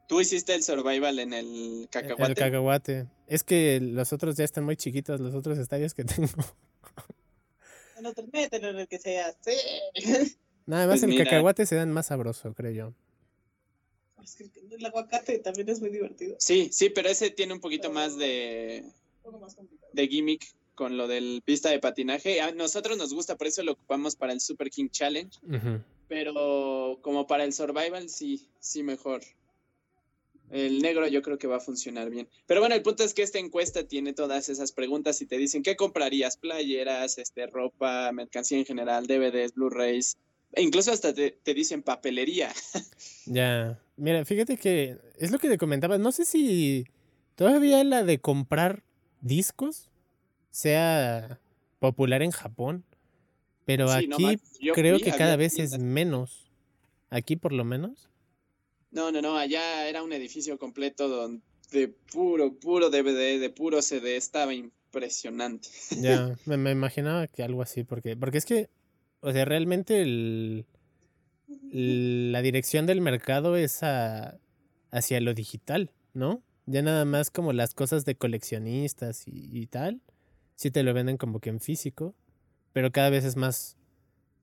Tú 0.08 0.22
hiciste 0.22 0.54
el 0.56 0.64
survival 0.64 1.20
en 1.20 1.34
el 1.34 1.82
El 1.84 1.88
cacahuate. 1.90 2.36
cacahuate. 2.36 3.08
Es 3.28 3.44
que 3.44 3.80
los 3.82 4.14
otros 4.14 4.38
ya 4.38 4.46
están 4.46 4.64
muy 4.64 4.78
chiquitos, 4.78 5.20
los 5.20 5.36
otros 5.36 5.58
estadios 5.58 5.94
que 5.94 6.04
tengo. 6.06 6.30
En 7.98 8.06
otro, 8.06 8.26
mételo 8.32 8.70
en 8.70 8.80
el 8.80 8.88
que 8.88 9.00
sea. 9.00 9.36
Sí. 9.42 10.38
Nada 10.66 10.86
más 10.88 10.96
Pues 11.00 11.04
el 11.04 11.10
mira. 11.10 11.26
cacahuate 11.26 11.66
se 11.66 11.76
dan 11.76 11.92
más 11.92 12.08
sabroso, 12.08 12.54
creo 12.54 12.72
yo. 12.72 12.94
Es 14.24 14.36
que 14.36 14.50
el 14.72 14.86
aguacate 14.86 15.40
también 15.40 15.70
es 15.70 15.80
muy 15.82 15.90
divertido. 15.90 16.36
Sí, 16.40 16.70
sí, 16.72 16.90
pero 16.90 17.10
ese 17.10 17.30
tiene 17.30 17.54
un 17.54 17.60
poquito 17.62 17.92
más 17.92 18.18
de, 18.18 18.84
Un 19.24 19.32
poco 19.32 19.40
más 19.40 19.56
complicado. 19.56 19.90
de 19.94 20.08
gimmick 20.08 20.46
con 20.76 20.96
lo 20.98 21.08
del 21.08 21.42
pista 21.46 21.70
de 21.70 21.80
patinaje. 21.80 22.42
A 22.42 22.52
nosotros 22.52 22.98
nos 22.98 23.14
gusta, 23.14 23.36
por 23.38 23.48
eso 23.48 23.64
lo 23.64 23.72
ocupamos 23.74 24.16
para 24.16 24.34
el 24.34 24.42
Super 24.42 24.70
King 24.70 24.90
Challenge. 24.90 25.38
Pero 26.10 27.00
como 27.02 27.26
para 27.28 27.44
el 27.46 27.54
survival, 27.54 28.10
sí, 28.10 28.48
sí 28.60 28.84
mejor. 28.84 29.22
El 30.50 30.82
negro 30.82 31.08
yo 31.08 31.22
creo 31.22 31.38
que 31.38 31.48
va 31.48 31.58
a 31.58 31.60
funcionar 31.60 32.10
bien. 32.10 32.28
Pero 32.46 32.62
bueno, 32.62 32.76
el 32.76 32.82
punto 32.82 33.04
es 33.04 33.14
que 33.14 33.24
esta 33.24 33.40
encuesta 33.40 33.84
tiene 33.84 34.14
todas 34.14 34.50
esas 34.50 34.72
preguntas 34.72 35.22
y 35.22 35.26
te 35.26 35.38
dicen 35.38 35.64
qué 35.64 35.76
comprarías, 35.76 36.38
playeras, 36.38 37.18
este, 37.18 37.48
ropa, 37.48 38.12
mercancía 38.14 38.58
en 38.58 38.66
general, 38.66 39.08
DVDs, 39.08 39.54
Blu-rays, 39.56 40.18
e 40.54 40.62
incluso 40.62 40.92
hasta 40.92 41.14
te, 41.14 41.32
te 41.32 41.54
dicen 41.54 41.84
papelería. 41.84 42.54
Ya. 43.26 43.78
Mira, 43.98 44.24
fíjate 44.24 44.56
que 44.56 44.98
es 45.18 45.32
lo 45.32 45.40
que 45.40 45.50
te 45.50 45.58
comentaba. 45.58 45.98
No 45.98 46.14
sé 46.14 46.24
si 46.24 46.86
todavía 47.36 47.84
la 47.84 48.04
de 48.04 48.20
comprar 48.20 48.84
discos 49.20 49.90
sea 50.50 51.40
popular 51.80 52.22
en 52.22 52.32
Japón. 52.32 52.86
Pero 53.66 53.90
Sí, 53.90 54.10
aquí 54.12 54.40
creo 54.74 55.00
que 55.00 55.12
cada 55.12 55.36
vez 55.36 55.60
es 55.60 55.78
menos. 55.78 56.50
Aquí 57.10 57.36
por 57.36 57.52
lo 57.52 57.66
menos. 57.66 58.10
No, 58.92 59.12
no, 59.12 59.22
no, 59.22 59.38
allá 59.38 59.88
era 59.88 60.04
un 60.04 60.14
edificio 60.14 60.58
completo 60.58 61.08
donde 61.08 61.42
de 61.72 61.90
puro, 61.90 62.54
puro 62.54 62.90
DVD, 62.90 63.40
de 63.40 63.50
puro 63.50 63.82
CD, 63.82 64.16
estaba 64.16 64.54
impresionante. 64.54 65.70
Ya, 66.02 66.38
me, 66.46 66.72
imaginaba 66.72 67.28
que 67.28 67.44
algo 67.44 67.62
así, 67.62 67.84
porque, 67.84 68.16
porque 68.16 68.38
es 68.38 68.46
que, 68.46 68.70
o 69.20 69.32
sea, 69.32 69.46
realmente 69.46 70.02
el, 70.02 70.66
la 71.72 72.42
dirección 72.42 72.86
del 72.86 73.02
mercado 73.02 73.56
es 73.56 73.84
a- 73.84 74.40
hacia 74.92 75.20
lo 75.22 75.34
digital, 75.34 75.92
¿no? 76.14 76.42
Ya 76.66 76.82
nada 76.82 77.06
más 77.06 77.32
como 77.32 77.54
las 77.54 77.74
cosas 77.74 78.06
de 78.06 78.16
coleccionistas 78.16 79.28
y, 79.28 79.50
y 79.52 79.68
tal, 79.68 80.02
sí 80.56 80.72
te 80.72 80.84
lo 80.84 80.94
venden 80.94 81.18
como 81.18 81.40
que 81.40 81.50
en 81.50 81.60
físico, 81.60 82.14
pero 82.74 82.92
cada 82.92 83.10
vez 83.10 83.24
es 83.26 83.36
más 83.36 83.78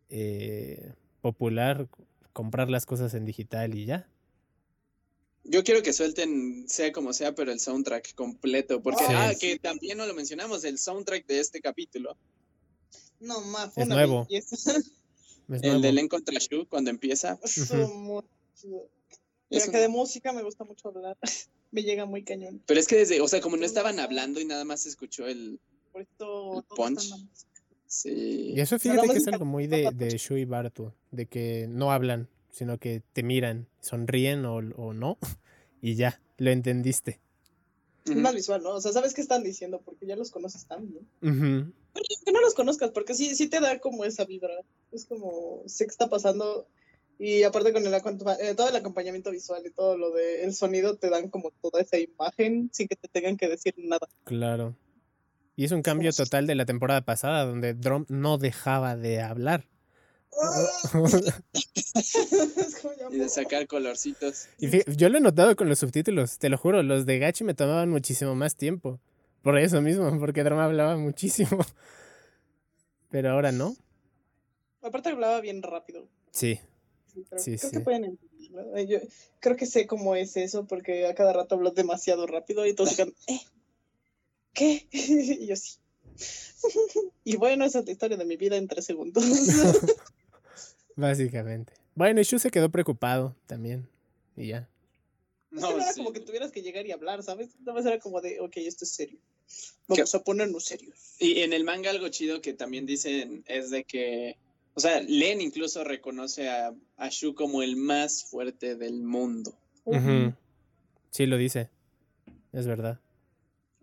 eh, 0.09 0.93
popular 1.21 1.89
comprar 2.33 2.71
las 2.71 2.87
cosas 2.87 3.15
en 3.15 3.25
digital 3.25 3.75
y 3.75 3.87
ya. 3.87 4.09
Yo 5.45 5.63
quiero 5.63 5.83
que 5.83 5.93
suelten, 5.93 6.67
sea 6.69 6.91
como 6.93 7.13
sea, 7.13 7.35
pero 7.35 7.53
el 7.53 7.61
soundtrack 7.61 8.15
completo. 8.15 8.83
Porque, 8.83 9.05
Sí. 9.05 9.13
ah, 9.15 9.33
que 9.39 9.59
también 9.59 9.99
no 9.99 10.07
lo 10.07 10.15
mencionamos, 10.15 10.65
el 10.65 10.79
soundtrack 10.79 11.27
de 11.27 11.41
este 11.41 11.61
capítulo. 11.61 12.17
No, 13.21 13.41
más. 13.43 13.73
fue 13.75 13.83
Es 13.83 13.89
nuevo. 13.89 14.27
El 15.49 15.83
de. 15.83 15.93
Len 15.93 16.09
contra 16.09 16.39
Shu, 16.39 16.67
cuando 16.69 16.89
empieza. 16.91 17.39
Es 17.43 17.67
Pero 17.71 17.87
un- 19.67 19.73
que 19.73 19.79
de 19.79 19.89
música 19.89 20.33
me 20.33 20.43
gusta 20.43 20.65
mucho 20.65 20.89
hablar. 20.89 21.17
me 21.71 21.83
llega 21.83 22.07
muy 22.07 22.23
cañón. 22.25 22.63
Pero 22.67 22.81
es 22.81 22.87
que 22.87 22.97
desde, 22.97 23.21
o 23.21 23.29
sea, 23.29 23.41
como 23.41 23.57
no 23.57 23.67
estaban 23.67 24.01
hablando 24.01 24.41
y 24.41 24.45
nada 24.47 24.65
más 24.65 24.83
se 24.83 24.89
escuchó 24.89 25.27
el. 25.27 25.61
Por 25.93 26.03
esto 26.03 26.59
El 26.61 26.65
todo 26.65 26.77
punch. 26.77 27.13
Sí. 27.87 28.53
Y 28.57 28.61
eso 28.61 28.79
fíjate 28.79 29.09
que 29.09 29.19
es 29.19 29.27
algo 29.29 29.45
muy 29.45 29.67
de, 29.67 29.91
de. 29.95 30.17
Shu 30.17 30.37
y 30.37 30.45
Bartu, 30.45 30.93
de 31.11 31.27
que 31.27 31.67
no 31.69 31.93
hablan, 31.93 32.29
sino 32.55 32.79
que 32.79 33.03
te 33.13 33.25
miran, 33.25 33.67
sonríen 33.81 34.45
o, 34.45 34.59
o 34.77 34.95
no, 34.95 35.19
y 35.83 35.97
ya, 35.97 36.21
lo 36.39 36.51
entendiste. 36.51 37.21
Es 38.05 38.17
más 38.17 38.35
visual, 38.35 38.63
¿no? 38.63 38.71
O 38.71 38.81
sea, 38.81 38.93
sabes 38.93 39.15
qué 39.15 39.23
están 39.23 39.43
diciendo 39.43 39.81
porque 39.85 40.07
ya 40.07 40.15
los 40.15 40.31
conoces 40.31 40.67
tan 40.67 40.87
bien. 40.89 41.09
Bueno, 41.21 41.73
que 42.25 42.33
no 42.33 42.41
los 42.41 42.55
conozcas, 42.55 42.91
porque 42.91 43.15
sí, 43.15 43.35
sí 43.35 43.49
te 43.49 43.61
da 43.61 43.79
como 43.81 44.05
esa 44.05 44.25
vibra. 44.25 44.55
Es 44.93 45.07
como, 45.07 45.63
sé 45.67 45.87
qué 45.87 45.91
está 45.91 46.09
pasando. 46.09 46.69
Y 47.19 47.45
aparte 47.45 47.73
con 47.73 47.87
el, 47.87 47.95
eh, 47.95 48.55
todo 48.55 48.69
el 48.69 48.77
acompañamiento 48.77 49.31
visual 49.31 49.63
y 49.65 49.71
todo 49.71 49.97
lo 49.97 50.11
del 50.11 50.55
sonido, 50.55 50.97
te 50.97 51.09
dan 51.09 51.31
como 51.31 51.51
toda 51.63 51.81
esa 51.81 51.99
imagen 51.99 52.69
sin 52.73 52.89
que 52.89 52.97
te 52.97 53.09
tengan 53.09 53.39
que 53.39 53.49
decir 53.49 53.75
nada. 53.79 54.07
Claro. 54.25 54.77
Y 55.57 55.65
es 55.65 55.73
un 55.73 55.83
cambio 55.83 56.13
total 56.13 56.47
de 56.47 56.57
la 56.57 56.67
temporada 56.67 57.07
pasada, 57.07 57.47
donde 57.47 57.73
Drum 57.73 58.05
no 58.09 58.37
dejaba 58.37 58.97
de 58.97 59.23
hablar. 59.23 59.65
Y 63.11 63.19
de 63.19 63.29
sacar 63.29 63.67
colorcitos. 63.67 64.47
Y 64.59 64.69
yo 64.97 65.09
lo 65.09 65.19
he 65.19 65.21
notado 65.21 65.55
con 65.57 65.69
los 65.69 65.79
subtítulos, 65.79 66.39
te 66.39 66.49
lo 66.49 66.59
juro, 66.59 66.83
los 66.83 67.07
de 67.07 67.19
Gachi 67.19 67.45
me 67.45 67.55
tomaban 67.55 67.91
muchísimo 67.91 68.35
más 68.35 68.57
tiempo. 68.57 68.99
Por 69.43 69.59
eso 69.59 69.81
mismo, 69.81 70.19
porque 70.19 70.43
Drama 70.43 70.65
hablaba 70.65 70.97
muchísimo. 70.97 71.59
Pero 73.11 73.31
ahora 73.31 73.53
no. 73.53 73.77
Aparte 74.83 75.11
hablaba 75.11 75.41
bien 75.41 75.63
rápido. 75.63 76.09
Sí, 76.33 76.59
Pero 77.31 77.43
Sí, 77.43 77.57
creo 77.57 77.71
sí. 77.71 77.77
que 77.77 77.81
pueden 77.81 78.05
entenderlo. 78.05 78.77
Eh, 78.77 78.87
Yo 78.87 78.99
creo 79.41 79.57
que 79.57 79.67
sé 79.67 79.87
cómo 79.87 80.17
es 80.17 80.37
eso, 80.37 80.67
porque 80.67 81.07
a 81.07 81.15
cada 81.15 81.33
rato 81.33 81.55
hablo 81.55 81.71
demasiado 81.71 82.27
rápido 82.27 82.67
y 82.67 82.75
todos 82.75 82.97
quedan, 82.97 83.15
¿eh? 83.29 83.41
¿Qué? 84.53 84.87
y 84.93 85.47
yo 85.47 85.57
sí. 85.57 85.79
y 87.25 87.37
bueno, 87.37 87.65
esa 87.65 87.81
es 87.81 87.87
la 87.87 87.93
historia 87.93 88.17
de 88.17 88.25
mi 88.25 88.37
vida 88.37 88.57
en 88.57 88.69
tres 88.69 88.85
segundos. 88.87 89.25
Básicamente. 90.97 91.73
Bueno, 91.95 92.21
y 92.21 92.25
Shu 92.25 92.39
se 92.39 92.51
quedó 92.51 92.71
preocupado 92.71 93.35
también. 93.47 93.89
Y 94.37 94.49
ya. 94.49 94.69
Que 95.51 95.61
no 95.61 95.71
era 95.77 95.93
sí. 95.93 96.01
como 96.01 96.13
que 96.13 96.21
tuvieras 96.21 96.51
que 96.51 96.63
llegar 96.63 96.87
y 96.87 96.93
hablar, 96.93 97.23
¿sabes? 97.23 97.51
Nada 97.61 97.75
más 97.75 97.87
era 97.87 97.99
como 98.01 98.21
de, 98.21 98.41
ok, 98.41 98.57
esto 98.57 98.85
es 98.85 98.91
serio. 98.91 99.19
Vamos 99.87 100.15
a 100.15 100.25
ponernos 100.25 100.65
serios. 100.65 101.15
Y 101.19 101.41
en 101.41 101.53
el 101.53 101.65
manga 101.65 101.91
algo 101.91 102.09
chido 102.09 102.41
que 102.41 102.55
también 102.55 102.87
dicen 102.87 103.45
es 103.47 103.71
de 103.71 103.85
que, 103.85 104.37
o 104.75 104.81
sea, 104.81 105.01
Len 105.03 105.41
incluso 105.41 105.85
reconoce 105.85 106.49
a, 106.49 106.75
a 106.97 107.09
Shu 107.11 107.35
como 107.35 107.63
el 107.63 107.77
más 107.77 108.25
fuerte 108.25 108.75
del 108.75 109.03
mundo. 109.03 109.55
Ujú. 109.85 110.33
Sí, 111.11 111.27
lo 111.27 111.37
dice. 111.37 111.71
Es 112.53 112.67
verdad. 112.67 112.99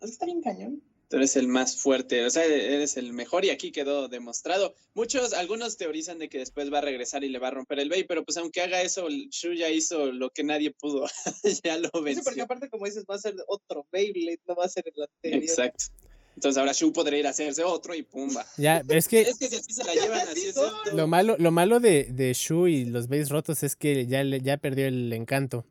Es 0.01 0.07
que 0.07 0.11
está 0.11 0.25
bien 0.25 0.41
cañón. 0.41 0.81
Tú 1.11 1.17
eres 1.17 1.35
el 1.35 1.47
más 1.49 1.75
fuerte, 1.75 2.25
o 2.25 2.29
sea, 2.29 2.45
eres 2.45 2.95
el 2.95 3.11
mejor 3.11 3.43
y 3.43 3.49
aquí 3.49 3.71
quedó 3.73 4.07
demostrado. 4.07 4.73
Muchos, 4.93 5.33
algunos 5.33 5.75
teorizan 5.75 6.17
de 6.19 6.29
que 6.29 6.37
después 6.37 6.71
va 6.71 6.77
a 6.77 6.81
regresar 6.81 7.23
y 7.25 7.29
le 7.29 7.37
va 7.37 7.49
a 7.49 7.51
romper 7.51 7.79
el 7.81 7.89
Bey, 7.89 8.05
pero 8.05 8.23
pues 8.23 8.37
aunque 8.37 8.61
haga 8.61 8.81
eso, 8.81 9.07
el 9.09 9.27
Shu 9.29 9.51
ya 9.53 9.69
hizo 9.69 10.05
lo 10.13 10.29
que 10.29 10.43
nadie 10.45 10.71
pudo, 10.71 11.05
ya 11.65 11.77
lo 11.77 11.89
Sí, 11.89 11.91
porque 11.93 12.15
venció. 12.23 12.43
aparte, 12.45 12.69
como 12.69 12.85
dices, 12.85 13.03
va 13.09 13.15
a 13.15 13.19
ser 13.19 13.35
otro 13.47 13.85
Beyblade, 13.91 14.39
no 14.47 14.55
va 14.55 14.63
a 14.65 14.69
ser 14.69 14.85
el 14.87 15.03
anterior. 15.03 15.43
Exacto. 15.43 15.83
Entonces 16.33 16.57
ahora 16.57 16.71
Shu 16.71 16.93
podría 16.93 17.19
ir 17.19 17.27
a 17.27 17.31
hacerse 17.31 17.61
otro 17.65 17.93
y 17.93 18.03
pumba. 18.03 18.45
Ya, 18.57 18.81
es 18.87 19.09
que 19.09 19.19
Es 19.29 19.37
que 19.37 19.49
si 19.49 19.55
así 19.57 19.73
se 19.73 19.83
la 19.83 19.93
llevan, 19.93 20.25
así 20.29 20.39
es 20.43 20.47
esto. 20.47 20.71
lo 20.93 21.07
malo, 21.07 21.35
lo 21.37 21.51
malo 21.51 21.81
de, 21.81 22.05
de 22.05 22.33
Shu 22.33 22.67
y 22.67 22.85
los 22.85 23.09
Bays 23.09 23.27
rotos 23.29 23.63
es 23.63 23.75
que 23.75 24.07
ya, 24.07 24.23
le- 24.23 24.39
ya 24.39 24.55
perdió 24.55 24.87
el 24.87 25.11
encanto 25.11 25.65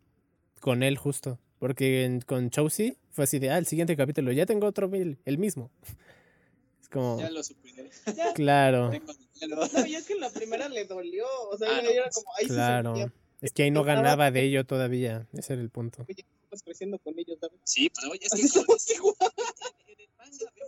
con 0.60 0.82
él 0.82 0.98
justo. 0.98 1.38
Porque 1.60 2.04
en- 2.04 2.22
con 2.22 2.50
Chaucy 2.50 2.96
fue 3.10 3.24
así 3.24 3.38
de, 3.38 3.50
ah, 3.50 3.58
el 3.58 3.66
siguiente 3.66 3.96
capítulo, 3.96 4.32
ya 4.32 4.46
tengo 4.46 4.66
otro 4.66 4.88
Bail, 4.88 5.18
el 5.24 5.38
mismo. 5.38 5.70
Es 6.82 6.88
como, 6.88 7.20
Ya 7.20 7.30
lo 7.30 7.42
superé. 7.44 7.88
Claro. 8.34 8.90
No, 8.90 9.86
y 9.86 9.94
es 9.94 10.06
que 10.06 10.14
en 10.14 10.20
la 10.20 10.30
primera 10.30 10.68
le 10.68 10.86
dolió, 10.86 11.24
o 11.50 11.56
sea, 11.56 11.68
Ah, 11.70 11.76
ahí 11.78 11.84
no, 11.84 11.90
era 11.90 12.10
como, 12.10 12.26
ahí 12.36 12.46
claro. 12.46 13.12
Es 13.40 13.52
que 13.52 13.62
ahí 13.62 13.70
no 13.70 13.84
ganaba 13.84 14.30
de 14.30 14.42
ello 14.42 14.64
todavía. 14.66 15.26
Ese 15.32 15.52
era 15.52 15.62
el 15.62 15.70
punto. 15.70 16.04
que 16.06 16.24
creciendo 16.64 16.98
con 16.98 17.16
ellos, 17.18 17.38
¿sabes? 17.40 17.58
Sí, 17.64 17.90
pero 17.94 18.10
oye, 18.12 18.24
es 18.26 18.32
Así 18.32 18.42
que 18.42 18.48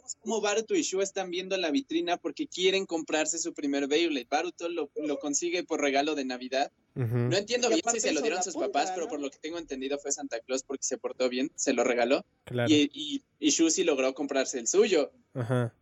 vemos 0.03 0.17
cómo 0.21 0.41
Baruto 0.41 0.75
y 0.75 0.83
Shu 0.83 1.01
están 1.01 1.31
viendo 1.31 1.57
la 1.57 1.71
vitrina 1.71 2.17
porque 2.17 2.47
quieren 2.47 2.87
comprarse 2.87 3.39
su 3.39 3.55
primer 3.55 3.87
Beyblade. 3.89 4.27
Baruto 4.29 4.69
lo, 4.69 4.91
lo 4.97 5.19
consigue 5.19 5.63
por 5.65 5.81
regalo 5.81 6.15
de 6.15 6.25
Navidad. 6.25 6.71
No 6.95 7.37
entiendo 7.37 7.69
bien 7.69 7.81
si 7.91 8.01
se 8.01 8.13
lo 8.13 8.21
dieron 8.21 8.43
sus 8.43 8.53
punta, 8.55 8.69
papás, 8.71 8.93
pero 8.95 9.09
por 9.09 9.21
lo 9.21 9.31
que 9.31 9.39
tengo 9.39 9.59
entendido 9.59 9.99
fue 9.99 10.13
Santa 10.13 10.41
Claus 10.41 10.63
porque 10.63 10.85
se 10.85 10.99
portó 10.99 11.29
bien, 11.29 11.51
se 11.55 11.73
lo 11.73 11.85
regaló. 11.85 12.25
Claro. 12.45 12.69
Y, 12.71 12.91
y, 12.93 13.23
y 13.39 13.51
Shu 13.51 13.71
sí 13.71 13.85
logró 13.85 14.13
comprarse 14.13 14.59
el 14.59 14.67
suyo, 14.67 15.11
Ajá. 15.35 15.73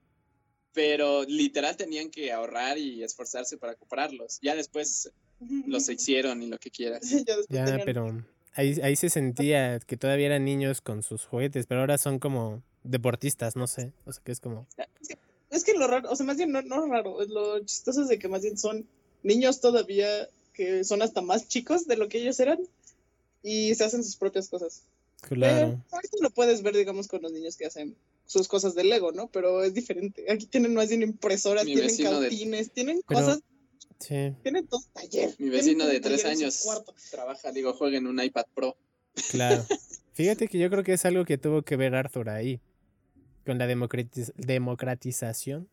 pero 0.73 1.25
literal 1.25 1.77
tenían 1.77 2.11
que 2.11 2.31
ahorrar 2.33 2.79
y 2.79 3.03
esforzarse 3.03 3.59
para 3.59 3.75
comprarlos. 3.75 4.39
Ya 4.41 4.55
después 4.55 5.11
los 5.67 5.89
hicieron 5.89 6.43
y 6.43 6.47
lo 6.47 6.59
que 6.59 6.71
quieras. 6.71 7.09
Ya, 7.11 7.17
después 7.37 7.47
Ya, 7.49 7.65
tenían- 7.65 7.85
pero 7.85 8.25
ahí, 8.55 8.79
ahí 8.83 8.95
se 8.95 9.11
sentía 9.11 9.81
que 9.81 9.97
todavía 9.97 10.27
eran 10.27 10.45
niños 10.45 10.81
con 10.81 11.03
sus 11.03 11.25
juguetes, 11.25 11.67
pero 11.67 11.81
ahora 11.81 11.99
son 11.99 12.19
como 12.21 12.63
deportistas, 12.85 13.57
no 13.57 13.67
sé. 13.67 13.93
O 14.07 14.13
sea, 14.13 14.23
que 14.23 14.33
es 14.33 14.41
como... 14.41 14.67
Es 15.51 15.65
que 15.65 15.75
lo 15.75 15.89
raro, 15.89 16.11
o 16.11 16.15
sea, 16.17 16.25
más 16.27 16.37
bien 16.37 16.53
no, 16.53 16.63
no 16.63 16.87
raro, 16.87 17.21
es 17.23 17.29
lo 17.29 17.59
chistoso 17.65 18.03
es 18.03 18.09
de 18.09 18.19
que 18.21 18.29
más 18.29 18.43
bien 18.43 18.57
son 18.57 18.87
niños 19.25 19.61
todavía 19.61 20.29
que 20.55 20.85
son 20.85 21.03
hasta 21.03 21.23
más 21.23 21.49
chicos 21.49 21.87
de 21.89 21.97
lo 21.97 22.09
que 22.09 22.19
ellos 22.19 22.39
eran 22.39 22.59
y 23.43 23.75
se 23.75 23.83
hacen 23.85 24.05
sus 24.05 24.15
propias 24.17 24.49
cosas. 24.49 24.83
Claro. 25.23 25.83
Pero 25.91 26.03
esto 26.03 26.19
lo 26.23 26.31
puedes 26.31 26.63
ver, 26.63 26.77
digamos, 26.77 27.09
con 27.09 27.21
los 27.23 27.33
niños 27.33 27.57
que 27.57 27.67
hacen 27.67 27.97
sus 28.27 28.47
cosas 28.47 28.75
de 28.77 28.85
Lego, 28.85 29.11
¿no? 29.11 29.27
Pero 29.29 29.65
es 29.65 29.75
diferente. 29.75 30.31
Aquí 30.31 30.47
tienen 30.47 30.73
más 30.75 30.89
bien 30.89 31.03
impresoras, 31.03 31.65
Mi 31.65 31.75
tienen 31.75 31.97
de- 31.97 32.03
cautines, 32.05 32.71
tienen 32.71 33.03
Pero- 33.07 33.21
cosas, 33.21 33.41
Sí, 33.99 34.33
tienen 34.43 34.67
todo 34.67 34.81
taller. 34.95 35.35
Mi 35.39 35.51
vecino 35.51 35.85
de 35.87 36.01
tres 36.01 36.25
años 36.25 36.65
trabaja, 37.11 37.53
digo, 37.53 37.75
juega 37.75 37.99
en 37.99 38.07
un 38.07 38.19
iPad 38.23 38.47
Pro. 38.55 38.77
claro. 39.31 39.63
Fíjate 40.15 40.49
que 40.49 40.59
yo 40.59 40.71
creo 40.71 40.83
que 40.85 40.95
es 40.95 41.05
algo 41.05 41.25
que 41.27 41.37
tuvo 41.39 41.63
que 41.63 41.77
ver 41.77 41.95
Arthur 41.95 42.31
ahí. 42.31 42.61
Con 43.47 43.59
la 43.59 43.67
democratiz- 43.67 44.33
democratización 44.37 45.69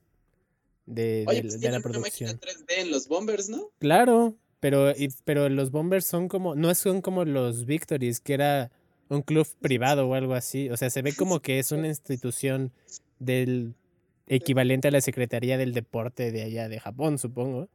de, 0.86 1.26
Oye, 1.28 1.38
de- 1.38 1.42
pues 1.50 1.62
de 1.62 1.70
la 1.72 1.78
una 1.78 1.84
producción. 1.84 2.40
3D 2.40 2.82
en 2.82 2.92
los 2.92 3.08
Bombers, 3.08 3.50
¿no? 3.50 3.70
Claro, 3.80 4.36
pero, 4.60 4.92
y- 4.92 5.10
pero 5.26 5.50
los 5.50 5.72
Bombers 5.72 6.06
son 6.06 6.28
como, 6.30 6.56
no 6.56 6.74
son 6.76 7.02
como 7.02 7.26
los 7.26 7.66
Victories, 7.66 8.20
que 8.20 8.34
era 8.34 8.72
un 9.10 9.22
club 9.22 9.48
privado 9.62 10.08
o 10.08 10.14
algo 10.16 10.34
así. 10.34 10.70
O 10.70 10.78
sea, 10.78 10.90
se 10.90 11.02
ve 11.02 11.14
como 11.14 11.42
que 11.42 11.60
es 11.60 11.72
una 11.72 11.88
institución 11.88 12.72
del 13.20 13.74
equivalente 14.28 14.88
a 14.90 14.92
la 14.92 15.02
Secretaría 15.02 15.58
del 15.58 15.74
Deporte 15.74 16.32
de 16.32 16.44
allá 16.44 16.68
de 16.70 16.80
Japón, 16.80 17.18
supongo. 17.18 17.70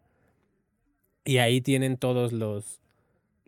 Y 1.25 1.39
ahí 1.39 1.61
tienen 1.61 1.97
todos 1.97 2.33
los 2.33 2.81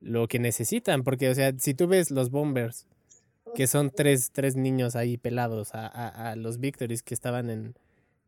lo 0.00 0.28
que 0.28 0.38
necesitan, 0.38 1.02
porque, 1.02 1.30
o 1.30 1.34
sea, 1.34 1.52
si 1.58 1.72
tú 1.72 1.86
ves 1.86 2.10
los 2.10 2.30
Bombers, 2.30 2.86
que 3.54 3.66
son 3.66 3.90
tres, 3.90 4.30
tres 4.32 4.56
niños 4.56 4.96
ahí 4.96 5.16
pelados 5.16 5.74
a, 5.74 5.86
a- 5.86 6.30
a 6.32 6.36
los 6.36 6.58
Victories 6.60 7.02
que 7.02 7.14
estaban 7.14 7.50
en, 7.50 7.74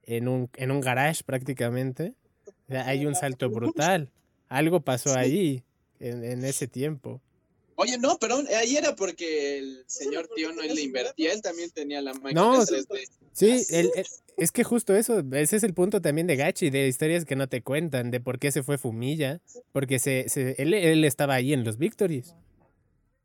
en, 0.04 0.28
un, 0.28 0.48
en 0.56 0.70
un 0.70 0.80
garage 0.80 1.22
prácticamente, 1.24 2.14
o 2.46 2.72
sea, 2.72 2.86
hay 2.86 3.06
un 3.06 3.14
salto 3.14 3.50
brutal. 3.50 4.10
Algo 4.48 4.80
pasó 4.80 5.10
Sí. 5.14 5.18
ahí 5.18 5.62
en, 6.00 6.24
en 6.24 6.44
ese 6.44 6.68
tiempo. 6.68 7.20
Oye, 7.78 7.98
no, 7.98 8.16
pero 8.18 8.38
ahí 8.56 8.76
era 8.76 8.96
porque 8.96 9.58
el 9.58 9.82
señor 9.86 10.28
tío 10.34 10.50
no 10.52 10.62
le 10.62 10.80
invertía, 10.80 11.32
él 11.32 11.42
también 11.42 11.70
tenía 11.70 12.00
la 12.00 12.14
máquina 12.14 12.40
No, 12.40 12.54
3D. 12.62 13.06
Sí, 13.32 13.64
el- 13.70 13.90
el- 13.94 14.06
es 14.38 14.52
que 14.52 14.64
justo 14.64 14.94
eso, 14.94 15.22
ese 15.32 15.56
es 15.56 15.62
el 15.62 15.74
punto 15.74 16.00
también 16.00 16.26
de 16.26 16.36
Gachi, 16.36 16.70
de 16.70 16.88
historias 16.88 17.24
que 17.26 17.36
no 17.36 17.48
te 17.48 17.62
cuentan, 17.62 18.10
de 18.10 18.20
por 18.20 18.38
qué 18.38 18.50
se 18.52 18.62
fue 18.62 18.78
Fumilla, 18.78 19.40
porque 19.72 19.98
se, 19.98 20.28
se- 20.28 20.54
él, 20.62 20.72
él 20.74 21.04
estaba 21.04 21.34
ahí 21.34 21.52
en 21.52 21.64
los 21.64 21.76
Victories 21.78 22.34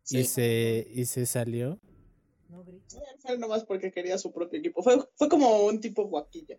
y, 0.10 0.18
Sí. 0.18 0.24
se, 0.26 0.88
y 0.94 1.06
se 1.06 1.26
salió. 1.26 1.80
Fue 3.20 3.38
nomás 3.38 3.64
porque 3.66 3.92
quería 3.92 4.18
su 4.18 4.32
propio 4.32 4.60
equipo. 4.60 4.84
Fue, 4.84 4.98
fue 5.16 5.30
como 5.30 5.66
un 5.66 5.80
tipo 5.80 6.04
guaquilla. 6.06 6.58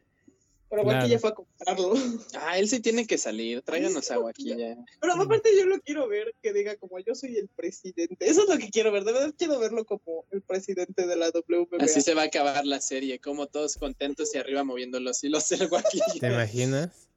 Pero 0.68 0.84
Claro. 0.84 0.98
guaquilla 1.00 1.18
fue 1.18 1.30
a 1.30 1.34
comprarlo. 1.34 1.92
Ah, 2.34 2.58
él 2.58 2.66
sí 2.68 2.80
tiene 2.80 3.06
que 3.06 3.18
salir, 3.18 3.60
tráiganos 3.60 4.10
agua 4.10 4.30
aquí 4.30 4.56
ya. 4.56 4.74
Pero 5.00 5.12
aparte 5.14 5.50
yo 5.56 5.66
lo 5.66 5.78
quiero 5.80 6.08
ver 6.08 6.34
que 6.42 6.52
diga 6.54 6.76
como 6.76 6.98
yo 6.98 7.14
soy 7.14 7.36
el 7.36 7.48
presidente. 7.48 8.16
Eso 8.26 8.44
es 8.44 8.48
lo 8.48 8.56
que 8.56 8.70
quiero 8.70 8.90
ver. 8.90 9.04
De 9.04 9.12
verdad 9.12 9.34
quiero 9.36 9.58
verlo 9.58 9.84
como 9.84 10.24
el 10.30 10.40
presidente 10.40 11.06
de 11.06 11.16
la 11.16 11.28
WBA. 11.28 11.84
Así 11.84 12.00
se 12.00 12.14
va 12.14 12.22
a 12.22 12.26
acabar 12.26 12.64
la 12.64 12.80
serie, 12.80 13.18
como 13.20 13.46
todos 13.48 13.76
contentos 13.76 14.34
y 14.34 14.38
arriba 14.38 14.64
moviendo 14.64 14.98
los 14.98 15.22
hilos 15.22 15.46
del 15.50 15.58
¿Te 15.60 15.66
guaquillo. 15.66 16.02
imaginas? 16.22 17.08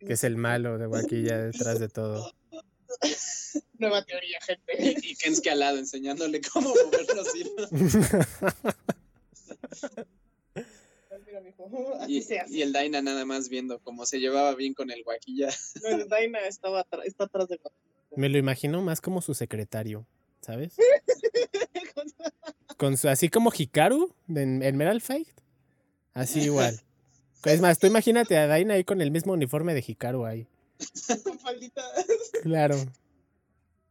Que 0.00 0.12
es 0.12 0.24
el 0.24 0.36
malo 0.36 0.76
de 0.76 0.86
Guaquilla 0.86 1.38
detrás 1.38 1.78
de 1.78 1.88
todo. 1.88 2.30
Nueva 3.78 4.04
teoría, 4.04 4.40
gente. 4.40 4.72
Y, 4.78 5.12
y 5.12 5.16
Kensuke 5.16 5.50
al 5.50 5.60
lado 5.60 5.78
enseñándole 5.78 6.40
cómo 6.40 6.70
mover 6.70 7.06
los 7.14 7.34
hilos. 7.34 7.70
Y, 12.06 12.22
se 12.22 12.40
hace. 12.40 12.54
y 12.54 12.62
el 12.62 12.72
Daina 12.72 13.02
nada 13.02 13.24
más 13.24 13.48
viendo 13.48 13.78
cómo 13.80 14.06
se 14.06 14.18
llevaba 14.18 14.54
bien 14.54 14.74
con 14.74 14.90
el 14.90 15.02
guaquilla. 15.04 15.48
No, 15.82 15.88
el 15.88 16.08
Daina 16.08 16.40
estaba 16.40 16.86
está 17.04 17.24
atrás 17.24 17.48
de 17.48 17.60
Me 18.16 18.28
lo 18.28 18.38
imagino 18.38 18.82
más 18.82 19.00
como 19.00 19.20
su 19.20 19.34
secretario, 19.34 20.06
¿sabes? 20.40 20.74
Con 22.76 22.96
su, 22.96 23.08
así 23.08 23.28
como 23.28 23.52
Hikaru 23.52 24.14
en 24.28 24.62
Emerald 24.62 25.00
Fight. 25.00 25.28
Así 26.14 26.42
igual. 26.42 26.80
Es 27.44 27.60
más, 27.60 27.80
tú 27.80 27.88
imagínate 27.88 28.36
a 28.36 28.46
Daina 28.46 28.74
ahí 28.74 28.84
con 28.84 29.00
el 29.00 29.10
mismo 29.10 29.32
uniforme 29.32 29.74
de 29.74 29.82
Hikaru 29.84 30.26
ahí. 30.26 30.46
con 31.24 31.38
faldita. 31.38 31.82
Claro. 32.42 32.76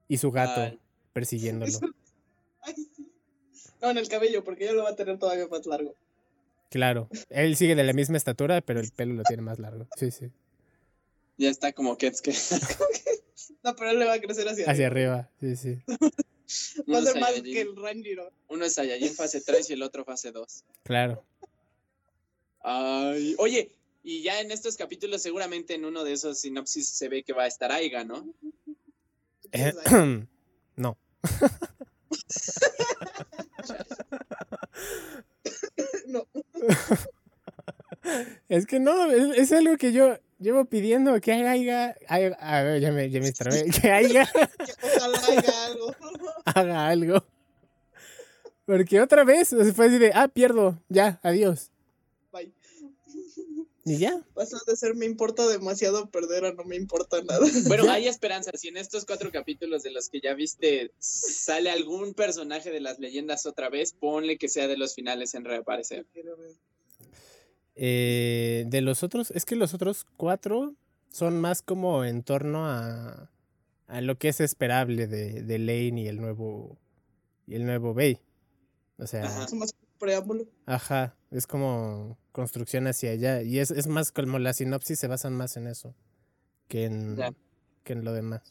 Y 0.07 0.17
su 0.17 0.31
gato 0.31 0.61
Ay. 0.61 0.79
persiguiéndolo. 1.13 1.79
Ay, 2.61 2.75
sí. 2.95 3.11
No, 3.81 3.91
en 3.91 3.97
el 3.97 4.07
cabello, 4.07 4.43
porque 4.43 4.65
ya 4.65 4.73
lo 4.73 4.83
va 4.83 4.89
a 4.89 4.95
tener 4.95 5.17
todavía 5.19 5.47
más 5.47 5.65
largo. 5.65 5.95
Claro. 6.69 7.09
Él 7.29 7.55
sigue 7.55 7.75
de 7.75 7.83
la 7.83 7.93
misma 7.93 8.17
estatura, 8.17 8.61
pero 8.61 8.79
el 8.79 8.91
pelo 8.91 9.13
lo 9.13 9.23
tiene 9.23 9.41
más 9.41 9.59
largo. 9.59 9.87
Sí, 9.95 10.11
sí. 10.11 10.31
Ya 11.37 11.49
está 11.49 11.71
como 11.73 11.97
Kensuke. 11.97 12.33
No, 13.63 13.75
pero 13.75 13.91
él 13.91 13.99
le 13.99 14.05
va 14.05 14.13
a 14.13 14.19
crecer 14.19 14.47
hacia, 14.47 14.69
Hacia 14.69 14.87
arriba. 14.87 15.29
arriba. 15.39 15.55
Sí, 15.55 15.55
sí. 15.55 15.93
Va 16.91 16.99
a 16.99 17.01
ser 17.01 17.19
más 17.19 17.33
que 17.41 17.61
el 17.61 17.75
Ranjiro. 17.75 18.31
Uno 18.49 18.65
es 18.65 18.73
Saiyajin 18.73 19.13
fase 19.13 19.41
3 19.41 19.69
y 19.69 19.73
el 19.73 19.83
otro 19.83 20.05
fase 20.05 20.31
2. 20.31 20.63
Claro. 20.83 21.23
Ay, 22.61 23.35
oye, 23.39 23.71
Y 24.03 24.21
ya 24.23 24.39
en 24.39 24.51
estos 24.51 24.77
capítulos, 24.77 25.21
seguramente 25.21 25.73
en 25.75 25.83
uno 25.85 26.03
de 26.03 26.13
esos 26.13 26.39
sinopsis 26.39 26.87
se 26.89 27.09
ve 27.09 27.23
que 27.23 27.33
va 27.33 27.43
a 27.43 27.47
estar 27.47 27.71
Aiga, 27.71 28.03
¿no? 28.03 28.25
Eh, 29.51 29.73
no. 30.75 30.97
No. 36.07 36.25
Es 38.47 38.65
que 38.65 38.79
no, 38.79 39.11
es, 39.11 39.37
es 39.37 39.51
algo 39.51 39.75
que 39.75 39.91
yo 39.91 40.17
llevo 40.39 40.63
pidiendo 40.65 41.19
que 41.19 41.33
haya, 41.33 41.93
haya- 42.07 42.37
a 42.39 42.61
ver, 42.63 42.79
ya 42.79 42.91
me, 42.93 43.09
ya 43.09 43.19
me 43.19 43.33
trabé, 43.33 43.65
que 43.81 43.91
haya, 43.91 44.25
Que 44.25 44.71
Ojalá 44.95 45.19
haya 45.27 45.65
algo. 45.65 45.95
haga 46.45 46.87
algo. 46.87 47.25
Porque 48.65 49.01
otra 49.01 49.25
vez 49.25 49.51
así 49.51 49.97
de, 49.99 50.11
ah, 50.15 50.29
pierdo, 50.29 50.81
ya, 50.87 51.19
adiós. 51.21 51.71
Y 53.87 53.99
ya. 53.99 54.21
Pasó 54.33 54.57
de 54.67 54.75
ser 54.75 54.95
me 54.95 55.05
importa 55.05 55.47
demasiado 55.47 56.09
perder 56.09 56.43
a 56.43 56.51
no 56.51 56.65
me 56.65 56.75
importa 56.75 57.21
nada. 57.21 57.47
Bueno, 57.67 57.85
hay 57.89 58.07
esperanza. 58.07 58.51
Si 58.55 58.67
en 58.67 58.75
estos 58.75 59.05
cuatro 59.05 59.31
capítulos 59.31 59.81
de 59.81 59.91
los 59.91 60.09
que 60.09 60.19
ya 60.19 60.33
viste 60.33 60.91
sale 60.99 61.69
algún 61.69 62.13
personaje 62.13 62.69
de 62.69 62.81
las 62.81 62.99
leyendas 62.99 63.45
otra 63.45 63.69
vez, 63.69 63.93
ponle 63.93 64.37
que 64.37 64.49
sea 64.49 64.67
de 64.67 64.75
los 64.75 64.93
finales 64.93 65.35
en 65.35 65.45
reaparecer. 65.45 66.05
Eh, 67.75 68.65
de 68.67 68.81
los 68.81 69.03
otros, 69.03 69.31
es 69.31 69.45
que 69.45 69.55
los 69.55 69.73
otros 69.73 70.05
cuatro 70.17 70.73
son 71.09 71.39
más 71.39 71.61
como 71.61 72.03
en 72.03 72.23
torno 72.23 72.67
a, 72.67 73.31
a 73.87 74.01
lo 74.01 74.17
que 74.17 74.27
es 74.27 74.41
esperable 74.41 75.07
de, 75.07 75.43
de 75.43 75.59
Lane 75.59 76.01
y 76.01 76.07
el 76.07 76.17
nuevo 76.17 76.77
y 77.47 77.55
el 77.55 77.65
nuevo 77.65 77.93
Bay. 77.93 78.19
O 78.97 79.07
sea, 79.07 79.23
Ajá. 79.23 79.45
Es 79.45 79.53
más 79.53 79.73
preámbulo. 79.97 80.45
ajá, 80.65 81.15
es 81.31 81.47
como 81.47 82.17
construcción 82.31 82.87
hacia 82.87 83.11
allá. 83.11 83.41
Y 83.41 83.59
es, 83.59 83.71
es 83.71 83.87
más 83.87 84.11
como 84.11 84.39
la 84.39 84.53
sinopsis 84.53 84.99
se 84.99 85.07
basan 85.07 85.33
más 85.33 85.57
en 85.57 85.67
eso 85.67 85.93
que 86.67 86.85
en, 86.85 87.15
Ya. 87.17 87.33
que 87.83 87.93
en 87.93 88.03
lo 88.05 88.13
demás. 88.13 88.41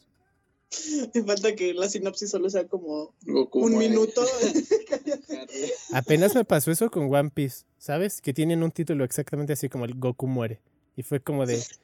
Me 1.15 1.23
falta 1.23 1.55
que 1.55 1.73
la 1.73 1.87
sinopsis 1.87 2.29
solo 2.29 2.49
sea 2.49 2.67
como 2.67 3.13
Goku 3.25 3.59
un 3.65 3.73
muere. 3.73 3.89
minuto. 3.89 4.21
Apenas 5.93 6.35
me 6.35 6.43
pasó 6.45 6.71
eso 6.71 6.89
con 6.91 7.13
One 7.13 7.29
Piece, 7.33 7.65
¿sabes? 7.77 8.21
Que 8.21 8.33
tienen 8.33 8.63
un 8.63 8.71
título 8.71 9.03
exactamente 9.03 9.53
así 9.53 9.69
como 9.69 9.85
el 9.85 9.95
Goku 9.95 10.27
muere. 10.27 10.61
Y 10.95 11.03
fue 11.03 11.21
como 11.21 11.45
de, 11.45 11.53
es 11.55 11.79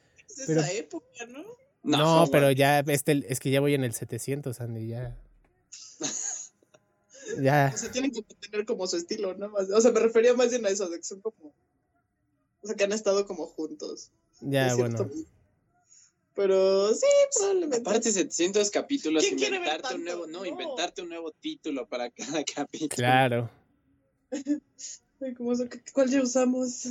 Pero- 0.46 0.60
esa 0.60 0.72
época, 0.72 1.06
¿no? 1.28 1.44
no, 1.82 2.26
pero 2.30 2.46
güey. 2.46 2.56
ya, 2.56 2.80
este, 2.80 3.24
es 3.28 3.40
que 3.40 3.50
ya 3.50 3.60
voy 3.60 3.74
en 3.74 3.84
el 3.84 3.92
700, 3.94 4.60
Andy, 4.60 4.88
ya. 4.88 5.16
Ya. 7.40 7.72
O 7.74 7.78
sea, 7.78 7.90
tienen 7.90 8.10
que 8.12 8.22
tener 8.22 8.66
como 8.66 8.86
su 8.86 8.96
estilo, 8.96 9.34
¿no? 9.34 9.48
Más- 9.50 9.70
O 9.70 9.80
sea, 9.80 9.90
me 9.92 10.00
refería 10.00 10.34
más 10.34 10.50
bien 10.50 10.64
a 10.66 10.68
eso, 10.70 10.88
de 10.88 10.98
que 10.98 11.04
son 11.04 11.20
como. 11.20 11.52
O 12.62 12.66
sea, 12.66 12.76
que 12.76 12.84
han 12.84 12.92
estado 12.92 13.26
como 13.26 13.46
juntos. 13.46 14.10
Ya, 14.40 14.74
bueno. 14.74 14.98
modo. 15.04 15.10
Pero 16.34 16.92
sí, 16.94 17.06
probablemente. 17.36 17.76
Aparte 17.78 18.10
700 18.12 18.70
capítulos, 18.70 19.22
¿Quién 19.22 19.36
quiere 19.36 19.58
ver 19.58 19.68
inventarte 19.68 19.94
un 19.94 20.04
nuevo, 20.04 20.26
no, 20.26 20.40
No. 20.40 20.46
inventarte 20.46 21.02
un 21.02 21.08
nuevo 21.08 21.30
título 21.32 21.86
para 21.88 22.10
cada 22.10 22.44
capítulo. 22.56 22.88
Claro. 22.88 23.50
Ay, 25.20 25.34
¿cómo 25.36 25.52
¿Cuál 25.92 26.10
ya 26.10 26.22
usamos? 26.22 26.86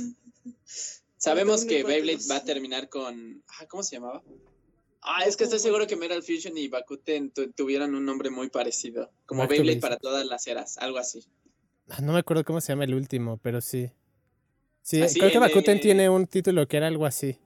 Sabemos 1.18 1.64
que 1.64 1.82
Beyblade 1.84 2.26
va 2.30 2.36
a 2.36 2.44
terminar 2.44 2.88
con. 2.88 3.42
Ah, 3.60 3.66
¿Cómo 3.66 3.82
se 3.82 3.96
llamaba? 3.96 4.22
Ah, 5.06 5.24
es 5.26 5.36
que 5.36 5.44
estoy 5.44 5.58
seguro 5.58 5.86
que 5.86 5.96
Metal 5.96 6.22
Fusion 6.22 6.56
y 6.56 6.68
Bakuten 6.68 7.30
tu- 7.30 7.52
tuvieron 7.52 7.94
un 7.94 8.04
nombre 8.06 8.30
muy 8.30 8.48
parecido. 8.48 9.10
Como 9.26 9.46
Beyblade 9.46 9.78
para 9.80 9.98
todas 9.98 10.24
las 10.26 10.46
eras, 10.46 10.78
algo 10.78 10.96
así. 10.98 11.24
Ah, 11.90 12.00
No 12.00 12.12
me 12.14 12.18
acuerdo 12.20 12.42
cómo 12.44 12.60
se 12.62 12.72
llama 12.72 12.84
el 12.84 12.94
último, 12.94 13.36
pero 13.42 13.60
sí. 13.60 13.90
Sí, 14.82 15.02
Ah, 15.02 15.08
sí, 15.08 15.18
creo 15.18 15.30
que 15.30 15.34
de- 15.38 15.40
Bakuten 15.46 15.80
tiene 15.80 16.08
un 16.08 16.26
título 16.26 16.66
que 16.66 16.78
era 16.78 16.86
algo 16.86 17.04
así. 17.04 17.38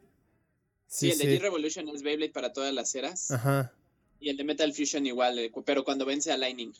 Sí, 0.86 1.10
Sí, 1.10 1.10
el 1.10 1.18
de. 1.18 1.38
G-Revolution 1.38 1.88
es 1.88 2.02
Beyblade 2.02 2.32
para 2.32 2.52
todas 2.52 2.72
las 2.72 2.94
eras. 2.94 3.30
Ajá. 3.32 3.72
Y 4.20 4.30
el 4.30 4.36
de 4.36 4.44
Metal 4.44 4.72
Fusion 4.72 5.06
igual, 5.06 5.38
eh, 5.40 5.52
pero 5.64 5.84
cuando 5.84 6.04
vence 6.06 6.30
a 6.32 6.36
Lightning. 6.38 6.72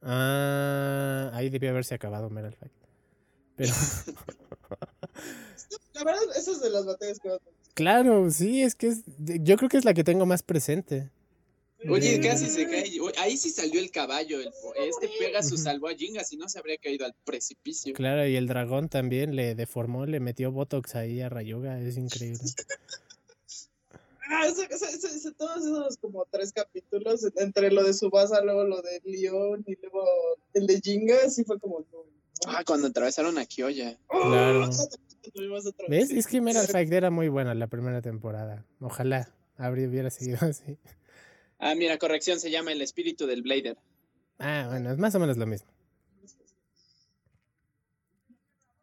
Ah, 0.00 1.30
ahí 1.34 1.48
debió 1.50 1.70
haberse 1.70 1.94
acabado 1.94 2.28
Metal 2.30 2.54
Fight. 2.54 2.72
Pero 3.56 3.72
La 5.94 6.04
verdad, 6.04 6.22
esas 6.36 6.60
de 6.62 6.70
las 6.70 6.84
batallas 6.86 7.18
que 7.20 7.28
van 7.28 7.38
claro, 7.74 8.30
sí, 8.30 8.62
es 8.62 8.74
que 8.74 8.88
es, 8.88 9.02
yo 9.18 9.56
creo 9.56 9.68
que 9.68 9.76
es 9.78 9.84
la 9.84 9.94
que 9.94 10.04
tengo 10.04 10.26
más 10.26 10.42
presente. 10.42 11.10
Oye, 11.88 12.20
casi 12.20 12.48
se 12.48 12.68
cae. 12.68 12.92
Ahí 13.18 13.36
sí 13.36 13.50
salió 13.50 13.80
el 13.80 13.90
caballo. 13.90 14.38
el- 14.40 14.52
este 14.88 15.10
pega 15.18 15.42
su 15.42 15.54
Ujú. 15.54 15.64
salvo 15.64 15.88
a 15.88 15.94
Jinga, 15.94 16.22
si 16.22 16.36
no 16.36 16.48
se 16.48 16.60
habría 16.60 16.76
caído 16.78 17.04
al 17.04 17.14
precipicio. 17.24 17.92
Claro, 17.94 18.24
y 18.26 18.36
el 18.36 18.46
dragón 18.46 18.88
también 18.88 19.34
le 19.34 19.56
deformó, 19.56 20.06
le 20.06 20.20
metió 20.20 20.52
Botox 20.52 20.94
ahí 20.94 21.20
a 21.20 21.28
Rayuga, 21.28 21.80
es 21.80 21.96
increíble. 21.96 22.38
Ah, 24.30 24.46
eso, 24.46 24.62
eso, 24.62 24.86
eso- 24.86 25.08
eso- 25.08 25.32
todos 25.32 25.58
esos 25.58 25.96
como 25.98 26.24
tres 26.30 26.52
capítulos, 26.52 27.26
entre 27.36 27.72
lo 27.72 27.82
de 27.82 27.92
Subasa, 27.92 28.40
luego 28.42 28.64
lo 28.64 28.80
de 28.80 29.00
León 29.04 29.64
y 29.66 29.74
luego 29.82 30.04
el 30.54 30.66
de 30.68 30.80
Jinga, 30.80 31.28
sí 31.28 31.42
fue 31.44 31.58
como. 31.58 31.84
Ah, 32.46 32.62
cuando 32.64 32.86
atravesaron 32.88 33.36
a 33.38 33.44
Kyoya. 33.44 33.98
Claro. 34.08 34.70
Tuvimos 35.30 35.64
¿Ves? 35.88 36.10
Es 36.10 36.26
que 36.26 36.40
Metal 36.40 36.66
Fight 36.66 36.92
era 36.92 37.10
muy 37.10 37.28
buena 37.28 37.54
la 37.54 37.68
primera 37.68 38.02
temporada. 38.02 38.66
Ojalá 38.80 39.32
habría, 39.56 39.88
hubiera 39.88 40.10
seguido 40.10 40.38
así. 40.42 40.78
Ah, 41.58 41.74
mira, 41.74 41.98
corrección, 41.98 42.40
se 42.40 42.50
llama 42.50 42.72
El 42.72 42.82
Espíritu 42.82 43.26
del 43.26 43.42
Blader. 43.42 43.78
Ah, 44.38 44.66
bueno, 44.68 44.90
es 44.90 44.98
más 44.98 45.14
o 45.14 45.20
menos 45.20 45.36
lo 45.36 45.46
mismo. 45.46 45.70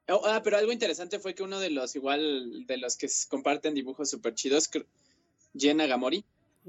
Oh, 0.07 0.21
ah, 0.25 0.41
pero 0.43 0.57
algo 0.57 0.71
interesante 0.71 1.19
fue 1.19 1.35
que 1.35 1.43
uno 1.43 1.59
de 1.59 1.69
los, 1.69 1.95
igual, 1.95 2.65
de 2.65 2.77
los 2.77 2.97
que 2.97 3.07
comparten 3.27 3.75
dibujos 3.75 4.09
súper 4.09 4.33
chidos, 4.33 4.69
Jen 5.55 5.81
Agamori, 5.81 6.25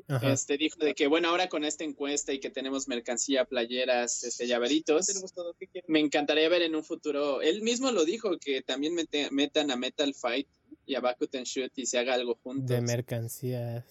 Ajá. 0.08 0.32
este, 0.32 0.56
dijo 0.56 0.78
de 0.78 0.94
que, 0.94 1.06
bueno, 1.06 1.28
ahora 1.28 1.48
con 1.48 1.64
esta 1.64 1.84
encuesta 1.84 2.32
y 2.32 2.40
que 2.40 2.50
tenemos 2.50 2.88
mercancía, 2.88 3.44
playeras, 3.44 4.24
este, 4.24 4.46
llaveritos, 4.46 5.06
todo 5.34 5.54
me 5.86 6.00
encantaría 6.00 6.48
ver 6.48 6.62
en 6.62 6.74
un 6.74 6.84
futuro, 6.84 7.40
él 7.42 7.62
mismo 7.62 7.90
lo 7.92 8.04
dijo, 8.04 8.38
que 8.38 8.62
también 8.62 8.94
mete- 8.94 9.30
metan 9.30 9.70
a 9.70 9.76
Metal 9.76 10.12
Fight 10.14 10.46
y 10.86 10.94
a 10.94 11.00
Bakuten 11.00 11.44
Shoot 11.44 11.72
y 11.76 11.86
se 11.86 11.98
haga 11.98 12.14
algo 12.14 12.38
juntos. 12.42 12.68
De 12.68 12.80
mercancías. 12.80 13.84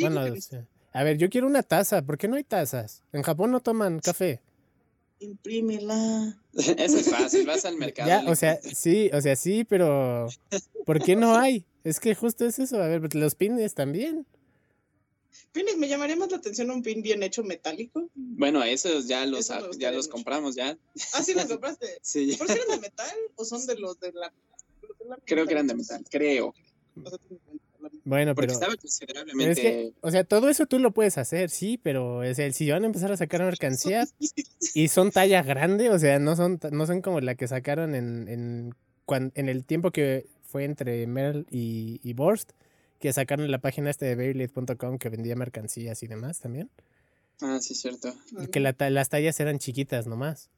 Bueno, 0.00 0.24
a 0.94 1.04
ver, 1.04 1.16
yo 1.16 1.30
quiero 1.30 1.46
una 1.46 1.62
taza. 1.62 2.02
¿Por 2.02 2.18
qué 2.18 2.28
no 2.28 2.36
hay 2.36 2.44
tazas? 2.44 3.02
En 3.12 3.22
Japón 3.22 3.50
no 3.50 3.60
toman 3.60 4.00
café. 4.00 4.40
Imprímela. 5.20 6.36
Eso 6.54 6.98
es 6.98 7.10
fácil, 7.10 7.46
vas 7.46 7.64
al 7.64 7.76
mercado. 7.78 8.08
Ya, 8.08 8.24
o 8.30 8.34
sea, 8.36 8.60
sí, 8.60 9.10
o 9.12 9.20
sea, 9.20 9.36
sí, 9.36 9.64
pero 9.64 10.28
¿por 10.84 11.02
qué 11.02 11.16
no 11.16 11.34
hay? 11.38 11.64
Es 11.84 11.98
que 12.00 12.14
justo 12.14 12.44
es 12.44 12.58
eso. 12.58 12.80
A 12.82 12.86
ver, 12.88 13.00
pues, 13.00 13.14
los 13.14 13.34
pines 13.34 13.74
también. 13.74 14.26
Pines, 15.52 15.76
me 15.76 15.88
llamaría 15.88 16.16
más 16.16 16.30
la 16.30 16.36
atención 16.38 16.70
un 16.70 16.82
pin 16.82 17.02
bien 17.02 17.22
hecho 17.22 17.42
metálico. 17.42 18.08
Bueno, 18.14 18.62
esos 18.62 19.06
ya 19.08 19.24
los, 19.26 19.40
Eso 19.40 19.70
ya 19.78 19.90
los 19.90 20.06
mucho. 20.06 20.14
compramos 20.14 20.54
ya. 20.54 20.76
Ah, 21.14 21.22
sí, 21.22 21.34
los 21.34 21.44
compraste. 21.48 21.86
Sí, 22.02 22.34
¿Por 22.36 22.46
qué 22.46 22.54
eran 22.54 22.68
de 22.68 22.78
metal 22.78 23.10
o 23.36 23.44
son 23.44 23.66
de 23.66 23.76
los 23.78 23.98
de 24.00 24.12
la... 24.12 24.32
de 24.98 25.04
la- 25.08 25.18
creo 25.24 25.46
que 25.46 25.52
eran 25.52 25.66
de 25.66 25.74
metal, 25.74 26.04
creo. 26.10 26.54
O 27.02 27.08
sea. 27.10 27.18
Bueno, 28.04 28.34
Porque 28.34 28.46
pero, 28.48 28.52
estaba 28.60 28.76
considerablemente... 28.76 29.50
es 29.52 29.58
que, 29.58 29.92
o 30.02 30.10
sea, 30.10 30.22
todo 30.24 30.48
eso 30.48 30.66
tú 30.66 30.78
lo 30.78 30.92
puedes 30.92 31.18
hacer, 31.18 31.50
sí, 31.50 31.78
pero 31.82 32.18
o 32.18 32.34
sea, 32.34 32.52
si 32.52 32.70
van 32.70 32.84
a 32.84 32.86
empezar 32.86 33.10
a 33.10 33.16
sacar 33.16 33.42
mercancía 33.42 34.06
y 34.74 34.88
son 34.88 35.10
talla 35.10 35.42
grande, 35.42 35.90
o 35.90 35.98
sea, 35.98 36.18
no 36.20 36.36
son, 36.36 36.60
no 36.70 36.86
son 36.86 37.02
como 37.02 37.20
la 37.20 37.34
que 37.34 37.48
sacaron 37.48 37.94
en, 37.96 38.28
en, 38.28 38.74
cuan- 39.04 39.32
en 39.34 39.48
el 39.48 39.64
tiempo 39.64 39.90
que 39.90 40.26
fue 40.42 40.64
entre 40.64 41.06
Merl 41.08 41.46
y, 41.50 42.00
y 42.04 42.12
Borst, 42.12 42.52
que 43.02 43.12
sacaron 43.12 43.50
la 43.50 43.58
página 43.58 43.90
este 43.90 44.04
de 44.06 44.14
Beyblade.com 44.14 44.96
que 44.96 45.08
vendía 45.08 45.34
mercancías 45.34 46.00
y 46.04 46.06
demás 46.06 46.38
también. 46.38 46.70
Ah, 47.40 47.58
sí, 47.60 47.74
cierto. 47.74 48.14
y 48.40 48.46
Que 48.46 48.60
la 48.60 48.76
las 48.90 49.08
tallas 49.08 49.40
eran 49.40 49.58
chiquitas 49.58 50.06
nomás. 50.06 50.50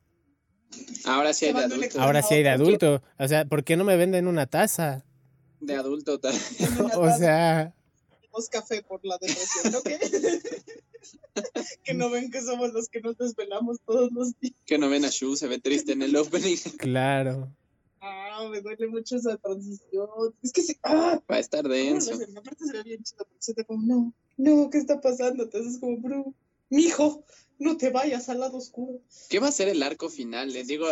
Ahora 1.07 1.33
sí 1.33 1.47
hay 1.47 1.55
de 1.55 1.65
adulto. 1.65 2.01
Ahora 2.03 2.23
sí 2.23 2.35
hay 2.35 2.43
de 2.43 2.51
adulto. 2.51 3.03
O 3.19 3.27
sea, 3.29 3.47
¿por 3.47 3.65
qué 3.65 3.79
no 3.79 3.85
me 3.85 3.97
venden 3.97 4.29
una 4.29 4.45
taza? 4.47 5.07
De 5.61 5.75
adulto. 5.75 6.21
ta- 6.21 6.33
O 6.99 7.17
sea, 7.17 7.75
Tenemos 8.21 8.49
café 8.51 8.83
por 8.83 9.01
la 9.05 9.17
depresión, 9.19 9.73
¿no? 9.73 9.83
¿Qué? 9.83 9.99
que 11.83 11.95
no 11.95 12.11
ven 12.11 12.31
que 12.31 12.43
somos 12.43 12.75
los 12.75 12.91
que 12.91 13.01
nos 13.01 13.17
desvelamos 13.17 13.79
todos 13.87 14.13
los 14.13 14.39
días. 14.39 14.55
Que 14.67 14.77
no 14.77 14.91
ven 14.91 15.07
a 15.07 15.09
Shu, 15.09 15.35
se 15.37 15.49
ve 15.49 15.61
triste 15.61 15.93
en 15.93 16.03
el 16.03 16.15
opening. 16.15 16.57
claro. 16.77 17.51
Me 18.51 18.61
duele 18.61 18.87
mucho 18.89 19.16
esa 19.16 19.37
transición. 19.37 20.09
Es 20.43 20.53
que 20.53 20.62
sí. 20.62 20.76
¡Ah! 20.82 21.20
Va 21.30 21.37
a 21.37 21.39
estar 21.39 21.62
¿Cómo 21.62 21.74
lo 21.74 21.80
denso. 21.80 22.14
hacen? 22.14 22.37
Aparte 22.37 22.64
sería 22.64 22.82
bien 22.82 23.03
chido 23.03 23.24
porque 23.24 23.43
se 23.43 23.55
te 23.55 23.64
como, 23.64 23.87
no, 23.87 24.14
no, 24.37 24.70
¿qué 24.70 24.78
está 24.78 25.01
pasando? 25.01 25.45
Entonces 25.45 25.74
es 25.74 25.80
como, 25.80 25.99
bro, 25.99 26.35
mijo, 26.70 27.24
no 27.59 27.76
te 27.76 27.91
vayas 27.91 28.28
al 28.28 28.41
lado 28.41 28.59
oscuro. 28.59 29.01
¿Qué 29.28 29.39
va 29.39 29.49
a 29.49 29.53
ser 29.53 29.68
el 29.68 29.82
arco 29.82 30.09
final? 30.09 30.53
Les 30.53 30.66
digo, 30.66 30.87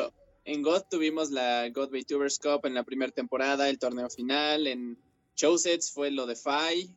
en 0.44 0.62
God 0.62 0.82
tuvimos 0.90 1.30
la 1.30 1.68
God 1.70 1.90
VTubers 1.90 2.38
Cup 2.38 2.66
en 2.66 2.74
la 2.74 2.84
primera 2.84 3.12
temporada, 3.12 3.68
el 3.68 3.78
torneo 3.78 4.08
final. 4.10 4.66
En 4.66 4.98
Chosets 5.34 5.90
fue 5.90 6.10
lo 6.10 6.26
de 6.26 6.36
Fai. 6.36 6.94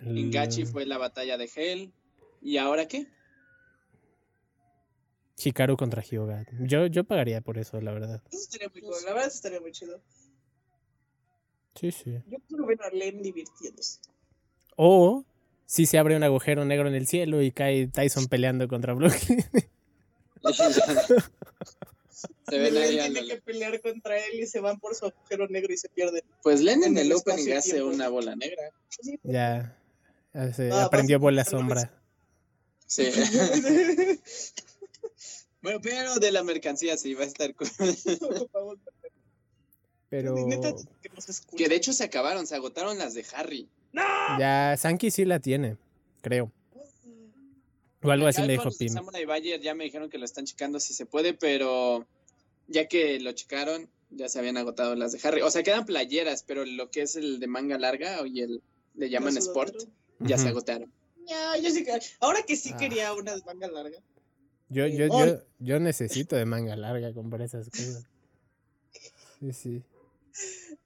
En 0.00 0.30
Gachi 0.30 0.64
fue 0.64 0.84
la 0.84 0.98
batalla 0.98 1.38
de 1.38 1.48
Hell. 1.54 1.92
¿Y 2.40 2.56
ahora 2.56 2.88
qué? 2.88 3.06
Hikaru 5.44 5.76
contra 5.76 6.02
Hyuga. 6.02 6.46
Yo, 6.60 6.86
yo 6.86 7.04
pagaría 7.04 7.40
por 7.40 7.58
eso, 7.58 7.80
la 7.80 7.92
verdad. 7.92 8.22
Eso 8.30 8.38
estaría 8.42 8.68
muy 8.68 8.80
cool, 8.82 8.94
la 9.04 9.12
verdad 9.12 9.28
eso 9.28 9.36
estaría 9.36 9.60
muy 9.60 9.72
chido. 9.72 10.00
Sí, 11.74 11.90
sí. 11.92 12.18
Yo 12.26 12.38
quiero 12.48 12.66
ver 12.66 12.82
a 12.82 12.90
Len 12.90 13.22
divirtiéndose. 13.22 13.98
O 14.76 15.24
si 15.66 15.86
se 15.86 15.98
abre 15.98 16.16
un 16.16 16.22
agujero 16.22 16.64
negro 16.64 16.88
en 16.88 16.94
el 16.94 17.06
cielo 17.06 17.40
y 17.42 17.50
cae 17.52 17.86
Tyson 17.88 18.26
peleando 18.26 18.68
contra 18.68 18.92
Brooklyn. 18.94 19.44
Se 22.48 22.58
ven 22.58 22.74
Len 22.74 23.00
ahí 23.00 23.12
tiene 23.12 23.26
que 23.28 23.40
pelear 23.40 23.80
contra 23.80 24.18
él 24.18 24.40
y 24.40 24.46
se 24.46 24.60
van 24.60 24.78
por 24.78 24.94
su 24.94 25.06
agujero 25.06 25.48
negro 25.48 25.72
y 25.72 25.76
se 25.76 25.88
pierden. 25.88 26.22
Pues 26.42 26.60
Len 26.60 26.82
en 26.84 26.92
en 26.92 26.98
el 26.98 27.06
el 27.06 27.12
opening 27.14 27.38
hace 27.38 27.50
espacio-tiempo. 27.52 27.94
una 27.94 28.08
bola 28.08 28.36
negra. 28.36 28.62
Sí. 28.88 29.18
ya. 29.22 29.76
se 30.54 30.70
Ah, 30.70 30.84
aprendió 30.84 31.18
bola 31.18 31.44
sombra. 31.44 31.90
Sí. 32.86 33.04
bueno, 35.62 35.80
pero 35.82 36.16
de 36.16 36.32
la 36.32 36.42
mercancía 36.42 36.96
sí 36.96 37.14
va 37.14 37.22
a 37.24 37.26
estar 37.26 37.54
Pero 40.08 40.34
Neta, 40.46 40.74
que 41.56 41.68
de 41.68 41.74
hecho 41.74 41.92
se 41.94 42.04
acabaron, 42.04 42.46
se 42.46 42.54
agotaron 42.54 42.98
las 42.98 43.14
de 43.14 43.24
Harry. 43.34 43.68
ya 44.38 44.76
Sankey 44.76 45.10
sí 45.10 45.24
la 45.24 45.40
tiene, 45.40 45.76
creo. 46.20 46.52
O 48.02 48.10
algo 48.10 48.26
así 48.26 48.42
le 48.42 48.54
dijo 48.54 48.68
Pim. 48.76 48.88
Samurai 48.92 49.24
Bayer 49.24 49.60
ya 49.60 49.74
me 49.74 49.84
dijeron 49.84 50.10
que 50.10 50.18
lo 50.18 50.24
están 50.24 50.44
checando 50.44 50.80
si 50.80 50.92
se 50.92 51.06
puede, 51.06 51.34
pero 51.34 52.04
ya 52.66 52.88
que 52.88 53.20
lo 53.20 53.32
checaron, 53.32 53.88
ya 54.10 54.28
se 54.28 54.38
habían 54.40 54.56
agotado 54.56 54.94
las 54.96 55.12
de 55.12 55.20
Harry. 55.26 55.40
O 55.42 55.50
sea, 55.50 55.62
quedan 55.62 55.86
playeras, 55.86 56.42
pero 56.42 56.64
lo 56.66 56.90
que 56.90 57.02
es 57.02 57.14
el 57.16 57.38
de 57.38 57.46
manga 57.46 57.78
larga 57.78 58.26
y 58.26 58.40
el 58.40 58.60
le 58.94 59.08
llaman 59.08 59.32
La 59.34 59.40
Sport, 59.40 59.84
ya 60.18 60.36
se 60.36 60.48
agotaron. 60.48 60.92
Ya, 61.26 61.56
yo 61.56 61.70
sí 61.70 61.84
que- 61.84 61.98
Ahora 62.20 62.42
que 62.42 62.56
sí 62.56 62.72
Ah. 62.74 62.76
quería 62.76 63.14
una 63.14 63.34
de 63.36 63.42
manga 63.44 63.68
larga. 63.68 63.98
Yo, 64.72 64.86
yo, 64.86 65.06
yo, 65.06 65.42
yo 65.58 65.80
necesito 65.80 66.34
de 66.34 66.46
manga 66.46 66.76
larga 66.76 67.12
comprar 67.12 67.42
esas 67.42 67.68
cosas. 67.68 68.04
Sí, 69.38 69.52
sí. 69.52 69.82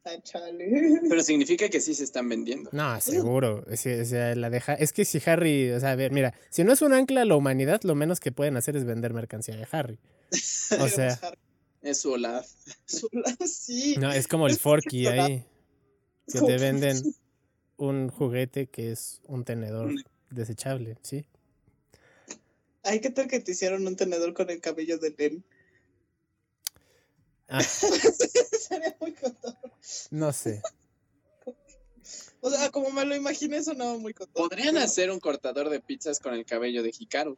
Ah, 0.05 0.21
chale. 0.23 1.01
Pero 1.09 1.23
significa 1.23 1.69
que 1.69 1.81
sí 1.81 1.95
se 1.95 2.05
están 2.05 2.29
vendiendo. 2.29 2.71
No, 2.73 3.01
seguro. 3.01 3.65
Es, 3.69 3.83
que, 3.83 4.01
o 4.01 4.05
sea, 4.05 4.35
la 4.35 4.51
deja... 4.51 4.75
es 4.75 4.93
que 4.93 5.05
si 5.05 5.21
Harry, 5.27 5.71
o 5.71 5.81
sea, 5.81 5.93
a 5.93 5.97
ver, 5.97 6.13
mira, 6.13 6.35
si 6.51 6.65
no 6.65 6.73
es 6.73 6.83
un 6.83 6.93
ancla 6.93 7.23
a 7.23 7.25
la 7.25 7.37
humanidad, 7.37 7.83
lo 7.83 7.95
menos 7.95 8.19
que 8.21 8.33
pueden 8.33 8.57
hacer 8.57 8.77
es 8.77 8.85
vender 8.85 9.13
mercancía 9.13 9.57
de 9.57 9.67
Harry. 9.71 9.99
O 10.81 10.89
sea, 10.89 11.19
Es 11.83 11.99
su 12.01 12.13
Olaf. 12.13 12.49
sí. 13.47 13.95
no, 13.99 14.11
es 14.13 14.27
como 14.27 14.49
el 14.49 14.57
Forky 14.57 15.07
ahí, 15.07 15.45
que 16.27 16.41
te 16.41 16.59
venden 16.59 17.01
un 17.77 18.09
juguete 18.09 18.67
que 18.67 18.91
es 18.91 19.21
un 19.27 19.45
tenedor 19.45 19.95
desechable, 20.31 20.99
¿sí? 21.03 21.27
Ay, 22.87 23.01
¿qué 23.01 23.11
tal 23.11 23.27
que 23.27 23.41
te 23.41 23.51
hicieron 23.51 23.85
un 23.85 23.97
tenedor 23.97 24.33
con 24.33 24.49
el 24.49 24.61
cabello 24.61 24.97
de 24.99 25.13
Len? 25.19 25.45
Ah, 27.49 27.61
Sería 27.63 28.97
muy 29.01 29.13
contado. 29.13 29.59
no 30.11 30.33
sé. 30.33 30.63
O 32.41 32.49
sea, 32.49 32.71
como 32.71 32.91
me 32.91 33.05
lo 33.05 33.17
imaginé, 33.17 33.61
sonaba 33.65 33.99
muy 33.99 34.15
contado. 34.15 34.49
Podrían 34.49 34.77
hacer 34.77 35.11
un 35.11 35.19
cortador 35.19 35.69
de 35.69 35.81
pizzas 35.81 36.21
con 36.21 36.33
el 36.35 36.45
cabello 36.47 36.85
de 36.85 36.93
Hikaru. 36.97 37.37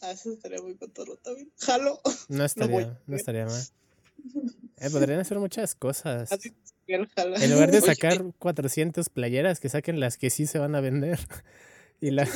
Ah, 0.00 0.12
eso 0.12 0.32
estaría 0.32 0.62
muy 0.62 0.76
contado 0.76 1.14
también. 1.18 1.52
Jalo. 1.58 2.00
No 2.28 2.44
estaría, 2.46 2.98
no 3.06 3.16
estaría 3.16 3.44
mal. 3.44 3.62
Eh, 4.78 4.88
podrían 4.90 5.20
hacer 5.20 5.38
muchas 5.38 5.74
cosas. 5.74 6.32
Así. 6.32 6.54
En 6.86 7.52
lugar 7.52 7.70
de 7.70 7.78
Oye. 7.78 7.86
sacar 7.86 8.24
400 8.38 9.10
playeras, 9.10 9.60
que 9.60 9.68
saquen 9.68 10.00
las 10.00 10.16
que 10.16 10.30
sí 10.30 10.46
se 10.46 10.58
van 10.58 10.74
a 10.74 10.80
vender. 10.80 11.18
Y 12.02 12.12
la... 12.12 12.26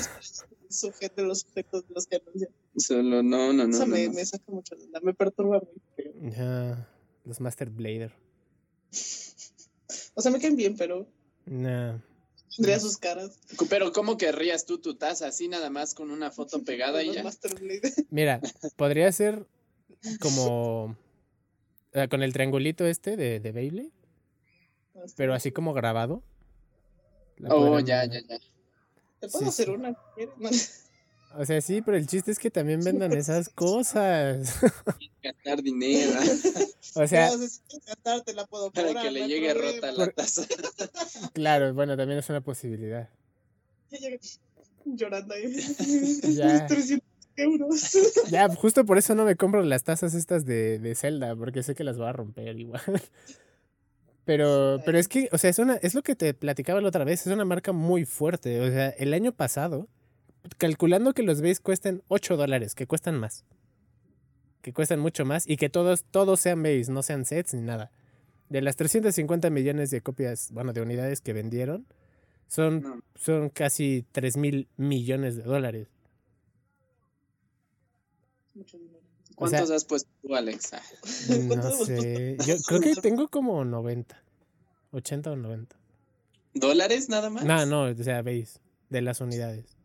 Sujete 0.75 1.23
los 1.23 1.41
sujetos 1.41 1.87
de 1.89 1.95
los 1.95 2.07
que 2.07 2.17
anuncian. 2.17 2.51
Solo, 2.77 3.23
no, 3.23 3.53
no, 3.53 3.67
no. 3.67 3.71
Eso 3.77 3.87
no, 3.87 3.95
me, 3.95 4.07
no. 4.07 4.13
me 4.15 4.25
saca 4.25 4.45
mucho 4.49 4.75
me 5.03 5.15
perturba 5.15 5.61
muy. 5.61 6.31
Ya, 6.33 6.89
los 7.25 7.41
Master 7.41 7.71
Blader. 7.71 8.13
O 10.17 10.23
sea, 10.23 10.31
me 10.31 10.39
caen 10.41 10.57
bien, 10.57 10.77
pero 10.77 11.07
Nah. 11.47 11.99
tendría 12.57 12.79
sus 12.81 12.97
caras. 12.97 13.39
Pero 13.69 13.93
¿cómo 13.93 14.17
querrías 14.17 14.65
tú 14.65 14.79
tu 14.79 14.95
taza 14.95 15.27
así 15.27 15.49
nada 15.49 15.71
más 15.71 15.93
con 15.95 16.11
una 16.11 16.31
foto 16.31 16.63
pegada 16.65 17.03
y 17.03 17.13
ya? 17.13 17.25
Mira, 18.11 18.41
podría 18.77 19.11
ser 19.13 19.47
como 20.21 20.97
con 22.11 22.23
el 22.23 22.33
triangulito 22.33 22.87
este 22.87 23.17
de, 23.17 23.41
de 23.41 23.53
Beyblade, 23.53 23.91
pero 25.17 25.35
así 25.35 25.51
como 25.53 25.73
grabado. 25.75 26.23
La 27.39 27.55
Oh, 27.55 27.81
ya, 27.81 28.05
ya, 28.05 28.21
ya. 28.21 28.39
Te 29.27 29.29
puedo 29.33 29.45
Sí, 29.45 29.49
hacer 29.49 29.67
sí. 29.67 29.71
una. 29.73 29.91
si 29.91 29.97
quieres, 30.17 30.39
man. 30.39 30.53
O 31.37 31.45
sea, 31.45 31.61
sí, 31.61 31.83
pero 31.83 31.97
el 31.97 32.07
chiste 32.07 32.31
es 32.31 32.39
que 32.39 32.49
también 32.49 32.79
vendan 32.85 33.13
esas 33.13 33.49
cosas. 33.49 34.55
Gastar 35.21 35.63
dinero 35.65 36.13
o 36.95 37.07
sea, 37.09 37.27
No, 37.31 37.39
si 37.49 37.59
quieres 37.69 37.87
gastar, 37.89 38.21
te 38.23 38.35
la 38.35 38.47
puedo 38.47 38.71
para 38.71 39.03
que 39.03 39.11
le 39.11 39.23
no 39.23 39.27
llegue 39.27 39.53
problema. 39.53 39.75
rota 39.91 39.93
la 39.93 40.11
taza. 40.13 40.47
claro, 41.35 41.75
bueno, 41.75 41.97
también 41.97 42.21
es 42.21 42.29
una 42.31 42.41
posibilidad. 42.41 43.09
Llorando 44.85 45.35
ahí. 45.35 45.53
Ya. 46.35 46.67
300 46.69 47.09
euros. 47.37 47.93
Ya, 48.31 48.49
justo 48.55 48.85
por 48.85 48.99
eso 48.99 49.17
no 49.17 49.25
me 49.25 49.35
compro 49.35 49.61
las 49.65 49.83
tazas 49.83 50.15
estas 50.15 50.45
de, 50.45 50.79
de 50.79 50.95
Zelda, 50.95 51.35
porque 51.35 51.65
sé 51.65 51.75
que 51.75 51.83
las 51.83 51.97
voy 51.99 52.07
a 52.07 52.13
romper 52.13 52.57
igual. 52.61 52.81
Pero, 54.25 54.81
pero 54.87 54.99
es 54.99 55.09
que, 55.09 55.29
o 55.33 55.39
sea, 55.39 55.51
es, 55.51 55.59
una, 55.59 55.75
es 55.77 55.95
lo 55.95 56.03
que 56.03 56.17
te 56.17 56.33
platicaba 56.33 56.81
la 56.81 56.89
otra 56.89 57.05
vez, 57.05 57.27
es 57.27 57.33
una 57.33 57.45
marca 57.45 57.73
muy 57.73 58.05
fuerte. 58.07 58.61
O 58.61 58.71
sea, 58.71 58.89
el 58.89 59.13
año 59.13 59.33
pasado, 59.33 59.87
calculando 60.57 61.13
que 61.13 61.23
los 61.23 61.43
base 61.43 61.61
cuesten 61.61 62.03
8 62.09 62.37
dólares, 62.37 62.75
que 62.75 62.87
cuestan 62.87 63.19
más. 63.19 63.45
Que 64.63 64.73
cuestan 64.73 65.01
mucho 65.01 65.27
más 65.27 65.47
y 65.47 65.57
que 65.59 65.69
todos, 65.69 66.05
todos 66.05 66.41
sean 66.41 66.63
base, 66.63 66.91
no 66.91 67.03
sean 67.03 67.27
sets 67.27 67.53
ni 67.53 67.61
nada. 67.61 67.91
De 68.49 68.63
las 68.63 68.77
350 68.77 69.51
millones 69.51 69.91
de 69.91 70.01
copias, 70.01 70.51
bueno, 70.53 70.73
de 70.73 70.81
unidades 70.81 71.21
que 71.21 71.35
vendieron, 71.35 71.87
son, 72.47 72.81
No. 72.83 73.03
son 73.15 73.51
casi 73.51 74.07
3 74.13 74.37
mil 74.39 74.69
millones 74.79 75.37
de 75.37 75.43
dólares. 75.43 75.89
Mucho 78.55 78.79
dinero. 78.79 78.94
¿Cuántos 79.35 79.71
has 79.71 79.85
puesto 79.85 80.11
tú, 80.23 80.35
Alex? 80.35 80.75
Ah, 80.75 80.83
No 81.29 81.49
¿Cuántos 81.49 81.75
hemos 81.75 81.87
sé. 81.87 82.37
Yo 82.47 82.57
creo 82.67 82.81
que 82.81 82.95
tengo 83.03 83.29
como 83.29 83.65
90. 83.65 84.23
80 84.93 85.33
o 85.33 85.37
90. 85.37 85.77
¿Dólares 86.55 87.09
nada 87.09 87.31
más? 87.31 87.45
No, 87.45 87.67
no, 87.67 87.85
o 87.91 88.05
sea, 88.05 88.23
veis, 88.23 88.61
de 88.89 89.03
las 89.03 89.21
unidades. 89.21 89.77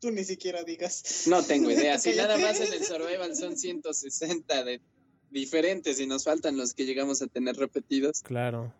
Tú 0.00 0.10
ni 0.10 0.24
siquiera 0.24 0.62
digas. 0.64 1.24
No 1.26 1.42
tengo 1.42 1.70
idea. 1.70 1.98
Si 1.98 2.14
nada 2.14 2.36
más 2.36 2.60
en 2.60 2.72
el 2.72 2.84
Survival 2.84 3.34
son 3.34 3.56
160 3.56 4.64
de 4.64 4.82
diferentes 5.30 5.98
y 5.98 6.06
nos 6.06 6.24
faltan 6.24 6.58
los 6.58 6.74
que 6.74 6.84
llegamos 6.84 7.22
a 7.22 7.26
tener 7.26 7.56
repetidos. 7.56 8.20
Claro. 8.20 8.72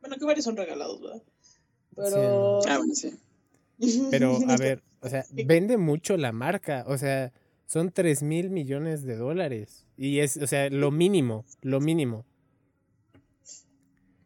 Bueno, 0.00 0.16
que 0.16 0.24
varios 0.24 0.44
son 0.44 0.56
regalados, 0.56 1.00
¿verdad? 1.00 1.22
Pero. 1.96 2.60
Ah, 2.68 2.78
bueno, 2.78 2.94
sí. 2.94 3.12
Pero, 4.10 4.38
a 4.48 4.56
ver, 4.56 4.82
o 5.00 5.08
sea, 5.08 5.26
vende 5.32 5.76
mucho 5.76 6.16
la 6.16 6.30
marca. 6.30 6.84
O 6.86 6.96
sea, 6.96 7.32
son 7.66 7.90
3 7.92 8.22
mil 8.22 8.50
millones 8.50 9.02
de 9.02 9.16
dólares. 9.16 9.84
Y 9.96 10.20
es, 10.20 10.36
o 10.36 10.46
sea, 10.46 10.70
lo 10.70 10.90
mínimo, 10.90 11.44
lo 11.62 11.80
mínimo. 11.80 12.24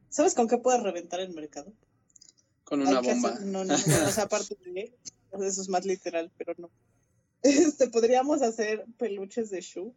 ¿Sabes 0.09 0.35
con 0.35 0.49
qué 0.49 0.59
puedes 0.59 0.83
reventar 0.83 1.21
el 1.21 1.33
mercado? 1.35 1.73
Con 2.65 2.83
una 2.83 3.01
bomba. 3.01 3.31
hacer- 3.31 3.47
no, 3.47 3.65
no, 3.65 3.75
no, 3.87 4.09
o 4.09 4.11
sea, 4.11 4.25
aparte 4.25 4.57
de 4.65 4.93
eso 5.47 5.63
es 5.63 5.69
más 5.69 5.85
literal, 5.85 6.31
pero 6.37 6.55
no. 6.59 6.71
Este, 7.43 7.89
podríamos 7.89 8.43
hacer 8.43 8.85
peluches 8.99 9.49
de 9.49 9.63
Shu 9.63 9.95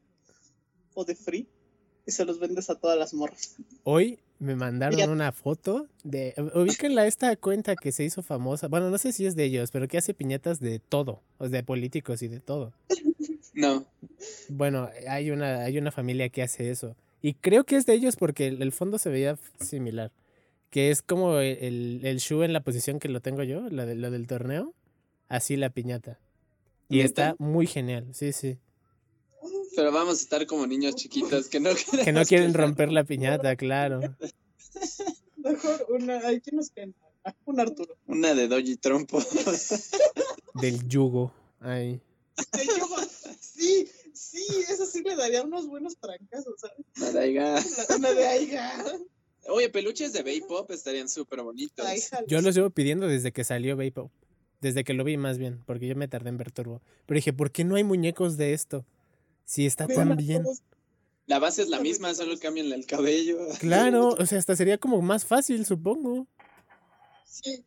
o 0.94 1.04
de 1.04 1.14
Free 1.16 1.50
y 2.06 2.12
se 2.12 2.24
los 2.24 2.40
vendes 2.40 2.70
a 2.70 2.76
todas 2.76 2.98
las 2.98 3.14
morras. 3.14 3.56
Hoy 3.84 4.20
me 4.44 4.56
mandaron 4.56 5.00
Ya. 5.00 5.10
una 5.10 5.32
foto 5.32 5.88
de. 6.04 6.34
Ubíquenla 6.54 7.08
esta 7.08 7.36
cuenta 7.36 7.76
que 7.76 7.92
se 7.92 8.04
hizo 8.04 8.22
famosa. 8.22 8.68
Bueno, 8.68 8.90
no 8.90 8.98
sé 8.98 9.12
si 9.14 9.26
es 9.26 9.36
de 9.36 9.46
ellos, 9.46 9.72
pero 9.72 9.88
que 9.88 9.98
hace 9.98 10.14
piñatas 10.14 10.60
de 10.60 10.80
todo. 10.80 11.22
O 11.38 11.46
sea, 11.46 11.58
de 11.60 11.64
políticos 11.64 12.22
y 12.22 12.28
de 12.28 12.40
todo. 12.40 12.74
No. 13.56 13.86
Bueno, 14.50 14.90
hay 15.08 15.30
una, 15.30 15.60
hay 15.60 15.78
una 15.78 15.92
familia 15.92 16.28
que 16.30 16.42
hace 16.42 16.72
eso. 16.72 16.96
Y 17.22 17.36
creo 17.36 17.66
que 17.66 17.76
es 17.76 17.86
de 17.86 17.94
ellos 17.94 18.16
porque 18.16 18.48
el, 18.48 18.64
el 18.64 18.72
fondo 18.72 18.98
se 18.98 19.12
veía 19.12 19.38
similar. 19.60 20.12
Que 20.72 20.90
es 20.90 21.04
como 21.04 21.38
el, 21.38 22.00
el, 22.04 22.18
Shu 22.18 22.42
en 22.42 22.52
la 22.52 22.62
posición 22.62 23.00
que 23.00 23.10
lo 23.10 23.22
tengo 23.22 23.44
yo, 23.44 23.70
la, 23.70 23.86
de, 23.86 23.94
la 23.94 24.10
del 24.10 24.26
torneo. 24.26 24.74
Así 25.30 25.56
la 25.56 25.70
piñata. 25.70 26.18
Y 26.90 27.02
está 27.02 27.36
muy 27.38 27.68
genial, 27.68 28.08
sí, 28.12 28.34
sí. 28.34 28.58
Pero 29.76 29.92
vamos 29.92 30.20
a 30.20 30.22
estar 30.22 30.46
como 30.46 30.68
niños 30.68 30.96
chiquitos 30.96 31.48
que 31.50 31.60
no 31.60 31.72
Que 32.06 32.12
no 32.12 32.24
quieren 32.26 32.52
que- 32.52 32.58
romper 32.58 32.92
la 32.92 33.04
piñata, 33.04 33.56
claro. 33.56 34.02
Mejor 35.38 35.86
una. 35.90 36.20
Ay, 36.26 36.40
¿quién 36.42 36.58
nos 36.58 36.70
queda? 36.70 36.88
Ah, 37.26 37.34
Un 37.46 37.60
Arturo. 37.60 37.96
Una 38.08 38.34
de 38.34 38.48
Doji 38.48 38.76
Trompo. 38.78 39.20
Del 40.62 40.88
yugo. 40.88 41.34
Ay. 41.60 42.02
Ay, 42.52 42.68
yo- 42.78 42.88
Sí, 43.40 43.88
sí, 44.14 44.44
eso 44.70 44.86
sí 44.86 45.02
le 45.04 45.16
daría 45.16 45.44
unos 45.44 45.68
buenos 45.68 45.96
trancazos, 45.98 46.56
¿sabes? 46.60 47.30
Una, 47.32 47.64
una 47.98 48.12
de 48.14 48.28
Aiga. 48.28 48.84
Oye, 49.48 49.70
peluches 49.70 50.12
de 50.14 50.24
K-pop 50.24 50.70
estarían 50.72 51.08
súper 51.08 51.42
bonitos. 51.44 51.86
Ay. 51.86 52.02
Yo 52.28 52.42
los 52.42 52.56
llevo 52.56 52.70
pidiendo 52.72 53.08
desde 53.08 53.32
que 53.32 53.44
salió 53.44 53.78
Vapo. 53.78 54.12
Desde 54.62 54.84
que 54.84 54.94
lo 54.94 55.04
vi 55.04 55.18
más 55.18 55.38
bien, 55.38 55.62
porque 55.66 55.88
yo 55.88 55.96
me 55.96 56.08
tardé 56.08 56.30
en 56.30 56.38
ver 56.38 56.52
Turbo. 56.52 56.82
Pero 57.06 57.18
dije, 57.18 57.34
¿por 57.34 57.52
qué 57.52 57.64
no 57.66 57.76
hay 57.76 57.84
muñecos 57.84 58.38
de 58.38 58.54
esto? 58.54 58.86
Si 59.46 59.66
está 59.66 59.88
Vean 59.88 60.10
tan 60.10 60.18
bien. 60.18 60.44
La 61.26 61.40
base 61.40 61.62
es 61.62 61.70
la 61.70 61.80
misma, 61.80 62.14
solo 62.14 62.38
cambian 62.40 62.72
el 62.72 62.86
cabello. 62.86 63.38
Claro, 63.60 64.10
o 64.10 64.26
sea, 64.26 64.40
hasta 64.40 64.56
sería 64.56 64.78
como 64.78 65.02
más 65.02 65.26
fácil, 65.26 65.66
supongo. 65.66 66.28
Sí. 67.26 67.66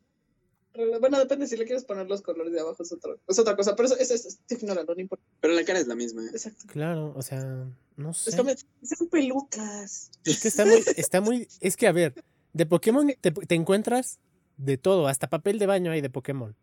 Bueno, 1.01 1.19
depende 1.19 1.47
si 1.47 1.57
le 1.57 1.65
quieres 1.65 1.85
poner 1.85 2.07
los 2.07 2.21
colores 2.21 2.53
de 2.53 2.61
abajo, 2.61 2.83
es, 2.83 2.93
otro, 2.93 3.19
es 3.27 3.39
otra 3.39 3.57
cosa. 3.57 3.75
Pero 3.75 3.87
eso, 3.87 3.97
eso, 3.99 4.15
eso 4.15 4.39
ignóralo, 4.51 4.95
no 4.95 5.01
importa. 5.01 5.25
Pero 5.41 5.55
la 5.55 5.65
cara 5.65 5.79
es 5.79 5.87
la 5.87 5.95
misma. 5.95 6.23
¿eh? 6.25 6.31
Exacto. 6.33 6.65
Claro, 6.67 7.15
o 7.17 7.23
sea, 7.23 7.67
no 7.97 8.13
sé. 8.13 8.31
Es 8.31 8.37
como, 8.37 8.51
son 8.83 9.09
pelucas. 9.09 10.11
Es 10.25 10.41
que 10.41 10.49
está 10.49 10.67
muy, 10.67 10.83
está 10.97 11.21
muy, 11.23 11.49
es 11.61 11.77
que 11.79 11.87
a 11.87 11.93
ver, 11.93 12.23
de 12.53 12.67
Pokémon 12.67 13.11
te, 13.21 13.31
te 13.31 13.55
encuentras 13.55 14.19
de 14.59 14.77
todo, 14.77 15.09
hasta 15.09 15.29
papel 15.29 15.59
de 15.59 15.67
baño 15.67 15.93
hay 15.93 16.03
de 16.03 16.11
Pokémon. 16.11 16.55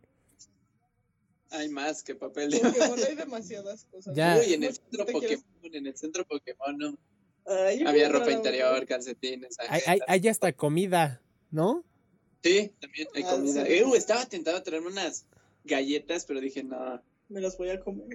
Hay 1.54 1.70
más 1.70 2.04
que 2.04 2.16
papel 2.16 2.52
de 2.52 2.60
Pokémon 2.60 3.00
hay 3.08 3.16
demasiadas 3.26 3.86
cosas. 3.86 4.16
Ya. 4.16 4.38
Uy, 4.40 4.54
en 4.54 4.64
el 4.64 4.74
centro 4.76 5.06
te 5.06 5.14
quieres- 5.14 5.44
Pokémon, 5.44 5.76
en 5.76 5.88
el 5.88 5.96
centro 5.98 6.26
Pokémon 6.26 6.78
no. 6.78 6.98
Ay, 7.46 7.84
Había 7.86 8.10
ropa 8.10 8.32
interior, 8.32 8.86
calcetines. 8.86 9.58
Hay, 9.70 9.82
hay, 9.86 10.00
hay 10.08 10.28
hasta 10.30 10.52
comida, 10.54 11.22
¿no? 11.52 11.84
Sí, 12.44 12.72
también 12.80 13.08
hay 13.16 13.24
Ah, 13.24 13.32
comida. 13.32 13.66
sí. 13.66 13.84
Uh, 13.84 13.96
estaba 13.96 14.26
tentado 14.26 14.58
a 14.58 14.64
traerme 14.64 14.88
unas 14.90 15.26
galletas, 15.64 16.26
pero 16.26 16.40
dije, 16.42 16.64
no, 16.64 17.02
Me 17.30 17.40
las 17.42 17.58
voy 17.58 17.70
a 17.70 17.80
comer. 17.80 18.08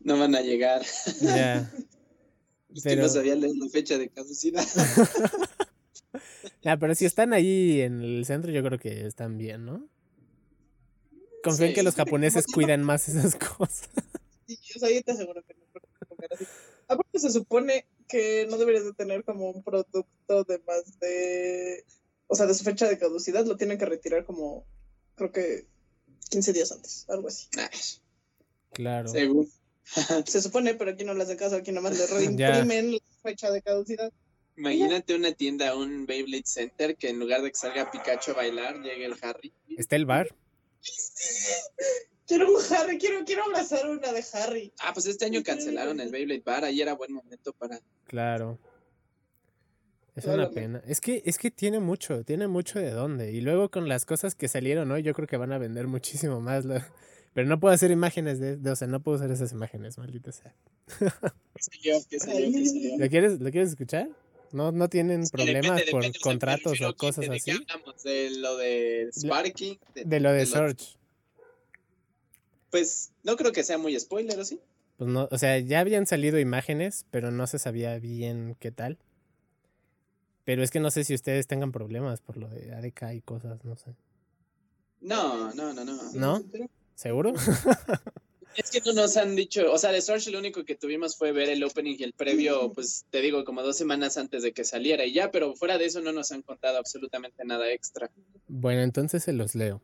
no 0.00 0.18
van 0.18 0.34
a 0.34 0.40
llegar. 0.40 0.82
Ya. 1.20 1.70
Es 2.74 2.82
que 2.82 2.90
Pero- 2.90 3.02
no 3.04 3.08
sabía 3.08 3.34
leer 3.36 3.56
la 3.56 3.68
fecha 3.70 3.96
de 3.98 4.08
caducidad. 4.10 4.64
Ah, 6.64 6.76
pero 6.78 6.94
si 6.94 7.04
están 7.04 7.32
ahí 7.32 7.80
en 7.82 8.00
el 8.02 8.24
centro, 8.24 8.50
yo 8.50 8.62
creo 8.62 8.78
que 8.78 9.06
están 9.06 9.36
bien, 9.38 9.64
¿no? 9.64 9.88
Confío 11.50 11.66
en 11.66 11.74
que 11.74 11.82
los 11.82 11.94
japoneses 11.94 12.46
cuidan 12.46 12.82
más 12.82 13.08
esas 13.08 13.34
cosas. 13.56 13.88
Sí, 14.46 14.58
o 14.76 14.78
sea, 14.78 14.90
yo 14.90 15.02
te 15.02 15.12
aseguro 15.12 15.42
que 15.42 15.54
no 15.54 15.66
así. 16.30 16.46
Aparte 16.88 17.18
se 17.18 17.30
supone 17.30 17.86
que 18.08 18.46
no 18.48 18.58
deberías 18.58 18.84
de 18.84 18.92
tener 18.92 19.24
como 19.24 19.50
un 19.50 19.62
producto 19.62 20.06
de 20.44 20.58
más 20.66 20.98
de, 21.00 21.84
o 22.28 22.34
sea, 22.34 22.46
de 22.46 22.54
su 22.54 22.64
fecha 22.64 22.88
de 22.88 22.98
caducidad, 22.98 23.44
lo 23.44 23.56
tienen 23.56 23.78
que 23.78 23.86
retirar 23.86 24.24
como, 24.24 24.64
creo 25.16 25.32
que 25.32 25.66
15 26.30 26.52
días 26.52 26.72
antes, 26.72 27.06
algo 27.08 27.28
así. 27.28 27.48
Ay, 27.56 27.78
Claro. 28.72 29.08
según. 29.08 29.50
Se 30.26 30.42
supone, 30.42 30.74
pero 30.74 30.90
aquí 30.90 31.04
no 31.04 31.14
le 31.14 31.22
hacen 31.22 31.36
caso, 31.38 31.56
aquí 31.56 31.72
nomás 31.72 31.98
le 31.98 32.06
reimprimen 32.18 32.92
la 32.92 32.98
fecha 33.22 33.50
de 33.50 33.62
caducidad. 33.62 34.12
Imagínate 34.56 35.14
una 35.14 35.32
tienda, 35.32 35.76
un 35.76 36.06
Beyblade 36.06 36.46
Center, 36.46 36.96
que 36.96 37.10
en 37.10 37.18
lugar 37.18 37.42
de 37.42 37.50
que 37.50 37.56
salga 37.56 37.90
Pikachu 37.90 38.30
a 38.30 38.34
bailar, 38.34 38.80
llegue 38.80 39.04
el 39.04 39.14
Harry. 39.20 39.52
Está 39.76 39.96
el 39.96 40.06
bar. 40.06 40.34
Quiero 42.26 42.48
un 42.52 42.60
Harry, 42.74 42.98
quiero, 42.98 43.24
quiero 43.24 43.44
abrazar 43.44 43.88
una 43.88 44.12
de 44.12 44.24
Harry. 44.32 44.72
Ah, 44.80 44.92
pues 44.92 45.06
este 45.06 45.24
año 45.26 45.42
cancelaron 45.44 46.00
el 46.00 46.10
Beyblade 46.10 46.42
Bar, 46.44 46.64
ahí 46.64 46.80
era 46.80 46.94
buen 46.94 47.12
momento 47.12 47.52
para... 47.52 47.80
Claro. 48.08 48.58
Es 50.16 50.24
una 50.24 50.36
la- 50.38 50.50
pena. 50.50 50.82
Es 50.86 51.00
que, 51.00 51.22
es 51.24 51.38
que 51.38 51.50
tiene 51.50 51.78
mucho, 51.78 52.24
tiene 52.24 52.48
mucho 52.48 52.78
de 52.80 52.90
dónde. 52.90 53.30
Y 53.32 53.42
luego 53.42 53.70
con 53.70 53.88
las 53.88 54.04
cosas 54.06 54.34
que 54.34 54.48
salieron 54.48 54.90
hoy, 54.90 55.02
yo 55.02 55.14
creo 55.14 55.28
que 55.28 55.36
van 55.36 55.52
a 55.52 55.58
vender 55.58 55.86
muchísimo 55.86 56.40
más. 56.40 56.64
lo- 56.64 56.74
Pero 57.34 57.46
no 57.48 57.60
puedo 57.60 57.74
hacer 57.74 57.90
imágenes 57.90 58.40
de, 58.40 58.56
de- 58.56 58.70
o 58.70 58.76
sea, 58.76 58.88
no 58.88 59.02
puedo 59.02 59.18
usar 59.18 59.30
esas 59.30 59.52
imágenes, 59.52 59.98
maldita 59.98 60.32
sea. 60.32 60.54
¿Qué 60.98 61.62
salió? 61.62 61.98
¿Qué 62.08 62.18
salió? 62.18 62.50
¿Qué 62.50 62.66
salió? 62.66 62.98
¿Lo 62.98 63.08
quieres, 63.10 63.40
¿lo 63.40 63.50
quieres 63.50 63.70
escuchar? 63.70 64.08
¿No, 64.52 64.72
no 64.72 64.88
tienen 64.88 65.26
problemas 65.28 65.76
depende, 65.76 65.90
por 65.90 66.00
o 66.00 66.12
sea, 66.12 66.20
contratos 66.22 66.80
o 66.80 66.96
cosas 66.96 67.28
¿de 67.28 67.36
así? 67.36 67.50
hablamos? 67.50 68.02
¿De 68.02 68.30
lo 68.30 68.56
de 68.56 69.10
Sparky? 69.12 69.78
De 69.94 70.20
lo 70.20 70.32
de 70.32 70.46
Search. 70.46 70.98
Pues 72.70 73.12
no 73.22 73.36
creo 73.36 73.52
que 73.52 73.62
sea 73.62 73.78
muy 73.78 73.98
spoiler, 73.98 74.38
¿o 74.38 74.44
sí? 74.44 74.60
Pues 74.96 75.10
no, 75.10 75.28
o 75.30 75.38
sea, 75.38 75.58
ya 75.58 75.80
habían 75.80 76.06
salido 76.06 76.38
imágenes, 76.38 77.06
pero 77.10 77.30
no 77.30 77.46
se 77.46 77.58
sabía 77.58 77.98
bien 77.98 78.56
qué 78.58 78.70
tal. 78.70 78.98
Pero 80.44 80.62
es 80.62 80.70
que 80.70 80.80
no 80.80 80.90
sé 80.90 81.04
si 81.04 81.14
ustedes 81.14 81.46
tengan 81.46 81.72
problemas 81.72 82.20
por 82.20 82.36
lo 82.36 82.48
de 82.48 82.72
ADK 82.72 83.14
y 83.14 83.20
cosas, 83.20 83.64
no 83.64 83.76
sé. 83.76 83.94
No, 85.00 85.52
no, 85.54 85.72
no, 85.72 85.84
no. 85.84 86.12
¿No? 86.14 86.42
¿Seguro? 86.94 87.34
Es 88.56 88.70
que 88.70 88.80
no 88.80 88.92
nos 88.92 89.16
han 89.16 89.36
dicho, 89.36 89.70
o 89.70 89.78
sea, 89.78 89.92
de 89.92 90.00
Search 90.00 90.28
lo 90.28 90.38
único 90.38 90.64
que 90.64 90.74
tuvimos 90.74 91.16
fue 91.16 91.32
ver 91.32 91.48
el 91.48 91.62
opening 91.62 91.96
y 91.98 92.04
el 92.04 92.12
previo, 92.12 92.72
pues 92.72 93.04
te 93.10 93.20
digo, 93.20 93.44
como 93.44 93.62
dos 93.62 93.76
semanas 93.76 94.16
antes 94.16 94.42
de 94.42 94.52
que 94.52 94.64
saliera 94.64 95.04
y 95.04 95.12
ya, 95.12 95.30
pero 95.30 95.54
fuera 95.54 95.78
de 95.78 95.84
eso 95.84 96.00
no 96.00 96.12
nos 96.12 96.32
han 96.32 96.42
contado 96.42 96.78
absolutamente 96.78 97.44
nada 97.44 97.70
extra. 97.70 98.10
Bueno, 98.48 98.82
entonces 98.82 99.24
se 99.24 99.32
los 99.32 99.54
leo. 99.54 99.82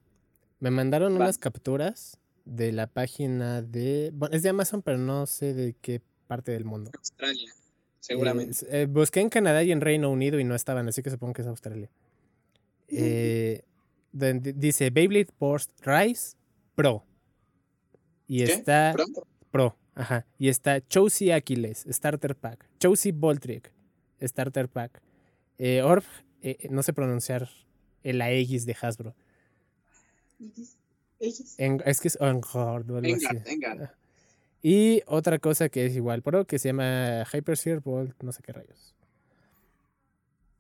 Me 0.60 0.70
mandaron 0.70 1.12
Va. 1.14 1.16
unas 1.16 1.38
capturas 1.38 2.18
de 2.44 2.72
la 2.72 2.86
página 2.86 3.62
de... 3.62 4.10
Bueno, 4.14 4.34
es 4.34 4.42
de 4.42 4.48
Amazon, 4.48 4.82
pero 4.82 4.98
no 4.98 5.26
sé 5.26 5.54
de 5.54 5.74
qué 5.80 6.00
parte 6.26 6.52
del 6.52 6.64
mundo. 6.64 6.90
Australia, 6.96 7.52
seguramente. 8.00 8.64
Eh, 8.66 8.82
eh, 8.82 8.86
busqué 8.86 9.20
en 9.20 9.28
Canadá 9.28 9.62
y 9.62 9.72
en 9.72 9.80
Reino 9.80 10.10
Unido 10.10 10.40
y 10.40 10.44
no 10.44 10.54
estaban, 10.54 10.88
así 10.88 11.02
que 11.02 11.10
supongo 11.10 11.34
que 11.34 11.42
es 11.42 11.48
Australia. 11.48 11.90
Eh, 12.88 13.62
dice 14.12 14.90
Beyblade 14.90 15.28
Burst 15.38 15.70
Rise 15.84 16.36
Pro. 16.74 17.04
Y 18.26 18.44
¿Qué? 18.44 18.52
está 18.52 18.92
¿Pro? 18.94 19.06
Pro, 19.50 19.76
ajá. 19.94 20.26
Y 20.38 20.48
está 20.48 20.80
Chosy 20.86 21.30
Aquiles, 21.30 21.84
Starter 21.90 22.34
Pack. 22.36 22.66
Chosy 22.78 23.12
Voltric, 23.12 23.72
Starter 24.20 24.68
Pack. 24.68 25.02
Eh, 25.58 25.82
Orb, 25.82 26.04
eh, 26.42 26.56
eh, 26.60 26.68
no 26.70 26.82
sé 26.82 26.92
pronunciar 26.92 27.48
el 28.02 28.20
Aegis 28.22 28.64
de 28.66 28.76
Hasbro. 28.80 29.14
X. 31.20 31.54
En- 31.58 31.82
es 31.84 32.00
que 32.00 32.08
es 32.08 32.16
Engard 32.20 32.90
o 32.90 32.96
algo 32.96 33.00
Venga, 33.00 33.28
así. 33.30 33.38
venga. 33.44 33.94
Y 34.62 35.02
otra 35.06 35.38
cosa 35.38 35.68
que 35.68 35.86
es 35.86 35.94
igual 35.96 36.22
Pro, 36.22 36.44
que 36.46 36.58
se 36.58 36.68
llama 36.68 37.24
Hypersphere 37.32 37.80
Bolt, 37.80 38.20
no 38.22 38.32
sé 38.32 38.42
qué 38.42 38.52
rayos. 38.52 38.94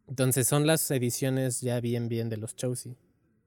Entonces 0.08 0.46
son 0.46 0.66
las 0.66 0.88
ediciones 0.90 1.60
ya 1.60 1.80
bien, 1.80 2.08
bien 2.08 2.28
de 2.28 2.36
los 2.36 2.54
Chosy. 2.54 2.96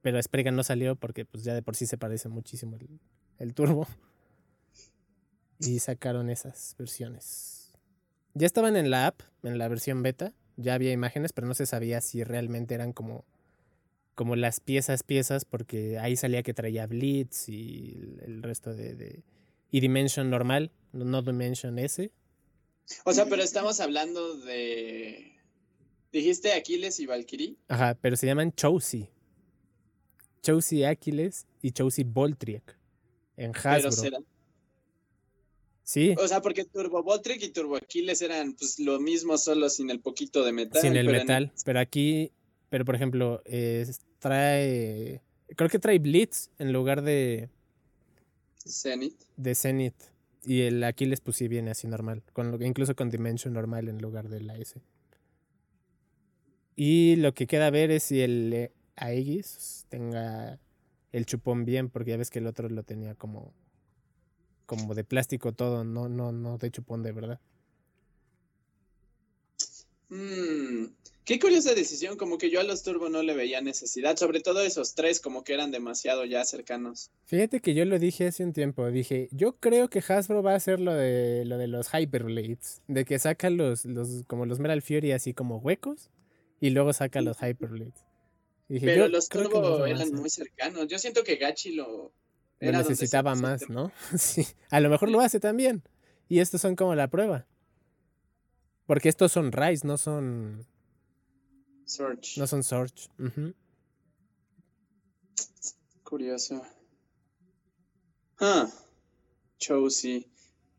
Pero 0.02 0.20
Sprega 0.22 0.50
no 0.50 0.62
salió 0.64 0.96
porque 0.96 1.24
pues 1.24 1.44
ya 1.44 1.54
de 1.54 1.62
por 1.62 1.76
sí 1.76 1.86
se 1.86 1.98
parece 1.98 2.28
muchísimo 2.28 2.76
el, 2.76 2.88
el 3.38 3.54
turbo. 3.54 3.86
Y 5.58 5.78
sacaron 5.78 6.28
esas 6.30 6.74
versiones. 6.78 7.72
Ya 8.34 8.46
estaban 8.46 8.76
en 8.76 8.90
la 8.90 9.06
app, 9.06 9.22
en 9.42 9.56
la 9.58 9.68
versión 9.68 10.02
beta. 10.02 10.34
Ya 10.56 10.74
había 10.74 10.92
imágenes, 10.92 11.32
pero 11.32 11.46
no 11.46 11.54
se 11.54 11.66
sabía 11.66 12.00
si 12.00 12.24
realmente 12.24 12.74
eran 12.74 12.92
como, 12.92 13.24
como 14.14 14.36
las 14.36 14.60
piezas, 14.60 15.02
piezas, 15.02 15.44
porque 15.44 15.98
ahí 15.98 16.16
salía 16.16 16.42
que 16.42 16.54
traía 16.54 16.86
Blitz 16.86 17.48
y 17.48 18.16
el, 18.22 18.42
resto 18.42 18.74
de, 18.74 18.94
de- 18.94 19.22
Y 19.70 19.80
Dimension 19.80 20.28
normal, 20.30 20.70
no 20.92 21.22
Dimension 21.22 21.78
S. 21.78 22.10
O 23.04 23.12
sea, 23.12 23.26
pero 23.26 23.42
estamos 23.42 23.80
hablando 23.80 24.36
de... 24.38 25.32
¿Dijiste 26.12 26.52
Aquiles 26.52 27.00
y 27.00 27.06
Valkyrie? 27.06 27.56
Ajá, 27.68 27.96
pero 28.00 28.16
se 28.16 28.26
llaman 28.26 28.52
Chosy. 28.52 29.08
Chosy 30.42 30.84
Aquiles 30.84 31.46
y 31.60 31.72
Chosy 31.72 32.04
Voltriek. 32.04 32.78
En 33.36 33.52
Pero 33.52 33.70
Hasbro. 33.70 33.92
será... 33.92 34.18
Sí, 35.82 36.14
O 36.18 36.26
sea, 36.26 36.42
porque 36.42 36.64
Turbo 36.64 37.02
Voltric 37.04 37.40
y 37.44 37.50
Turbo 37.50 37.76
Aquiles 37.76 38.20
eran 38.20 38.54
pues 38.54 38.80
lo 38.80 38.98
mismo, 38.98 39.38
solo 39.38 39.70
sin 39.70 39.88
el 39.90 40.00
poquito 40.00 40.44
de 40.44 40.52
metal. 40.52 40.82
sin 40.82 40.96
el 40.96 41.06
pero 41.06 41.18
en- 41.18 41.22
metal. 41.26 41.52
Pero 41.64 41.78
aquí, 41.78 42.32
pero 42.70 42.84
por 42.84 42.96
ejemplo, 42.96 43.40
eh, 43.44 43.86
trae. 44.18 45.22
Creo 45.54 45.68
que 45.70 45.78
trae 45.78 46.00
Blitz 46.00 46.50
en 46.58 46.72
lugar 46.72 47.02
de, 47.02 47.50
Zenith. 48.66 49.14
de 49.36 49.54
Zenith. 49.54 49.94
Y 50.44 50.62
el 50.62 50.82
Aquiles, 50.82 51.20
pues 51.20 51.36
sí 51.36 51.46
viene 51.46 51.70
así 51.70 51.86
normal. 51.86 52.22
Con 52.32 52.50
lo, 52.50 52.64
incluso 52.64 52.96
con 52.96 53.08
Dimension 53.10 53.52
normal 53.54 53.88
en 53.88 53.98
lugar 54.02 54.28
de 54.28 54.40
la 54.40 54.56
S. 54.58 54.80
Y 56.74 57.16
lo 57.16 57.32
que 57.32 57.46
queda 57.46 57.70
ver 57.70 57.90
es 57.92 58.02
si 58.02 58.20
el 58.22 58.52
eh, 58.52 58.72
Aegis 58.96 59.86
tenga 59.88 60.58
el 61.16 61.24
chupón 61.24 61.64
bien, 61.64 61.88
porque 61.88 62.10
ya 62.10 62.18
ves 62.18 62.30
que 62.30 62.40
el 62.40 62.46
otro 62.46 62.68
lo 62.68 62.82
tenía 62.82 63.14
como. 63.14 63.54
como 64.66 64.94
de 64.94 65.02
plástico 65.02 65.52
todo, 65.52 65.82
no, 65.84 66.08
no, 66.08 66.30
no 66.30 66.58
de 66.58 66.70
chupón 66.70 67.02
de 67.02 67.12
verdad. 67.12 67.40
Mm, 70.10 70.86
qué 71.24 71.40
curiosa 71.40 71.74
decisión, 71.74 72.16
como 72.16 72.36
que 72.36 72.50
yo 72.50 72.60
a 72.60 72.64
los 72.64 72.82
Turbo 72.82 73.08
no 73.08 73.22
le 73.22 73.34
veía 73.34 73.60
necesidad, 73.62 74.16
sobre 74.16 74.40
todo 74.40 74.60
esos 74.60 74.94
tres 74.94 75.20
como 75.20 75.42
que 75.42 75.54
eran 75.54 75.70
demasiado 75.70 76.24
ya 76.26 76.44
cercanos. 76.44 77.10
Fíjate 77.24 77.60
que 77.60 77.74
yo 77.74 77.86
lo 77.86 77.98
dije 77.98 78.26
hace 78.26 78.44
un 78.44 78.52
tiempo, 78.52 78.86
dije, 78.90 79.28
yo 79.32 79.56
creo 79.56 79.88
que 79.88 80.04
Hasbro 80.06 80.42
va 80.42 80.52
a 80.52 80.56
hacer 80.56 80.80
lo 80.80 80.94
de 80.94 81.46
lo 81.46 81.56
de 81.56 81.66
los 81.66 81.88
Hyperblades, 81.94 82.82
de 82.88 83.06
que 83.06 83.18
saca 83.18 83.48
los, 83.48 83.86
los 83.86 84.24
como 84.26 84.44
los 84.44 84.60
Metal 84.60 84.82
Fury 84.82 85.12
así 85.12 85.32
como 85.32 85.56
huecos 85.56 86.10
y 86.60 86.70
luego 86.70 86.92
saca 86.92 87.22
los 87.22 87.38
Hyperblades. 87.42 88.04
Dije, 88.68 88.86
Pero 88.86 89.08
los 89.08 89.28
Turbo 89.28 89.86
eran 89.86 90.12
muy 90.12 90.28
cercanos. 90.30 90.86
Yo 90.88 90.98
siento 90.98 91.22
que 91.22 91.36
Gachi 91.36 91.72
lo... 91.72 92.12
Lo 92.58 92.72
necesitaba 92.72 93.32
el 93.34 93.40
más. 93.40 93.68
¿no? 93.68 93.92
sí, 94.18 94.46
a 94.70 94.80
lo 94.80 94.88
mejor 94.88 95.10
lo 95.10 95.20
hace 95.20 95.38
también. 95.40 95.82
Y 96.28 96.40
estos 96.40 96.60
son 96.62 96.74
como 96.74 96.94
la 96.94 97.08
prueba. 97.08 97.46
Porque 98.86 99.08
estos 99.08 99.32
son 99.32 99.52
Rise, 99.52 99.86
no 99.86 99.98
son 99.98 100.66
Surge. 101.84 102.40
no 102.40 102.46
son. 102.46 102.62
Ujú. 103.18 103.54
Curioso. 106.02 106.62
Ah, 108.38 108.68
Chosy. 109.58 110.26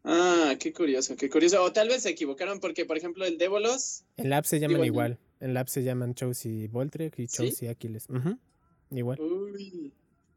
Ah, 0.04 0.56
qué 0.60 0.72
curioso, 0.72 1.16
qué 1.18 1.30
curioso. 1.30 1.62
O 1.64 1.74
tal 1.74 1.90
vez 1.90 2.04
se 2.04 2.10
equivocaron 2.10 2.60
porque, 2.60 2.86
por 2.86 2.98
ejemplo, 2.98 3.26
el 3.26 3.38
Débolos. 3.38 4.04
En 4.16 4.30
la 4.30 4.38
app 4.38 4.46
se 4.46 4.60
llaman 4.60 4.76
Digo, 4.76 4.84
el- 4.84 4.88
igual. 4.88 5.20
En 5.40 5.54
la 5.54 5.62
app 5.62 5.68
se 5.68 5.84
llaman 5.84 6.16
Chelsea 6.16 6.68
Voltrek 6.70 7.20
y 7.20 7.28
¿Sí? 7.28 7.38
Chelsea 7.38 7.72
Aquiles. 7.72 8.08
Igual. 8.92 9.20
Uy. 9.20 9.94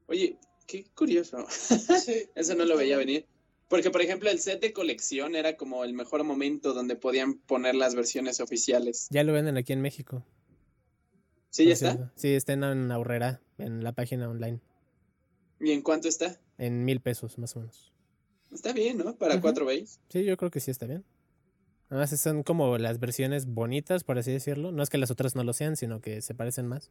Oye, 0.07 0.37
qué 0.67 0.85
curioso. 0.95 1.47
Sí. 1.49 2.29
Eso 2.35 2.55
no 2.55 2.65
lo 2.65 2.77
veía 2.77 2.97
venir. 2.97 3.27
Porque, 3.69 3.91
por 3.91 4.03
ejemplo, 4.03 4.29
el 4.29 4.41
set 4.41 4.61
de 4.61 4.73
colección 4.73 5.37
era 5.37 5.57
como 5.57 5.85
el 5.85 5.93
mejor 5.93 6.25
momento 6.25 6.75
donde 6.75 6.97
podían 6.97 7.35
poner 7.35 7.77
las 7.77 7.95
versiones 7.95 8.41
oficiales. 8.41 9.07
Ya 9.11 9.23
lo 9.23 9.33
venden 9.33 9.57
aquí 9.57 9.73
en 9.73 9.81
México. 9.81 10.25
¿Sí, 11.51 11.67
ya 11.67 11.75
está? 11.75 11.93
cierto. 11.93 12.13
Sí, 12.17 12.35
está 12.35 12.53
en, 12.55 12.91
Aurrera, 12.91 13.41
en 13.59 13.85
la 13.85 13.93
página 13.93 14.29
online. 14.29 14.61
¿Y 15.61 15.71
en 15.71 15.83
cuánto 15.83 16.09
está? 16.09 16.41
En 16.59 16.85
mil 16.85 17.01
pesos, 17.01 17.39
más 17.39 17.55
o 17.55 17.61
menos. 17.61 17.93
Está 18.53 18.73
bien, 18.73 18.99
¿no? 18.99 19.17
Para 19.17 19.41
cuatro 19.41 19.67
veis. 19.67 20.01
Sí, 20.09 20.25
yo 20.25 20.37
creo 20.37 20.51
que 20.51 20.59
sí 20.59 20.73
está 20.73 20.87
bien. 20.87 21.05
Además, 21.91 22.11
son 22.21 22.43
como 22.45 22.79
las 22.79 23.01
versiones 23.01 23.47
bonitas, 23.47 24.05
por 24.05 24.17
así 24.19 24.31
decirlo. 24.33 24.71
No 24.73 24.83
es 24.83 24.91
que 24.91 24.99
las 24.99 25.11
otras 25.11 25.35
no 25.35 25.45
lo 25.45 25.53
sean, 25.53 25.77
sino 25.77 26.01
que 26.01 26.23
se 26.23 26.35
parecen 26.35 26.67
más. 26.67 26.91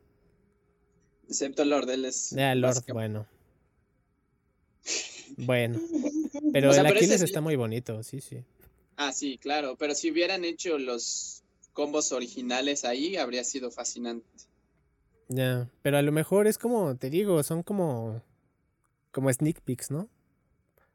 Excepto 1.27 1.63
Lord, 1.65 1.89
él 1.89 2.05
es. 2.05 2.31
Ya, 2.31 2.53
Lord, 2.53 2.75
básica- 2.75 2.93
bueno. 2.93 3.25
Bueno. 5.37 5.79
Pero 6.51 6.69
O 6.69 6.73
sea, 6.73 6.81
el 6.81 6.87
Aquiles 6.87 7.21
está 7.21 7.39
muy 7.39 7.55
bonito, 7.55 8.03
sí, 8.03 8.19
sí. 8.19 8.43
Ah, 8.97 9.13
sí, 9.13 9.37
claro. 9.37 9.77
Pero 9.77 9.95
si 9.95 10.11
hubieran 10.11 10.43
hecho 10.43 10.77
los 10.77 11.43
combos 11.71 12.11
originales 12.11 12.83
ahí, 12.83 13.15
habría 13.15 13.43
sido 13.45 13.71
fascinante. 13.71 14.25
Ya, 15.29 15.69
pero 15.81 15.97
a 15.97 16.01
lo 16.01 16.11
mejor 16.11 16.47
es 16.47 16.57
como, 16.57 16.95
te 16.97 17.09
digo, 17.09 17.41
son 17.43 17.63
como 17.63 18.21
como 19.11 19.31
sneak 19.31 19.61
peeks, 19.61 19.91
¿no? 19.91 20.09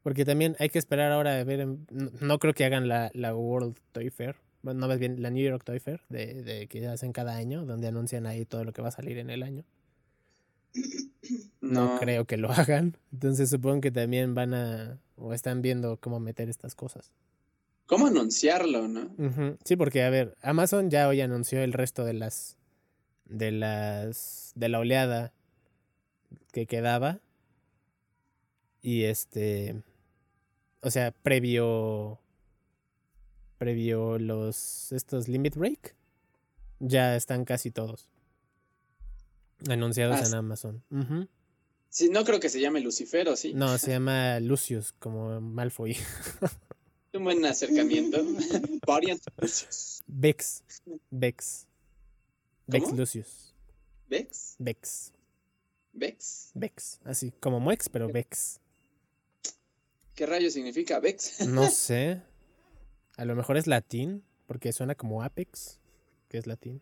Porque 0.04 0.24
también 0.24 0.54
hay 0.60 0.68
que 0.68 0.78
esperar 0.78 1.10
ahora 1.10 1.40
a 1.40 1.44
ver, 1.44 1.58
en- 1.60 1.86
no, 1.90 2.10
no 2.20 2.38
creo 2.38 2.54
que 2.54 2.64
hagan 2.64 2.86
la, 2.86 3.10
la 3.14 3.34
World 3.34 3.76
Toy 3.90 4.10
Fair, 4.10 4.36
bueno, 4.62 4.78
no 4.80 4.86
más 4.88 4.98
bien 5.00 5.20
la 5.20 5.30
New 5.30 5.44
York 5.44 5.64
Toy 5.64 5.80
Fair, 5.80 6.02
de, 6.08 6.42
de 6.42 6.66
que 6.68 6.86
hacen 6.86 7.12
cada 7.12 7.34
año, 7.34 7.64
donde 7.66 7.88
anuncian 7.88 8.26
ahí 8.26 8.44
todo 8.44 8.64
lo 8.64 8.72
que 8.72 8.82
va 8.82 8.88
a 8.88 8.92
salir 8.92 9.18
en 9.18 9.30
el 9.30 9.42
año. 9.42 9.64
No, 11.62 11.98
creo 11.98 12.26
que 12.26 12.36
lo 12.36 12.48
hagan, 12.52 12.98
entonces 13.10 13.48
supongo 13.48 13.80
que 13.80 13.90
también 13.90 14.34
van 14.34 14.52
a, 14.52 14.98
o 15.16 15.32
están 15.32 15.62
viendo 15.62 15.96
cómo 15.96 16.20
meter 16.20 16.50
estas 16.50 16.74
cosas. 16.74 17.10
¿Cómo 17.86 18.06
anunciarlo, 18.06 18.86
no? 18.86 19.10
Sí, 19.64 19.74
porque 19.76 20.02
a 20.02 20.10
ver, 20.10 20.36
Amazon 20.42 20.90
ya 20.90 21.08
hoy 21.08 21.22
anunció 21.22 21.62
el 21.62 21.72
resto 21.72 22.04
de 22.04 22.12
las 22.12 22.58
de 23.24 23.50
las 23.52 24.52
de 24.54 24.68
la 24.68 24.78
oleada 24.78 25.32
que 26.52 26.66
quedaba 26.66 27.20
y 28.82 29.04
este 29.04 29.82
o 30.84 30.90
sea, 30.90 31.10
previo 31.10 32.20
previo 33.58 34.18
los 34.18 34.92
estos 34.92 35.28
limit 35.28 35.56
break 35.56 35.94
ya 36.80 37.16
están 37.16 37.44
casi 37.44 37.70
todos 37.70 38.08
anunciados 39.68 40.20
Ah, 40.20 40.26
en. 40.26 40.34
Amazon. 40.34 40.82
Ujú. 40.90 41.28
Sí, 41.88 42.08
no 42.10 42.24
creo 42.24 42.40
que 42.40 42.48
se 42.48 42.60
llame 42.60 42.80
Lucifero, 42.80 43.36
¿sí? 43.36 43.54
No, 43.54 43.78
se 43.78 43.90
llama 43.92 44.40
Lucius 44.40 44.92
como 44.98 45.40
Malfoy. 45.40 45.96
Un 47.14 47.22
buen 47.24 47.44
acercamiento. 47.46 48.18
Variant 48.86 49.22
Lucius. 49.40 50.02
Vex. 50.06 50.62
Vex. 51.10 51.66
Vex 52.66 52.84
¿Cómo? 52.84 52.96
Lucius. 52.96 53.54
¿Vex? 54.08 54.56
Vex. 54.58 55.12
¿Vex? 55.92 56.50
Vex, 56.54 57.00
así 57.04 57.30
como 57.40 57.60
Moex, 57.60 57.88
pero 57.88 58.08
Vex. 58.08 58.60
¿Qué 60.14 60.26
rayo 60.26 60.50
significa 60.50 61.00
Vex? 61.00 61.46
No 61.46 61.68
sé. 61.70 62.22
A 63.16 63.24
lo 63.24 63.34
mejor 63.36 63.56
es 63.56 63.66
latín, 63.66 64.24
porque 64.46 64.72
suena 64.72 64.94
como 64.94 65.22
Apex, 65.22 65.80
que 66.28 66.38
es 66.38 66.46
latín. 66.46 66.80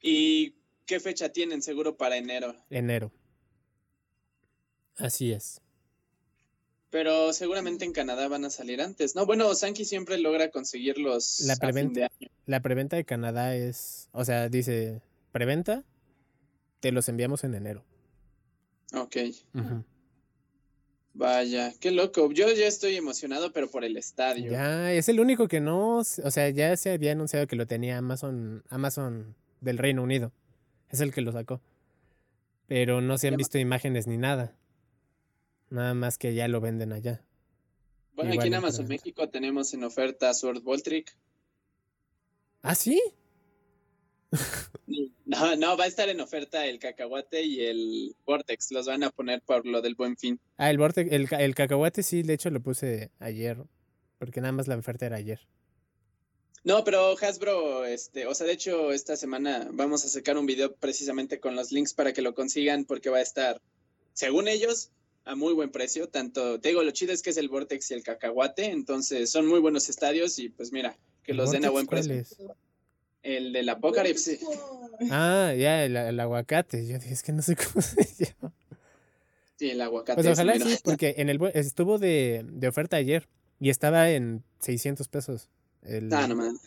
¿Y 0.00 0.54
qué 0.86 1.00
fecha 1.00 1.30
tienen 1.30 1.62
seguro 1.62 1.96
para 1.96 2.16
enero? 2.16 2.54
Enero. 2.70 3.12
Así 4.96 5.32
es. 5.32 5.60
Pero 6.90 7.32
seguramente 7.32 7.84
en 7.84 7.92
Canadá 7.92 8.28
van 8.28 8.44
a 8.46 8.50
salir 8.50 8.80
antes. 8.80 9.14
No, 9.14 9.26
bueno, 9.26 9.54
Sankey 9.54 9.84
siempre 9.84 10.18
logra 10.18 10.50
conseguirlos 10.50 11.40
La 11.40 11.52
a 11.52 11.56
fin 11.56 11.60
preventa. 11.60 12.00
de 12.00 12.04
año. 12.06 12.30
La 12.46 12.60
preventa 12.62 12.96
de 12.96 13.04
Canadá 13.04 13.54
es, 13.54 14.08
o 14.12 14.24
sea, 14.24 14.48
dice, 14.48 15.02
preventa, 15.30 15.84
te 16.80 16.90
los 16.92 17.08
enviamos 17.08 17.44
en 17.44 17.54
enero. 17.54 17.84
Ok, 18.94 19.16
Ujú. 19.54 19.84
Vaya, 21.18 21.74
qué 21.80 21.90
loco. 21.90 22.30
Yo 22.32 22.50
ya 22.52 22.66
estoy 22.66 22.96
emocionado, 22.96 23.52
pero 23.52 23.68
por 23.68 23.84
el 23.84 23.96
estadio. 23.96 24.50
Ya, 24.50 24.92
es 24.92 25.08
el 25.08 25.20
único 25.20 25.48
que 25.48 25.60
no, 25.60 25.98
o 25.98 26.04
sea, 26.04 26.48
ya 26.48 26.76
se 26.76 26.92
había 26.92 27.12
anunciado 27.12 27.46
que 27.46 27.56
lo 27.56 27.66
tenía 27.66 27.98
Amazon, 27.98 28.62
Amazon 28.70 29.34
del 29.60 29.78
Reino 29.78 30.02
Unido. 30.02 30.32
Es 30.88 31.00
el 31.00 31.12
que 31.12 31.20
lo 31.20 31.32
sacó. 31.32 31.60
Pero 32.66 33.00
no 33.00 33.18
se 33.18 33.28
han 33.28 33.36
visto 33.36 33.58
imágenes 33.58 34.06
ni 34.06 34.16
nada. 34.16 34.54
Nada 35.70 35.92
más 35.94 36.16
que 36.16 36.34
ya 36.34 36.48
lo 36.48 36.60
venden 36.60 36.92
allá. 36.92 37.22
Bueno, 38.14 38.32
Igual 38.32 38.46
aquí 38.46 38.48
en 38.48 38.54
Amazon. 38.54 38.88
México 38.88 39.28
tenemos 39.28 39.74
en 39.74 39.84
oferta 39.84 40.32
Sword 40.32 40.62
Voltric. 40.62 41.14
¿Ah, 42.62 42.74
sí? 42.74 43.00
No, 45.26 45.56
no, 45.56 45.76
va 45.76 45.84
a 45.84 45.88
estar 45.88 46.08
en 46.08 46.20
oferta 46.20 46.66
el 46.66 46.78
cacahuate 46.78 47.42
y 47.42 47.64
el 47.64 48.16
Vortex. 48.26 48.70
Los 48.72 48.86
van 48.86 49.02
a 49.04 49.10
poner 49.10 49.42
por 49.42 49.66
lo 49.66 49.82
del 49.82 49.94
buen 49.94 50.16
fin. 50.16 50.40
Ah, 50.56 50.70
el, 50.70 50.78
vortex- 50.78 51.08
el, 51.12 51.28
el 51.38 51.54
cacahuate 51.54 52.02
sí, 52.02 52.22
de 52.22 52.34
hecho 52.34 52.50
lo 52.50 52.60
puse 52.60 53.10
ayer. 53.18 53.58
Porque 54.18 54.40
nada 54.40 54.52
más 54.52 54.66
la 54.66 54.76
oferta 54.76 55.06
era 55.06 55.16
ayer. 55.16 55.40
No, 56.64 56.82
pero 56.82 57.16
Hasbro, 57.16 57.84
este, 57.86 58.26
o 58.26 58.34
sea, 58.34 58.46
de 58.46 58.52
hecho, 58.52 58.92
esta 58.92 59.16
semana 59.16 59.68
vamos 59.72 60.04
a 60.04 60.08
sacar 60.08 60.36
un 60.36 60.44
video 60.44 60.74
precisamente 60.74 61.38
con 61.38 61.54
los 61.54 61.70
links 61.70 61.94
para 61.94 62.12
que 62.12 62.20
lo 62.20 62.34
consigan, 62.34 62.84
porque 62.84 63.10
va 63.10 63.18
a 63.18 63.22
estar, 63.22 63.60
según 64.12 64.48
ellos, 64.48 64.90
a 65.24 65.36
muy 65.36 65.54
buen 65.54 65.70
precio. 65.70 66.08
Tanto, 66.08 66.58
te 66.60 66.70
digo, 66.70 66.82
lo 66.82 66.90
chido 66.90 67.12
es 67.12 67.22
que 67.22 67.30
es 67.30 67.36
el 67.36 67.48
Vortex 67.48 67.90
y 67.90 67.94
el 67.94 68.02
Cacahuate, 68.02 68.66
entonces 68.66 69.30
son 69.30 69.46
muy 69.46 69.60
buenos 69.60 69.88
estadios 69.88 70.38
y 70.40 70.48
pues 70.48 70.72
mira, 70.72 70.98
que 71.22 71.30
¿El 71.32 71.38
los 71.38 71.52
den 71.52 71.64
a 71.64 71.70
buen 71.70 71.86
precio. 71.86 72.12
es? 72.14 72.36
El 73.28 73.52
del 73.52 73.68
Apocalypse. 73.68 74.40
Ah, 75.10 75.52
ya, 75.56 75.84
el, 75.84 75.96
el 75.96 76.18
aguacate. 76.18 76.86
Yo 76.86 76.98
dije, 76.98 77.12
es 77.12 77.22
que 77.22 77.32
no 77.32 77.42
sé 77.42 77.56
cómo 77.56 77.82
se 77.82 78.24
llama. 78.24 78.54
Sí, 79.56 79.70
el 79.70 79.80
aguacate. 79.82 80.14
Pues 80.14 80.26
ojalá 80.26 80.58
sí, 80.58 80.78
porque 80.82 81.14
en 81.18 81.28
el 81.28 81.38
estuvo 81.52 81.98
de, 81.98 82.42
de 82.48 82.68
oferta 82.68 82.96
ayer 82.96 83.28
y 83.60 83.68
estaba 83.68 84.10
en 84.10 84.44
600 84.60 85.08
pesos 85.08 85.50
el, 85.82 86.10
Ah, 86.12 86.26
no 86.26 86.36
man. 86.36 86.58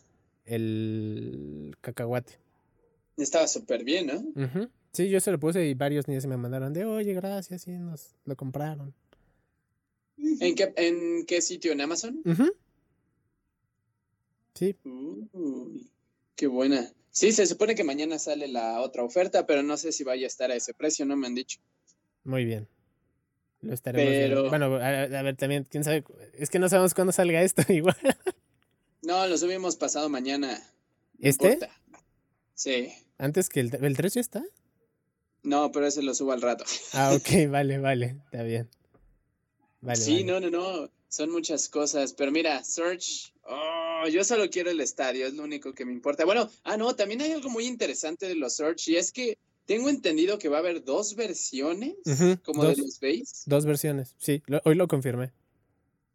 el 0.46 1.76
cacahuate. 1.82 2.38
Estaba 3.18 3.48
súper 3.48 3.84
bien, 3.84 4.08
¿no? 4.08 4.20
Ujú. 4.46 4.70
Sí, 4.92 5.10
yo 5.10 5.20
se 5.20 5.32
lo 5.32 5.40
puse 5.40 5.66
y 5.68 5.74
varios 5.74 6.08
niños 6.08 6.28
me 6.28 6.38
mandaron 6.38 6.74
de, 6.74 6.86
oye, 6.86 7.14
gracias, 7.14 7.68
y 7.68 7.72
nos 7.72 8.14
lo 8.26 8.36
compraron. 8.36 8.94
¿En 10.18 10.54
qué, 10.56 10.74
¿En 10.76 11.26
qué 11.26 11.42
sitio? 11.42 11.72
¿En 11.72 11.82
Amazon? 11.82 12.22
Ujú. 12.24 12.54
Sí, 14.54 14.76
Uy, 14.84 15.90
qué 16.36 16.48
buena. 16.48 16.92
Sí, 17.12 17.32
se 17.34 17.46
supone 17.46 17.76
que 17.76 17.84
mañana 17.84 18.18
sale 18.20 18.48
la 18.48 18.80
otra 18.82 19.04
oferta, 19.04 19.46
pero 19.46 19.64
no 19.64 19.76
sé 19.78 19.92
si 19.92 20.04
vaya 20.04 20.26
a 20.26 20.28
estar 20.28 20.50
a 20.52 20.56
ese 20.56 20.74
precio, 20.74 21.06
no 21.06 21.16
me 21.18 21.28
han 21.28 21.36
dicho. 21.36 21.60
muy 22.24 22.46
bien. 22.46 22.68
Lo 23.62 23.74
estaremos. 23.76 24.12
Pero- 24.12 24.50
Bueno, 24.50 24.76
a, 24.78 24.88
a 25.04 25.22
ver, 25.22 25.36
también, 25.38 25.66
quién 25.70 25.84
sabe, 25.84 26.04
es 26.34 26.50
que 26.50 26.58
no 26.58 26.68
sabemos 26.68 26.94
cuándo 26.96 27.12
salga 27.14 27.44
esto 27.44 27.62
igual. 27.72 27.98
No, 29.04 29.28
lo 29.28 29.38
subimos 29.38 29.76
pasado 29.76 30.10
mañana. 30.10 30.60
¿Este? 31.20 31.60
Sí. 32.56 32.92
Antes 33.20 33.50
que 33.50 33.60
el, 33.60 33.76
el 33.86 33.96
3 33.96 34.14
ya 34.16 34.22
está. 34.22 34.44
No, 35.44 35.72
pero 35.72 35.86
ese 35.88 36.02
lo 36.02 36.14
subo 36.16 36.32
al 36.32 36.42
rato. 36.42 36.64
Ah, 36.94 37.14
ok, 37.14 37.50
vale, 37.52 37.78
vale, 37.78 38.16
está 38.26 38.42
bien. 38.44 38.68
Vale, 39.82 40.00
sí, 40.00 40.24
vale. 40.24 40.42
no, 40.42 40.50
no, 40.50 40.50
no. 40.50 40.90
Son 41.10 41.30
muchas 41.30 41.68
cosas. 41.70 42.14
Pero 42.14 42.32
mira, 42.32 42.64
Search. 42.64 43.34
Oh, 43.44 43.81
yo 44.10 44.24
solo 44.24 44.50
quiero 44.50 44.70
el 44.72 44.80
estadio, 44.82 45.28
es 45.28 45.34
lo 45.34 45.44
único 45.44 45.74
que 45.74 45.86
me 45.86 45.92
importa. 45.92 46.26
Bueno, 46.26 46.50
ah, 46.64 46.78
no, 46.78 46.96
también 46.96 47.22
hay 47.22 47.32
algo 47.32 47.50
muy 47.50 47.66
interesante 47.66 48.28
de 48.28 48.36
los 48.36 48.54
Search 48.54 48.88
y 48.90 48.96
es 48.98 49.12
que 49.12 49.38
tengo 49.66 49.90
entendido 49.90 50.38
que 50.40 50.50
va 50.50 50.58
a 50.58 50.60
haber 50.60 50.84
dos 50.84 51.16
versiones, 51.16 51.96
como 52.44 52.64
dos. 52.64 52.76
de 52.78 52.82
los 52.84 53.00
base. 53.00 53.44
Dos 53.46 53.66
versiones, 53.66 54.16
sí, 54.18 54.42
lo- 54.48 54.62
hoy 54.66 54.76
lo 54.76 54.88
confirmé. 54.88 55.32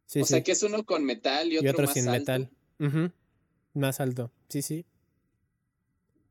Sí, 0.06 0.20
o 0.20 0.24
sí. 0.24 0.30
sea, 0.34 0.42
que 0.44 0.52
es 0.52 0.62
uno 0.62 0.84
con 0.84 1.04
metal 1.04 1.52
y 1.52 1.56
otro, 1.58 1.66
y 1.66 1.70
otro 1.70 1.84
más 1.86 1.94
sin 1.94 2.08
alto. 2.08 2.32
metal. 2.78 3.12
Más 3.74 4.00
alto, 4.00 4.30
sí, 4.48 4.62
sí. 4.62 4.84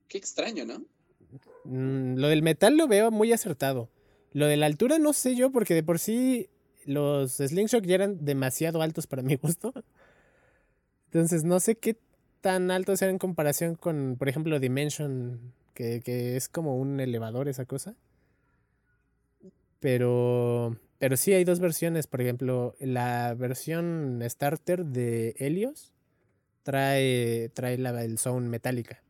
Qué 0.07 0.17
extraño, 0.17 0.65
¿no? 0.65 0.83
Mm, 1.65 2.15
lo 2.17 2.27
del 2.27 2.41
metal 2.43 2.77
lo 2.77 2.87
veo 2.87 3.11
muy 3.11 3.31
acertado. 3.33 3.89
Lo 4.31 4.47
de 4.47 4.57
la 4.57 4.65
altura 4.65 4.99
no 4.99 5.13
sé 5.13 5.35
yo, 5.35 5.51
porque 5.51 5.73
de 5.73 5.83
por 5.83 5.99
sí 5.99 6.49
los 6.85 7.33
Slingshot 7.37 7.83
ya 7.85 7.95
eran 7.95 8.23
demasiado 8.23 8.81
altos 8.81 9.07
para 9.07 9.23
mi 9.23 9.35
gusto. 9.35 9.73
Entonces 11.15 11.45
no 11.45 11.61
sé 11.61 11.77
qué 11.77 11.95
tan 12.41 12.71
altos 12.71 13.01
eran 13.01 13.15
en 13.15 13.19
comparación 13.19 13.75
con, 13.75 14.17
por 14.19 14.27
ejemplo, 14.27 14.59
Dimension, 14.59 15.53
que, 15.73 16.01
que 16.01 16.35
es 16.35 16.49
como 16.49 16.75
un 16.77 16.99
elevador 16.99 17.47
esa 17.47 17.63
cosa. 17.63 17.95
Pero, 19.79 20.77
pero 20.99 21.15
sí 21.15 21.31
hay 21.31 21.45
dos 21.45 21.61
versiones. 21.61 22.07
Por 22.07 22.19
ejemplo, 22.19 22.75
la 22.81 23.33
versión 23.33 24.19
starter 24.27 24.87
de 24.87 25.35
Helios 25.37 25.93
trae, 26.63 27.47
trae 27.53 27.77
la, 27.77 28.03
el 28.03 28.17
sound 28.17 28.49
metálica. 28.49 29.01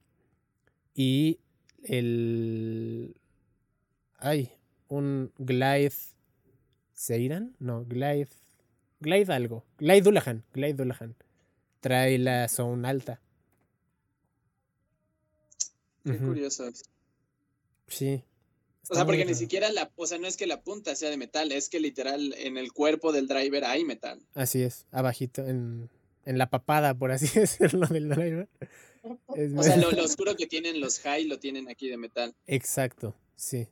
Y 0.94 1.40
el. 1.82 3.20
Hay 4.20 4.52
un 4.90 5.32
Glide 5.40 5.96
Seiran, 6.94 7.56
no, 7.58 7.84
Glide. 7.84 8.30
Glide 9.00 9.34
algo. 9.34 9.66
Glide 9.80 10.04
Dullahan. 10.04 10.44
Glide 10.54 10.76
Dullahan. 10.76 11.16
Trae 11.86 12.18
la 12.18 12.48
sound 12.48 12.84
alta. 12.84 13.22
Qué 16.04 16.18
curioso. 16.18 16.68
Sí. 17.88 18.24
O 18.90 18.96
sea, 18.96 19.06
porque 19.06 19.24
ni 19.24 19.36
siquiera 19.36 19.72
la, 19.72 19.92
o 19.96 20.08
sea, 20.08 20.18
no 20.18 20.26
es 20.26 20.36
que 20.36 20.48
la 20.48 20.64
punta 20.64 20.96
sea 20.96 21.12
de 21.12 21.18
metal, 21.18 21.52
es 21.52 21.70
que 21.70 21.80
literal 21.80 22.34
en 22.40 22.58
el 22.58 22.74
cuerpo 22.74 23.12
del 23.12 23.28
driver 23.28 23.66
hay 23.66 23.86
metal. 23.86 24.20
Así 24.34 24.64
es, 24.64 24.88
abajito, 24.90 25.46
en, 25.46 25.92
en 26.26 26.40
la 26.40 26.50
papada, 26.50 26.96
por 26.96 27.12
así 27.12 27.28
decirlo, 27.40 27.86
del 27.86 28.10
driver. 28.10 28.50
o 29.04 29.62
sea, 29.62 29.78
lo, 29.78 29.92
lo, 29.92 30.06
oscuro 30.06 30.36
que 30.36 30.48
tienen 30.48 30.82
los 30.82 31.00
high 31.02 31.26
lo 31.26 31.38
tienen 31.38 31.70
aquí 31.70 31.88
de 31.88 31.98
metal. 31.98 32.36
Exacto, 32.48 33.16
sí. 33.36 33.68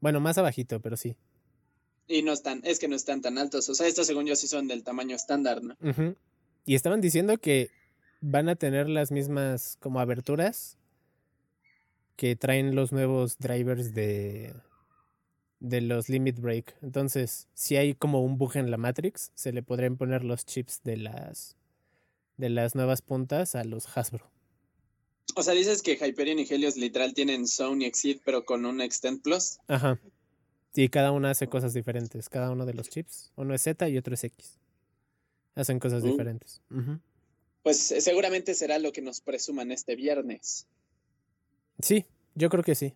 Bueno, 0.00 0.20
más 0.20 0.38
abajito, 0.38 0.80
pero 0.80 0.96
sí. 0.96 1.18
Y 2.06 2.22
no 2.22 2.32
están, 2.32 2.62
es 2.64 2.78
que 2.78 2.88
no 2.88 2.96
están 2.96 3.20
tan 3.20 3.36
altos. 3.36 3.68
O 3.68 3.74
sea, 3.74 3.86
estos 3.86 4.06
según 4.06 4.24
yo 4.24 4.36
sí 4.36 4.48
son 4.48 4.68
del 4.68 4.84
tamaño 4.84 5.14
estándar, 5.14 5.62
¿no? 5.62 5.76
Y 6.64 6.74
estaban 6.74 7.00
diciendo 7.00 7.38
que 7.38 7.70
van 8.20 8.48
a 8.48 8.56
tener 8.56 8.88
las 8.88 9.10
mismas 9.10 9.76
como 9.80 10.00
aberturas 10.00 10.76
que 12.16 12.36
traen 12.36 12.74
los 12.74 12.92
nuevos 12.92 13.38
drivers 13.38 13.94
de, 13.94 14.54
de 15.60 15.80
los 15.80 16.08
Limit 16.08 16.40
Break. 16.40 16.76
Entonces, 16.82 17.48
si 17.54 17.76
hay 17.76 17.94
como 17.94 18.22
un 18.22 18.38
bug 18.38 18.56
en 18.56 18.70
la 18.70 18.76
Matrix, 18.76 19.30
se 19.34 19.52
le 19.52 19.62
podrían 19.62 19.96
poner 19.96 20.24
los 20.24 20.44
chips 20.44 20.82
de 20.82 20.96
las 20.96 21.56
de 22.36 22.48
las 22.50 22.74
nuevas 22.74 23.02
puntas 23.02 23.54
a 23.56 23.64
los 23.64 23.96
Hasbro. 23.96 24.30
O 25.34 25.42
sea, 25.42 25.54
dices 25.54 25.82
que 25.82 25.92
Hyperion 25.92 26.38
y 26.38 26.46
Helios 26.48 26.76
literal 26.76 27.12
tienen 27.12 27.46
Zone 27.46 27.84
y 27.84 27.88
Exceed, 27.88 28.20
pero 28.24 28.44
con 28.44 28.64
un 28.64 28.80
Extend 28.80 29.22
Plus. 29.22 29.58
Ajá. 29.66 30.00
Y 30.74 30.88
cada 30.88 31.10
uno 31.10 31.28
hace 31.28 31.48
cosas 31.48 31.74
diferentes. 31.74 32.28
Cada 32.28 32.50
uno 32.50 32.64
de 32.64 32.74
los 32.74 32.88
chips. 32.88 33.32
Uno 33.34 33.54
es 33.54 33.62
Z 33.62 33.88
y 33.88 33.98
otro 33.98 34.14
es 34.14 34.24
X. 34.24 34.58
Hacen 35.58 35.80
cosas 35.80 36.04
uh. 36.04 36.06
diferentes. 36.06 36.62
Pues 37.64 37.90
eh, 37.90 38.00
seguramente 38.00 38.54
será 38.54 38.78
lo 38.78 38.92
que 38.92 39.02
nos 39.02 39.20
presuman 39.20 39.72
este 39.72 39.96
viernes. 39.96 40.66
Sí, 41.80 42.06
yo 42.36 42.48
creo 42.48 42.62
que 42.62 42.76
sí. 42.76 42.94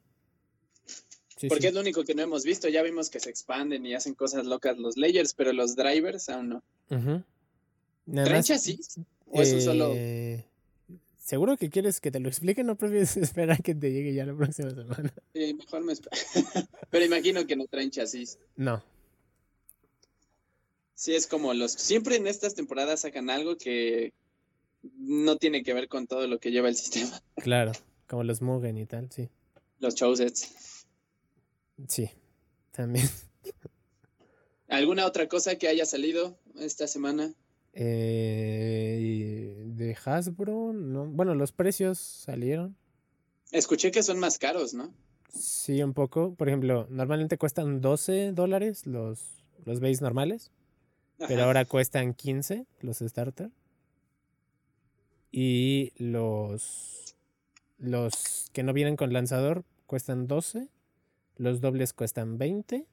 Porque 1.48 1.68
es 1.68 1.74
lo 1.74 1.80
único 1.80 2.04
que 2.04 2.14
no 2.14 2.22
hemos 2.22 2.44
visto. 2.44 2.68
Ya 2.68 2.82
vimos 2.82 3.10
que 3.10 3.18
se 3.18 3.30
expanden 3.30 3.84
y 3.84 3.94
hacen 3.94 4.14
cosas 4.14 4.46
locas 4.46 4.78
los 4.78 4.96
layers, 4.96 5.34
pero 5.34 5.52
los 5.52 5.74
drivers 5.74 6.28
aún 6.28 6.50
no. 6.50 6.62
Uh 6.90 7.22
¿Traen 8.14 8.44
chasis? 8.44 9.00
¿O 9.26 9.42
eso 9.42 9.60
solo.? 9.60 9.92
Eh, 9.96 10.44
¿Seguro 11.18 11.56
que 11.56 11.68
quieres 11.68 12.00
que 12.00 12.12
te 12.12 12.20
lo 12.20 12.28
explique? 12.28 12.62
¿No 12.62 12.76
prefieres 12.76 13.16
esperar 13.16 13.60
que 13.60 13.74
te 13.74 13.90
llegue 13.90 14.14
ya 14.14 14.24
la 14.24 14.36
próxima 14.36 14.70
semana? 14.70 15.12
Sí, 15.34 15.54
mejor 15.54 15.82
me 15.82 15.94
espero. 15.94 16.16
pero 16.90 17.04
imagino 17.04 17.44
que 17.44 17.56
no 17.56 17.66
traen 17.66 17.90
chasis. 17.90 18.38
No. 18.54 18.84
Sí, 21.02 21.16
es 21.16 21.26
como 21.26 21.52
los. 21.52 21.72
Siempre 21.72 22.14
en 22.14 22.28
estas 22.28 22.54
temporadas 22.54 23.00
sacan 23.00 23.28
algo 23.28 23.56
que 23.56 24.12
no 24.82 25.36
tiene 25.36 25.64
que 25.64 25.74
ver 25.74 25.88
con 25.88 26.06
todo 26.06 26.28
lo 26.28 26.38
que 26.38 26.52
lleva 26.52 26.68
el 26.68 26.76
sistema. 26.76 27.20
Claro. 27.42 27.72
Como 28.06 28.22
los 28.22 28.40
Mugen 28.40 28.78
y 28.78 28.86
tal, 28.86 29.10
sí. 29.10 29.28
Los 29.80 29.96
Chosets. 29.96 30.86
Sí, 31.88 32.08
también. 32.70 33.10
¿Alguna 34.68 35.04
otra 35.04 35.26
cosa 35.26 35.56
que 35.56 35.66
haya 35.66 35.86
salido 35.86 36.38
esta 36.60 36.86
semana? 36.86 37.34
Eh, 37.72 39.56
de 39.66 39.96
Hasbro, 40.04 40.72
no. 40.72 41.06
Bueno, 41.06 41.34
los 41.34 41.50
precios 41.50 41.98
salieron. 41.98 42.76
Escuché 43.50 43.90
que 43.90 44.04
son 44.04 44.20
más 44.20 44.38
caros, 44.38 44.72
¿no? 44.72 44.94
Sí, 45.34 45.82
un 45.82 45.94
poco. 45.94 46.36
Por 46.36 46.46
ejemplo, 46.46 46.86
normalmente 46.90 47.38
cuestan 47.38 47.80
12 47.80 48.30
dólares 48.30 48.86
los, 48.86 49.42
los 49.64 49.80
base 49.80 50.00
normales. 50.00 50.52
Pero 51.28 51.44
ahora 51.44 51.64
cuestan 51.64 52.14
15 52.14 52.66
los 52.80 52.98
starter. 52.98 53.50
Y 55.30 55.92
los 55.96 57.16
los 57.78 58.48
que 58.52 58.62
no 58.62 58.72
vienen 58.72 58.96
con 58.96 59.12
lanzador 59.12 59.64
cuestan 59.86 60.26
12. 60.28 60.68
Los 61.36 61.60
dobles 61.60 61.92
cuestan 61.92 62.38
20. 62.38 62.86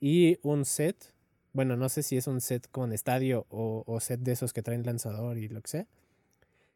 Y 0.00 0.38
un 0.42 0.64
set. 0.64 1.12
Bueno, 1.52 1.76
no 1.76 1.88
sé 1.88 2.02
si 2.02 2.16
es 2.16 2.26
un 2.26 2.40
set 2.40 2.68
con 2.70 2.92
estadio 2.92 3.46
o, 3.48 3.98
set 4.00 4.20
de 4.20 4.32
esos 4.32 4.52
que 4.52 4.62
traen 4.62 4.84
lanzador 4.84 5.38
y 5.38 5.48
lo 5.48 5.62
que 5.62 5.68
sea. 5.68 5.86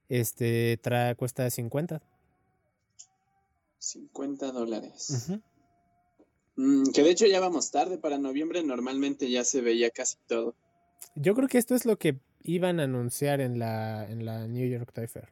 Este 0.09 0.79
trae, 0.81 1.17
cuesta 1.17 1.51
50. 1.51 2.01
50 3.79 4.53
dólares. 4.53 5.31
Mm, 6.59 6.91
que 6.93 7.05
de 7.05 7.11
hecho 7.11 7.27
ya 7.27 7.39
vamos 7.39 7.71
tarde 7.71 7.99
para 7.99 8.19
noviembre. 8.19 8.65
Normalmente 8.65 9.31
ya 9.31 9.45
se 9.45 9.61
veía 9.61 9.91
casi 9.91 10.17
todo. 10.27 10.57
Yo 11.15 11.37
creo 11.37 11.47
que 11.47 11.57
esto 11.57 11.77
es 11.77 11.87
lo 11.87 11.99
que 11.99 12.19
iban 12.43 12.81
a 12.81 12.83
anunciar 12.83 13.41
en 13.41 13.61
la, 13.61 14.05
en 14.11 14.25
la 14.25 14.49
New 14.49 14.69
York 14.69 14.93
Toy 14.93 15.07
Fair. 15.07 15.29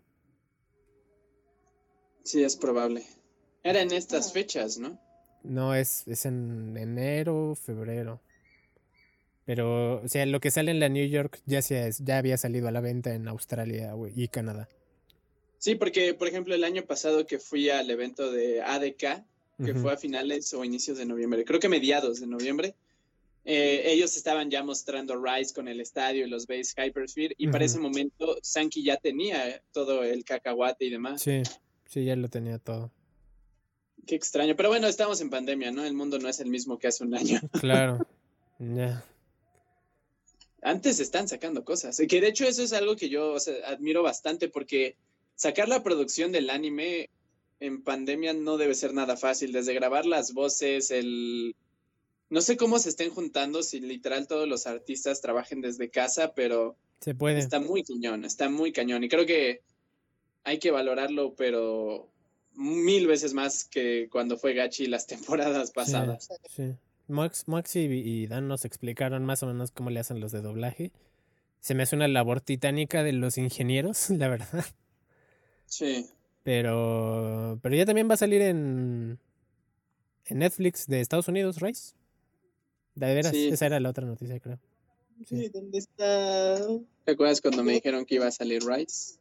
Sí, 2.22 2.44
es 2.44 2.56
probable. 2.56 3.04
Era 3.64 3.82
en 3.82 3.92
estas 3.92 4.32
fechas, 4.32 4.78
¿no? 4.78 5.00
No, 5.42 5.74
es, 5.74 6.06
es 6.06 6.26
en 6.26 6.76
enero, 6.76 7.56
febrero. 7.56 8.20
Pero, 9.44 10.02
o 10.02 10.08
sea, 10.08 10.26
lo 10.26 10.38
que 10.38 10.52
sale 10.52 10.70
en 10.70 10.78
la 10.78 10.88
New 10.88 11.08
York 11.08 11.40
ya, 11.44 11.60
se, 11.60 11.90
ya 12.04 12.18
había 12.18 12.36
salido 12.36 12.68
a 12.68 12.72
la 12.72 12.80
venta 12.80 13.14
en 13.14 13.26
Australia 13.26 13.94
y 14.14 14.28
Canadá. 14.28 14.68
Sí, 15.58 15.74
porque, 15.74 16.14
por 16.14 16.28
ejemplo, 16.28 16.54
el 16.54 16.62
año 16.62 16.84
pasado 16.84 17.26
que 17.26 17.40
fui 17.40 17.68
al 17.68 17.90
evento 17.90 18.30
de 18.30 18.62
ADK, 18.62 19.24
que 19.64 19.74
fue 19.74 19.92
a 19.92 19.96
finales 19.96 20.52
o 20.54 20.64
inicios 20.64 20.98
de 20.98 21.06
noviembre, 21.06 21.44
creo 21.44 21.60
que 21.60 21.68
mediados 21.68 22.20
de 22.20 22.26
noviembre, 22.26 22.74
eh, 23.44 23.92
ellos 23.92 24.16
estaban 24.16 24.50
ya 24.50 24.62
mostrando 24.62 25.22
Rise 25.22 25.54
con 25.54 25.68
el 25.68 25.80
estadio 25.80 26.26
y 26.26 26.28
los 26.28 26.46
base 26.46 26.74
Hypersphere, 26.76 27.34
y 27.38 27.48
para 27.48 27.64
ese 27.64 27.78
momento 27.78 28.36
Sankey 28.42 28.82
ya 28.82 28.96
tenía 28.96 29.62
todo 29.72 30.02
el 30.02 30.24
cacahuate 30.24 30.84
y 30.84 30.90
demás. 30.90 31.22
Sí. 31.22 31.42
Sí, 31.88 32.04
ya 32.04 32.16
lo 32.16 32.28
tenía 32.28 32.58
todo. 32.58 32.90
Qué 34.06 34.14
extraño. 34.14 34.56
Pero 34.56 34.68
bueno, 34.68 34.86
estamos 34.86 35.20
en 35.20 35.30
pandemia, 35.30 35.70
¿no? 35.72 35.84
El 35.84 35.94
mundo 35.94 36.18
no 36.18 36.28
es 36.28 36.40
el 36.40 36.48
mismo 36.48 36.78
que 36.78 36.88
hace 36.88 37.04
un 37.04 37.14
año. 37.14 37.40
Claro. 37.60 38.06
Ya. 38.58 39.04
Antes 40.62 41.00
están 41.00 41.28
sacando 41.28 41.64
cosas. 41.64 42.00
Que 42.08 42.20
de 42.20 42.28
hecho 42.28 42.46
eso 42.46 42.62
es 42.62 42.72
algo 42.72 42.96
que 42.96 43.08
yo 43.08 43.36
admiro 43.66 44.02
bastante 44.02 44.48
porque 44.48 44.96
sacar 45.34 45.68
la 45.68 45.82
producción 45.82 46.32
del 46.32 46.50
anime 46.50 47.10
en 47.60 47.82
pandemia 47.82 48.32
no 48.32 48.56
debe 48.56 48.74
ser 48.74 48.94
nada 48.94 49.16
fácil. 49.16 49.52
Desde 49.52 49.74
grabar 49.74 50.06
las 50.06 50.32
voces, 50.32 50.90
el... 50.90 51.54
No 52.28 52.40
sé 52.40 52.56
cómo 52.56 52.78
se 52.78 52.88
estén 52.88 53.10
juntando, 53.10 53.62
si 53.62 53.80
literal 53.80 54.26
todos 54.26 54.48
los 54.48 54.66
artistas 54.66 55.20
trabajen 55.20 55.60
desde 55.60 55.90
casa, 55.90 56.34
pero... 56.34 56.76
Se 57.00 57.14
puede. 57.14 57.38
Está 57.38 57.60
muy 57.60 57.84
cañón, 57.84 58.24
está 58.24 58.48
muy 58.48 58.72
cañón. 58.72 59.04
Y 59.04 59.08
creo 59.08 59.26
que 59.26 59.62
hay 60.44 60.58
que 60.58 60.70
valorarlo, 60.70 61.34
pero 61.34 62.08
mil 62.54 63.06
veces 63.06 63.34
más 63.34 63.64
que 63.64 64.08
cuando 64.10 64.36
fue 64.36 64.54
Gachi 64.54 64.86
las 64.86 65.06
temporadas 65.08 65.70
pasadas. 65.70 66.28
Sí, 66.48 66.74
Max, 67.08 67.44
y, 67.76 68.26
Dan 68.26 68.48
nos 68.48 68.64
explicaron 68.64 69.24
más 69.24 69.42
o 69.42 69.46
menos 69.46 69.70
cómo 69.70 69.90
le 69.90 70.00
hacen 70.00 70.20
los 70.20 70.32
de 70.32 70.40
doblaje. 70.40 70.92
Se 71.60 71.74
me 71.74 71.82
hace 71.82 71.96
una 71.96 72.08
labor 72.08 72.40
titánica 72.40 73.02
de 73.02 73.12
los 73.12 73.38
ingenieros, 73.38 74.10
la 74.10 74.28
verdad. 74.28 74.64
Sí. 75.66 76.06
Pero, 76.46 77.58
pero 77.60 77.74
ya 77.74 77.84
también 77.84 78.08
va 78.08 78.14
a 78.14 78.18
salir 78.18 78.40
en, 78.40 79.18
en 80.26 80.38
Netflix 80.38 80.86
de 80.86 81.00
Estados 81.00 81.26
Unidos, 81.26 81.60
Rice. 81.60 81.94
De 82.94 83.12
veras, 83.12 83.34
esa 83.34 83.66
era 83.66 83.80
la 83.80 83.90
otra 83.90 84.06
noticia, 84.06 84.38
creo. 84.38 84.60
Sí, 85.26 85.48
¿dónde 85.48 85.78
está? 85.78 86.64
¿Te 87.04 87.10
acuerdas 87.10 87.40
cuando 87.40 87.64
me 87.64 87.72
dijeron 87.72 88.04
que 88.04 88.14
iba 88.14 88.28
a 88.28 88.30
salir 88.30 88.62
Rice? 88.64 89.18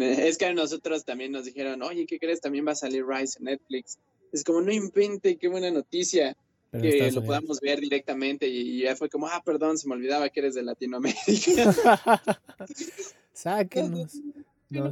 es 0.00 0.38
que 0.38 0.46
a 0.46 0.54
nosotros 0.54 1.04
también 1.04 1.30
nos 1.30 1.44
dijeron, 1.44 1.82
oye, 1.82 2.06
¿qué 2.06 2.18
crees? 2.18 2.40
También 2.40 2.66
va 2.66 2.72
a 2.72 2.76
salir 2.76 3.04
Rise 3.06 3.40
en 3.40 3.44
Netflix. 3.44 3.98
Es 4.32 4.44
como, 4.44 4.62
no 4.62 4.72
invente, 4.72 5.36
qué 5.36 5.48
buena 5.48 5.70
noticia. 5.70 6.34
que 6.72 7.12
lo 7.12 7.22
podamos 7.22 7.60
ver 7.60 7.80
directamente 7.80 8.48
y, 8.48 8.80
ya 8.80 8.96
fue 8.96 9.10
como, 9.10 9.26
ah, 9.26 9.42
perdón, 9.44 9.76
se 9.76 9.86
me 9.86 9.94
olvidaba 9.94 10.30
que 10.30 10.40
eres 10.40 10.54
de 10.54 10.62
Latinoamérica. 10.62 11.74
Sáquenos. 13.34 14.22
No, 14.70 14.90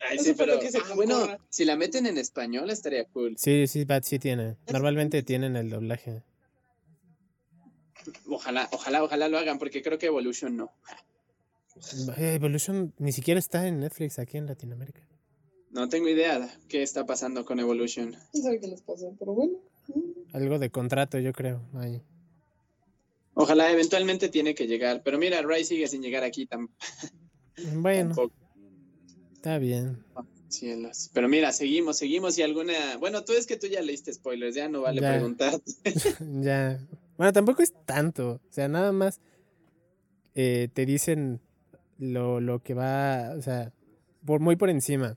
Ay, 0.00 0.18
sí, 0.18 0.34
pero, 0.36 0.54
ah, 0.54 0.94
bueno, 0.94 1.38
si 1.48 1.64
la 1.64 1.76
meten 1.76 2.06
en 2.06 2.18
español 2.18 2.70
estaría 2.70 3.04
cool. 3.06 3.34
Sí, 3.38 3.66
sí, 3.66 3.86
sí 4.02 4.18
tiene. 4.18 4.56
Normalmente 4.70 5.22
tienen 5.22 5.56
el 5.56 5.70
doblaje. 5.70 6.22
Ojalá, 8.28 8.68
ojalá, 8.72 9.02
ojalá 9.02 9.28
lo 9.28 9.38
hagan, 9.38 9.58
porque 9.58 9.82
creo 9.82 9.98
que 9.98 10.06
Evolution 10.06 10.56
no. 10.56 10.72
Evolution 12.16 12.92
ni 12.98 13.12
siquiera 13.12 13.40
está 13.40 13.66
en 13.66 13.80
Netflix 13.80 14.18
aquí 14.18 14.36
en 14.36 14.46
Latinoamérica. 14.46 15.00
No 15.70 15.88
tengo 15.88 16.08
idea 16.08 16.48
qué 16.68 16.82
está 16.82 17.04
pasando 17.04 17.44
con 17.44 17.58
Evolution. 17.58 18.12
No 18.12 18.42
sabe 18.42 18.60
qué 18.60 18.68
les 18.68 18.82
pasa, 18.82 19.06
pero 19.18 19.32
bueno. 19.32 19.58
Algo 20.32 20.58
de 20.58 20.70
contrato, 20.70 21.18
yo 21.18 21.32
creo. 21.32 21.62
Ojalá 23.34 23.72
eventualmente 23.72 24.28
tiene 24.28 24.54
que 24.54 24.66
llegar, 24.66 25.02
pero 25.02 25.18
mira, 25.18 25.42
Ray 25.42 25.64
sigue 25.64 25.88
sin 25.88 26.02
llegar 26.02 26.22
aquí 26.22 26.46
tampoco. 26.46 26.78
Bueno, 27.74 28.14
está 29.34 29.58
bien. 29.58 30.04
Cielos. 30.48 31.10
Pero 31.12 31.28
mira, 31.28 31.52
seguimos, 31.52 31.98
seguimos 31.98 32.38
y 32.38 32.42
alguna. 32.42 32.96
Bueno, 32.98 33.24
tú 33.24 33.32
es 33.32 33.46
que 33.46 33.56
tú 33.56 33.66
ya 33.66 33.82
leíste 33.82 34.12
spoilers, 34.12 34.54
ya 34.54 34.68
no 34.68 34.82
vale 34.82 35.00
Ya. 35.00 35.10
preguntar. 35.12 35.60
ya. 36.42 36.80
Bueno, 37.16 37.32
tampoco 37.32 37.62
es 37.62 37.72
tanto. 37.86 38.40
O 38.48 38.52
sea, 38.52 38.68
nada 38.68 38.92
más 38.92 39.20
eh, 40.34 40.68
te 40.72 40.86
dicen 40.86 41.40
lo, 41.98 42.40
lo 42.40 42.60
que 42.62 42.74
va, 42.74 43.34
o 43.36 43.42
sea, 43.42 43.72
por, 44.24 44.40
muy 44.40 44.56
por 44.56 44.70
encima. 44.70 45.16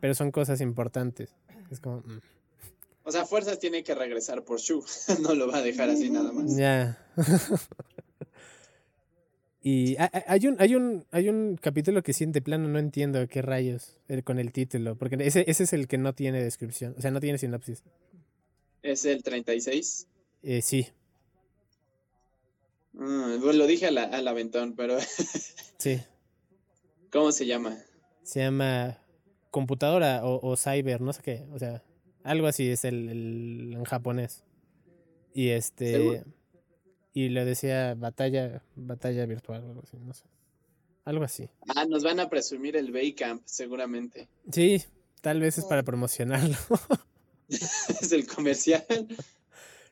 Pero 0.00 0.14
son 0.14 0.30
cosas 0.30 0.60
importantes. 0.60 1.34
Es 1.70 1.80
como, 1.80 1.98
mm, 2.00 2.20
O 3.04 3.10
sea, 3.12 3.24
fuerzas 3.24 3.58
tiene 3.58 3.82
que 3.82 3.94
regresar 3.94 4.44
por 4.44 4.60
Shu. 4.60 4.84
no 5.22 5.34
lo 5.34 5.48
va 5.50 5.58
a 5.58 5.62
dejar 5.62 5.88
así 5.90 6.10
nada 6.10 6.32
más. 6.32 6.54
ya. 6.56 6.98
y 9.68 9.96
ha- 9.96 10.10
ha- 10.12 10.24
hay 10.28 10.46
un, 10.46 10.56
hay 10.60 10.74
un, 10.76 11.04
hay 11.10 11.28
un 11.28 11.56
capítulo 11.60 12.02
que 12.02 12.12
sí, 12.12 12.24
de 12.26 12.40
plano 12.40 12.68
no 12.68 12.78
entiendo 12.78 13.26
qué 13.26 13.42
rayos 13.42 13.98
el- 14.06 14.22
con 14.22 14.38
el 14.38 14.52
título. 14.52 14.96
Porque 14.96 15.16
ese, 15.20 15.44
ese 15.50 15.64
es 15.64 15.72
el 15.72 15.88
que 15.88 15.98
no 15.98 16.14
tiene 16.14 16.42
descripción. 16.42 16.94
O 16.96 17.00
sea, 17.00 17.10
no 17.10 17.18
tiene 17.20 17.38
sinopsis. 17.38 17.82
Es 18.82 19.04
el 19.04 19.22
36. 19.24 20.06
Eh, 20.42 20.62
sí, 20.62 20.86
Mm, 22.92 23.40
bueno, 23.40 23.52
lo 23.58 23.66
dije 23.66 23.86
al, 23.86 23.98
al 23.98 24.26
aventón, 24.28 24.74
pero 24.74 24.96
sí. 25.78 26.00
¿cómo 27.10 27.32
se 27.32 27.46
llama? 27.46 27.76
Se 28.22 28.40
llama 28.40 28.98
computadora 29.50 30.24
o, 30.24 30.40
o 30.46 30.56
cyber, 30.56 31.00
no 31.00 31.12
sé 31.12 31.22
qué. 31.22 31.44
O 31.52 31.58
sea, 31.58 31.82
algo 32.22 32.46
así 32.46 32.68
es 32.70 32.84
el, 32.84 33.08
el- 33.08 33.72
en 33.74 33.84
japonés. 33.84 34.44
Y 35.34 35.48
este. 35.50 35.92
Seguro. 35.92 36.24
Y 37.16 37.30
le 37.30 37.46
decía 37.46 37.94
batalla, 37.94 38.62
batalla 38.74 39.24
virtual 39.24 39.64
o 39.64 39.68
algo 39.70 39.82
así, 39.82 39.96
no 39.96 40.12
sé. 40.12 40.24
Algo 41.06 41.24
así. 41.24 41.48
Ah, 41.74 41.86
nos 41.86 42.04
van 42.04 42.20
a 42.20 42.28
presumir 42.28 42.76
el 42.76 42.92
Baycamp, 42.92 43.40
seguramente. 43.46 44.28
Sí, 44.52 44.82
tal 45.22 45.40
vez 45.40 45.56
es 45.56 45.64
para 45.64 45.82
promocionarlo. 45.82 46.54
es 47.48 48.12
el 48.12 48.26
comercial. 48.26 48.84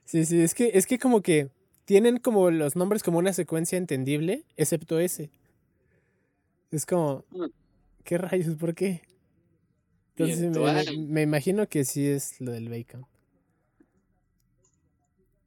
sí, 0.05 0.27
sí, 0.27 0.43
es 0.43 0.55
que, 0.55 0.72
es 0.75 0.85
que 0.87 0.99
como 0.99 1.22
que 1.22 1.49
tienen 1.87 2.18
como 2.18 2.51
los 2.51 2.77
nombres 2.77 3.03
como 3.03 3.16
una 3.18 3.33
secuencia 3.33 3.79
entendible, 3.79 4.45
excepto 4.59 4.99
ese. 4.99 5.31
Es 6.70 6.85
como, 6.85 7.25
Mm. 7.31 7.45
¿qué 8.05 8.18
rayos? 8.18 8.57
¿Por 8.57 8.75
qué? 8.75 9.01
Entonces 10.16 10.41
me, 10.41 10.59
me- 10.61 10.75
Virtual. 10.75 10.99
me 11.09 11.22
imagino 11.22 11.68
que 11.70 11.87
sí 11.87 12.07
es 12.07 12.39
lo 12.43 12.53
del 12.53 12.68
Bacon. 12.68 13.07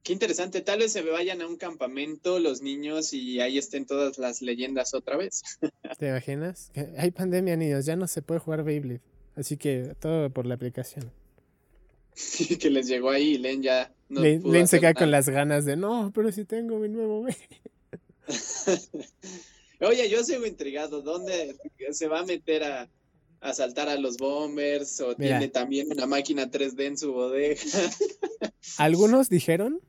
Qué 0.07 0.13
interesante. 0.13 0.61
Tal 0.61 0.79
vez 0.79 0.93
se 0.93 1.01
vayan 1.01 1.41
a 1.41 1.47
un 1.47 1.57
campamento 1.57 2.39
los 2.39 2.61
niños 2.61 3.11
y 3.11 3.41
ahí 3.41 3.57
estén 3.57 3.85
todas 3.85 4.17
las 4.17 4.41
leyendas 4.41 4.93
otra 4.93 5.17
vez. 5.17 5.41
¿Te 5.99 6.07
imaginas? 6.07 6.71
Hay 6.97 7.11
pandemia, 7.11 7.57
niños, 7.57 7.85
ya 7.85 7.97
no 7.97 8.07
se 8.07 8.21
puede 8.21 8.39
jugar 8.39 8.63
Beyblade. 8.63 9.01
Así 9.35 9.57
que 9.57 9.95
todo 9.99 10.29
por 10.29 10.45
la 10.45 10.55
aplicación. 10.55 11.11
que 12.57 12.69
les 12.69 12.87
llegó 12.87 13.09
ahí 13.09 13.33
y 13.33 13.37
Len 13.37 13.61
ya 13.61 13.91
no 14.07 14.21
Len, 14.21 14.41
pudo 14.41 14.53
Len 14.53 14.69
se 14.69 14.79
queda 14.79 14.93
con 14.93 15.11
las 15.11 15.27
ganas 15.27 15.65
de, 15.65 15.75
no, 15.75 16.09
pero 16.15 16.31
si 16.31 16.45
tengo 16.45 16.79
mi 16.79 16.87
nuevo 16.87 17.23
Bey". 17.23 17.35
Oye, 19.81 20.09
yo 20.09 20.23
sigo 20.23 20.45
intrigado. 20.45 21.01
¿Dónde 21.01 21.57
se 21.91 22.07
va 22.07 22.21
a 22.21 22.25
meter 22.25 22.63
a, 22.63 22.89
a 23.41 23.53
saltar 23.53 23.89
a 23.89 23.97
los 23.97 24.15
bombers? 24.15 25.01
¿O 25.01 25.07
Mira. 25.17 25.37
tiene 25.37 25.49
también 25.49 25.91
una 25.91 26.05
máquina 26.05 26.49
3D 26.49 26.85
en 26.85 26.97
su 26.97 27.11
bodega? 27.11 27.59
Algunos 28.77 29.27
dijeron 29.27 29.81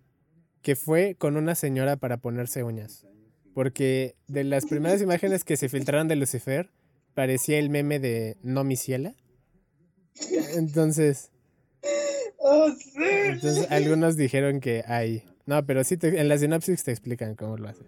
que 0.68 0.76
fue 0.76 1.14
con 1.14 1.38
una 1.38 1.54
señora 1.54 1.96
para 1.96 2.18
ponerse 2.18 2.62
uñas. 2.62 3.06
Porque 3.54 4.16
de 4.26 4.44
las 4.44 4.66
primeras 4.66 5.00
imágenes 5.00 5.42
que 5.42 5.56
se 5.56 5.70
filtraron 5.70 6.08
de 6.08 6.16
Lucifer, 6.16 6.68
parecía 7.14 7.58
el 7.58 7.70
meme 7.70 7.98
de 7.98 8.36
No 8.42 8.64
mi 8.64 8.76
ciela. 8.76 9.14
Entonces, 10.56 11.30
Oh, 12.36 12.70
sí. 12.78 12.90
entonces 13.00 13.66
algunos 13.70 14.18
dijeron 14.18 14.60
que 14.60 14.84
hay. 14.86 15.22
No, 15.46 15.64
pero 15.64 15.82
sí 15.84 15.96
te- 15.96 16.20
en 16.20 16.28
la 16.28 16.36
sinopsis 16.36 16.84
te 16.84 16.90
explican 16.90 17.34
cómo 17.34 17.56
lo 17.56 17.68
hace. 17.70 17.84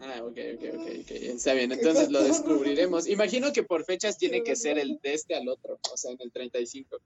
Ah, 0.00 0.20
ok, 0.22 0.38
ok, 0.54 0.64
ok, 0.72 0.86
ok. 1.00 1.10
Está 1.10 1.54
bien, 1.54 1.72
entonces 1.72 2.08
lo 2.12 2.22
descubriremos. 2.22 3.08
Imagino 3.08 3.52
que 3.52 3.64
por 3.64 3.84
fechas 3.84 4.16
tiene 4.16 4.44
que 4.44 4.54
ser 4.54 4.78
el 4.78 5.00
de 5.02 5.14
este 5.14 5.34
al 5.34 5.48
otro, 5.48 5.80
o 5.92 5.96
sea, 5.96 6.12
en 6.12 6.18
el 6.20 6.30
35. 6.30 6.98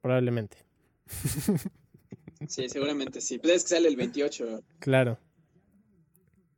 Probablemente. 0.00 0.56
Sí, 2.48 2.68
seguramente 2.68 3.20
sí. 3.20 3.38
Pues 3.38 3.54
es 3.54 3.62
que 3.64 3.68
sale 3.70 3.88
el 3.88 3.96
28. 3.96 4.62
Claro. 4.78 5.18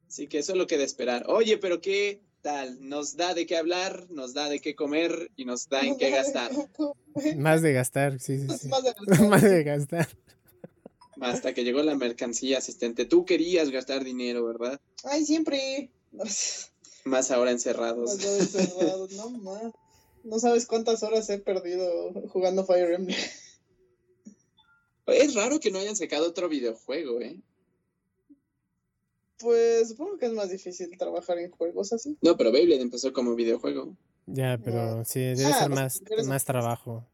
Así 0.08 0.28
que 0.28 0.38
eso 0.38 0.52
es 0.52 0.58
lo 0.58 0.66
que 0.66 0.78
de 0.78 0.84
esperar. 0.84 1.24
Oye, 1.28 1.58
pero 1.58 1.80
¿qué 1.80 2.20
tal? 2.42 2.86
Nos 2.86 3.16
da 3.16 3.34
de 3.34 3.46
qué 3.46 3.56
hablar, 3.56 4.06
nos 4.10 4.34
da 4.34 4.48
de 4.48 4.60
qué 4.60 4.74
comer 4.74 5.30
y 5.36 5.44
nos 5.44 5.68
da 5.68 5.80
en 5.80 5.96
qué 5.96 6.10
gastar. 6.10 6.50
Más 7.36 7.62
de 7.62 7.72
gastar, 7.72 8.20
sí, 8.20 8.38
sí, 8.38 8.48
sí. 8.58 8.68
Más 8.68 8.82
de 8.82 8.94
Más 9.28 9.42
de 9.42 9.64
gastar. 9.64 10.08
Hasta 11.20 11.54
que 11.54 11.64
llegó 11.64 11.82
la 11.82 11.94
mercancía 11.94 12.58
asistente. 12.58 13.04
Tú 13.04 13.24
querías 13.24 13.70
gastar 13.70 14.04
dinero, 14.04 14.44
¿verdad? 14.44 14.80
Ay, 15.04 15.24
siempre. 15.24 15.90
Más 17.04 17.30
ahora 17.30 17.50
encerrados. 17.50 18.10
Más 18.10 18.18
de 18.18 18.38
encerrado, 18.38 19.08
No, 19.16 19.30
ma. 19.30 19.72
No 20.24 20.38
sabes 20.38 20.66
cuántas 20.66 21.02
horas 21.02 21.28
he 21.30 21.38
perdido 21.38 22.12
jugando 22.28 22.64
Fire 22.64 22.92
Emblem. 22.92 23.18
Es 25.07 25.34
raro 25.34 25.59
que 25.61 25.70
no 25.70 25.78
hayan 25.78 25.96
sacado 25.96 26.28
otro 26.28 26.48
videojuego, 26.48 27.20
¿eh? 27.20 27.38
Pues 29.38 29.88
supongo 29.88 30.18
que 30.18 30.26
es 30.26 30.32
más 30.32 30.50
difícil 30.50 30.96
trabajar 30.96 31.38
en 31.38 31.50
juegos 31.50 31.92
así. 31.92 32.16
No, 32.20 32.36
pero 32.36 32.53
Beyblade 32.53 32.80
empezó 32.80 33.12
como 33.12 33.34
videojuego. 33.34 33.96
Ya, 34.26 34.57
pero 34.62 35.05
sí, 35.05 35.18
debe 35.20 35.46
Ah, 35.46 35.59
ser 35.59 35.70
más, 35.70 36.00
más 36.26 36.44
trabajo. 36.44 37.05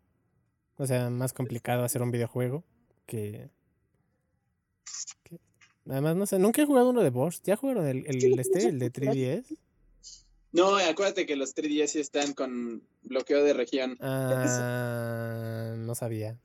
O 0.76 0.86
sea, 0.86 1.08
más 1.08 1.32
complicado 1.32 1.84
hacer 1.84 2.02
un 2.02 2.10
videojuego 2.10 2.64
que... 3.06 3.48
que- 5.22 5.40
Además, 5.88 6.16
no 6.16 6.26
sé, 6.26 6.38
nunca 6.38 6.60
he 6.60 6.66
jugado 6.66 6.90
uno 6.90 7.02
de 7.02 7.08
Bosch. 7.10 7.40
¿Ya 7.44 7.56
jugaron 7.56 7.86
el, 7.86 8.04
el, 8.06 8.38
este, 8.38 8.66
el 8.68 8.78
de 8.78 8.92
3DS? 8.92 9.56
No, 10.52 10.76
acuérdate 10.76 11.24
que 11.24 11.34
los 11.36 11.54
3DS 11.56 11.86
sí 11.88 12.00
están 12.00 12.34
con 12.34 12.82
bloqueo 13.04 13.42
de 13.42 13.54
región. 13.54 13.96
Ah, 14.00 15.74
no 15.78 15.94
sabía. 15.94 16.36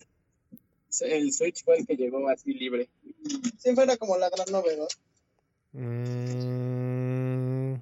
El 1.01 1.33
Switch 1.33 1.63
fue 1.63 1.79
el 1.79 1.87
que 1.87 1.95
llegó 1.95 2.27
así 2.29 2.53
libre. 2.53 2.89
Siempre 3.57 3.85
era 3.85 3.97
como 3.97 4.17
la 4.17 4.29
gran 4.29 4.51
novedad. 4.51 4.87
Mm, 5.73 7.75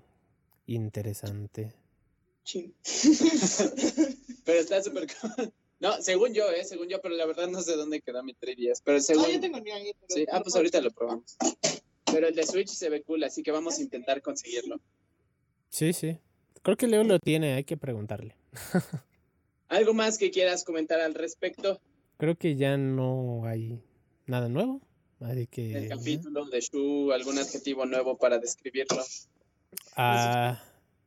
interesante. 0.67 1.73
Chin. 2.43 2.73
Pero 4.45 4.59
está 4.59 4.81
súper 4.81 5.07
cool. 5.19 5.51
No, 5.81 5.99
según 5.99 6.31
yo, 6.35 6.47
¿eh? 6.51 6.63
Según 6.63 6.89
yo, 6.89 7.01
pero 7.01 7.15
la 7.15 7.25
verdad 7.25 7.47
no 7.47 7.59
sé 7.63 7.75
dónde 7.75 8.01
quedó 8.01 8.21
mi 8.21 8.35
3DS. 8.35 8.83
Pero 8.85 9.01
según... 9.01 9.23
No, 9.23 9.29
yo 9.31 9.39
tengo 9.39 9.59
ni 9.61 9.71
ahí. 9.71 9.91
pero- 9.99 10.13
Sí, 10.15 10.25
ah, 10.31 10.39
pues 10.43 10.55
ahorita 10.55 10.79
lo 10.79 10.91
probamos. 10.91 11.35
Pero 12.05 12.27
el 12.27 12.35
de 12.35 12.45
Switch 12.45 12.67
se 12.69 12.87
ve 12.91 13.01
cool, 13.01 13.23
así 13.23 13.41
que 13.41 13.49
vamos 13.49 13.79
a 13.79 13.81
intentar 13.81 14.21
conseguirlo. 14.21 14.79
Sí, 15.69 15.91
sí. 15.93 16.19
Creo 16.61 16.77
que 16.77 16.85
Leo 16.85 17.03
lo 17.03 17.17
tiene, 17.17 17.55
hay 17.55 17.63
que 17.63 17.77
preguntarle. 17.77 18.35
¿Algo 19.69 19.95
más 19.95 20.19
que 20.19 20.29
quieras 20.29 20.63
comentar 20.63 21.01
al 21.01 21.15
respecto 21.15 21.81
Creo 22.21 22.37
que 22.37 22.55
ya 22.55 22.77
no 22.77 23.47
hay 23.47 23.81
nada 24.27 24.47
nuevo. 24.47 24.79
Así 25.21 25.47
que... 25.47 25.87
ya. 25.89 25.95
capítulo 25.97 26.45
de 26.45 26.61
Shu? 26.61 27.11
¿Algún 27.13 27.39
adjetivo 27.39 27.87
nuevo 27.87 28.15
para 28.15 28.37
describirlo? 28.37 29.03
Ah, 29.95 30.61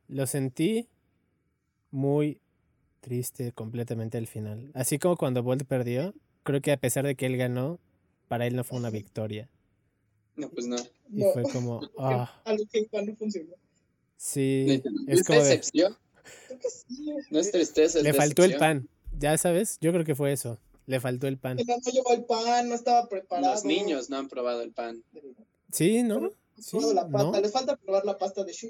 lo 0.09 0.27
sentí 0.27 0.89
muy 1.89 2.41
triste 2.99 3.53
completamente 3.53 4.17
al 4.17 4.27
final. 4.27 4.71
Así 4.73 4.99
como 4.99 5.15
cuando 5.15 5.41
Bolt 5.41 5.63
perdió, 5.63 6.13
creo 6.43 6.59
que 6.59 6.73
a 6.73 6.77
pesar 6.81 7.05
de 7.05 7.15
que 7.15 7.27
él 7.27 7.37
ganó, 7.37 7.79
para 8.27 8.45
él 8.45 8.57
no 8.57 8.65
fue 8.65 8.77
una 8.77 8.89
victoria. 8.89 9.47
No, 10.35 10.49
pues 10.49 10.67
no. 10.67 10.75
Y 11.13 11.21
No. 11.21 11.31
fue 11.31 11.43
como, 11.43 11.79
ah, 11.97 12.41
A 12.43 12.51
lo 12.51 12.65
que 12.65 12.89
no 12.91 13.15
funcionó. 13.15 13.53
sí, 14.17 14.65
¿No 14.83 15.13
es 15.13 15.19
es 15.21 15.27
como 15.27 15.39
de, 15.39 15.45
decepción? 15.45 15.95
Creo 16.47 16.59
que 16.59 16.69
sí. 16.69 17.09
No 17.31 17.39
es 17.39 17.51
tristeza, 17.51 17.99
es 17.99 18.03
le 18.03 18.13
faltó 18.13 18.43
el 18.43 18.57
pan. 18.57 18.89
Ya 19.17 19.37
sabes, 19.37 19.77
yo 19.79 19.93
creo 19.93 20.03
que 20.03 20.13
fue 20.13 20.33
eso. 20.33 20.59
Le 20.87 20.99
faltó 20.99 21.27
el 21.27 21.37
pan. 21.37 21.57
No 21.57 21.91
llevó 21.91 22.13
el 22.13 22.25
pan, 22.25 22.69
no 22.69 22.75
estaba 22.75 23.07
preparado. 23.07 23.53
Los 23.53 23.65
niños 23.65 24.09
no 24.09 24.17
han 24.17 24.27
probado 24.27 24.61
el 24.61 24.71
pan. 24.71 25.03
Sí, 25.71 26.03
¿no? 26.03 26.19
No 26.19 26.31
Sí, 26.57 26.77
probado 26.77 26.93
la 26.93 27.01
pasta. 27.07 27.31
¿no? 27.31 27.41
Les 27.41 27.51
falta 27.51 27.75
probar 27.75 28.05
la 28.05 28.17
pasta 28.17 28.43
de 28.43 28.53
Shu. 28.53 28.69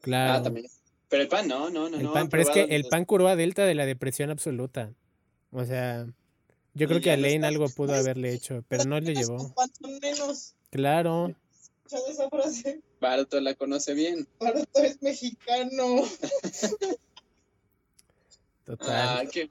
Claro. 0.00 0.34
Ah, 0.34 0.42
también. 0.42 0.66
Pero 1.08 1.22
el 1.22 1.28
pan 1.28 1.48
no, 1.48 1.70
no, 1.70 1.88
no. 1.88 1.96
El 1.96 2.02
no 2.04 2.12
pan, 2.12 2.22
han 2.24 2.28
pero 2.28 2.42
es 2.42 2.50
que 2.50 2.62
el 2.64 2.84
pan 2.86 3.04
curó 3.04 3.28
a 3.28 3.36
Delta 3.36 3.64
de 3.64 3.74
la 3.74 3.86
depresión 3.86 4.30
absoluta. 4.30 4.92
O 5.50 5.64
sea, 5.64 6.06
yo 6.74 6.86
creo 6.86 7.00
que 7.00 7.10
a 7.10 7.16
no 7.16 7.22
Lane 7.22 7.46
algo 7.46 7.68
pudo 7.70 7.94
haberle 7.94 8.32
hecho, 8.32 8.62
pero 8.68 8.84
no 8.84 9.00
le 9.00 9.14
llevó. 9.14 9.54
menos. 10.02 10.54
Claro, 10.70 11.34
¿Escuchado 11.86 12.08
esa 12.10 12.28
frase? 12.28 12.82
Barto 13.00 13.40
la 13.40 13.54
conoce 13.54 13.94
bien. 13.94 14.28
Barato 14.38 14.80
es 14.82 15.00
mexicano. 15.02 16.02
total. 18.64 18.88
Ah, 18.90 19.22
qué- 19.30 19.50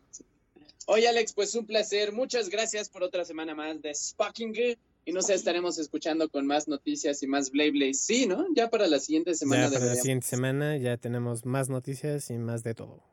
Oye, 0.90 1.06
Alex, 1.06 1.34
pues 1.34 1.54
un 1.54 1.66
placer. 1.66 2.14
Muchas 2.14 2.48
gracias 2.48 2.88
por 2.88 3.04
otra 3.04 3.26
semana 3.26 3.54
más 3.54 3.82
de 3.82 3.94
Sparking. 3.94 4.54
Y 5.04 5.12
no 5.12 5.22
sé, 5.22 5.34
estaremos 5.34 5.78
escuchando 5.80 6.30
con 6.30 6.48
más 6.48 6.70
noticias 6.70 7.22
y 7.24 7.28
más 7.28 7.52
Blade 7.52 7.72
Blade. 7.72 7.94
Sí, 7.94 8.26
¿no? 8.26 8.46
Ya 8.56 8.70
para 8.70 8.88
la 8.88 9.00
siguiente 9.00 9.36
semana. 9.36 9.66
Ya 9.66 9.80
para 9.80 9.86
la 9.86 9.96
siguiente 9.96 10.26
semana 10.26 10.78
ya 10.78 10.96
tenemos 10.96 11.46
más 11.46 11.68
noticias 11.68 12.30
y 12.30 12.38
más 12.38 12.64
de 12.64 12.74
todo. 12.74 13.04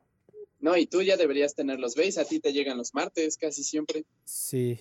No, 0.60 0.76
y 0.76 0.86
tú 0.86 1.02
ya 1.02 1.16
deberías 1.16 1.56
tenerlos. 1.56 1.96
¿Veis? 1.96 2.16
A 2.16 2.24
ti 2.24 2.38
te 2.38 2.52
llegan 2.52 2.78
los 2.78 2.94
martes 2.94 3.36
casi 3.36 3.64
siempre. 3.64 4.04
Sí. 4.24 4.78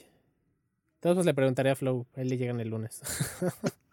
Todos 0.99 1.25
le 1.25 1.33
preguntaré 1.33 1.71
a 1.71 1.75
Flow, 1.75 2.05
a 2.13 2.21
él 2.21 2.29
le 2.29 2.37
llegan 2.37 2.59
el 2.59 2.69
lunes. 2.69 3.01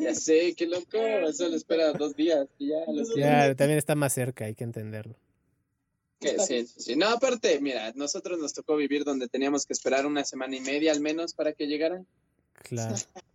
Ya 0.00 0.14
sé, 0.14 0.54
qué 0.54 0.66
loco. 0.66 0.98
Solo 1.32 1.56
espera 1.56 1.92
dos 1.92 2.14
días 2.14 2.46
y 2.58 2.68
ya 2.68 2.76
los 2.92 3.14
ya, 3.16 3.54
también 3.54 3.78
está 3.78 3.94
más 3.94 4.12
cerca, 4.12 4.44
hay 4.44 4.54
que 4.54 4.64
entenderlo. 4.64 5.16
Que 6.24 6.66
sí. 6.66 6.96
No, 6.96 7.08
aparte, 7.08 7.60
mira, 7.60 7.92
nosotros 7.94 8.38
nos 8.38 8.54
tocó 8.54 8.76
vivir 8.76 9.04
donde 9.04 9.28
teníamos 9.28 9.66
que 9.66 9.74
esperar 9.74 10.06
una 10.06 10.24
semana 10.24 10.56
y 10.56 10.60
media 10.60 10.92
al 10.92 11.00
menos 11.00 11.34
para 11.34 11.52
que 11.52 11.66
llegaran. 11.66 12.06
Claro. 12.54 12.94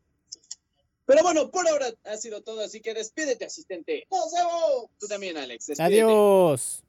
Pero 1.06 1.24
bueno, 1.24 1.50
por 1.50 1.68
ahora 1.68 1.88
ha 2.04 2.18
sido 2.18 2.44
todo, 2.44 2.62
así 2.62 2.82
que 2.82 2.94
despídete, 2.94 3.46
asistente. 3.46 4.06
¡Nos 4.12 4.32
vemos! 4.32 4.92
Tú 5.00 5.08
también, 5.08 5.38
Alex. 5.38 5.68
despídete. 5.68 6.02
Adiós. 6.02 6.84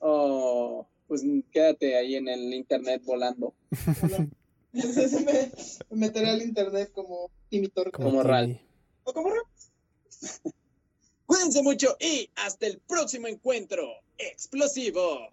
Oh, 0.00 0.86
pues 1.06 1.22
quédate 1.52 1.96
ahí 1.96 2.16
en 2.16 2.28
el 2.28 2.52
internet 2.54 3.02
volando. 3.04 3.54
Entonces 4.72 5.12
me, 5.24 5.50
me 5.90 6.06
meteré 6.06 6.30
al 6.30 6.42
internet 6.42 6.90
como 6.92 7.30
imitor. 7.50 7.90
Como 7.92 8.22
Ral. 8.22 8.46
Timmy. 8.46 8.60
¿O 9.04 9.12
como 9.12 9.30
Ral? 9.30 9.44
Cuídense 11.28 11.62
mucho 11.62 11.94
y 12.00 12.30
hasta 12.36 12.66
el 12.66 12.78
próximo 12.78 13.26
encuentro 13.26 13.86
explosivo. 14.16 15.28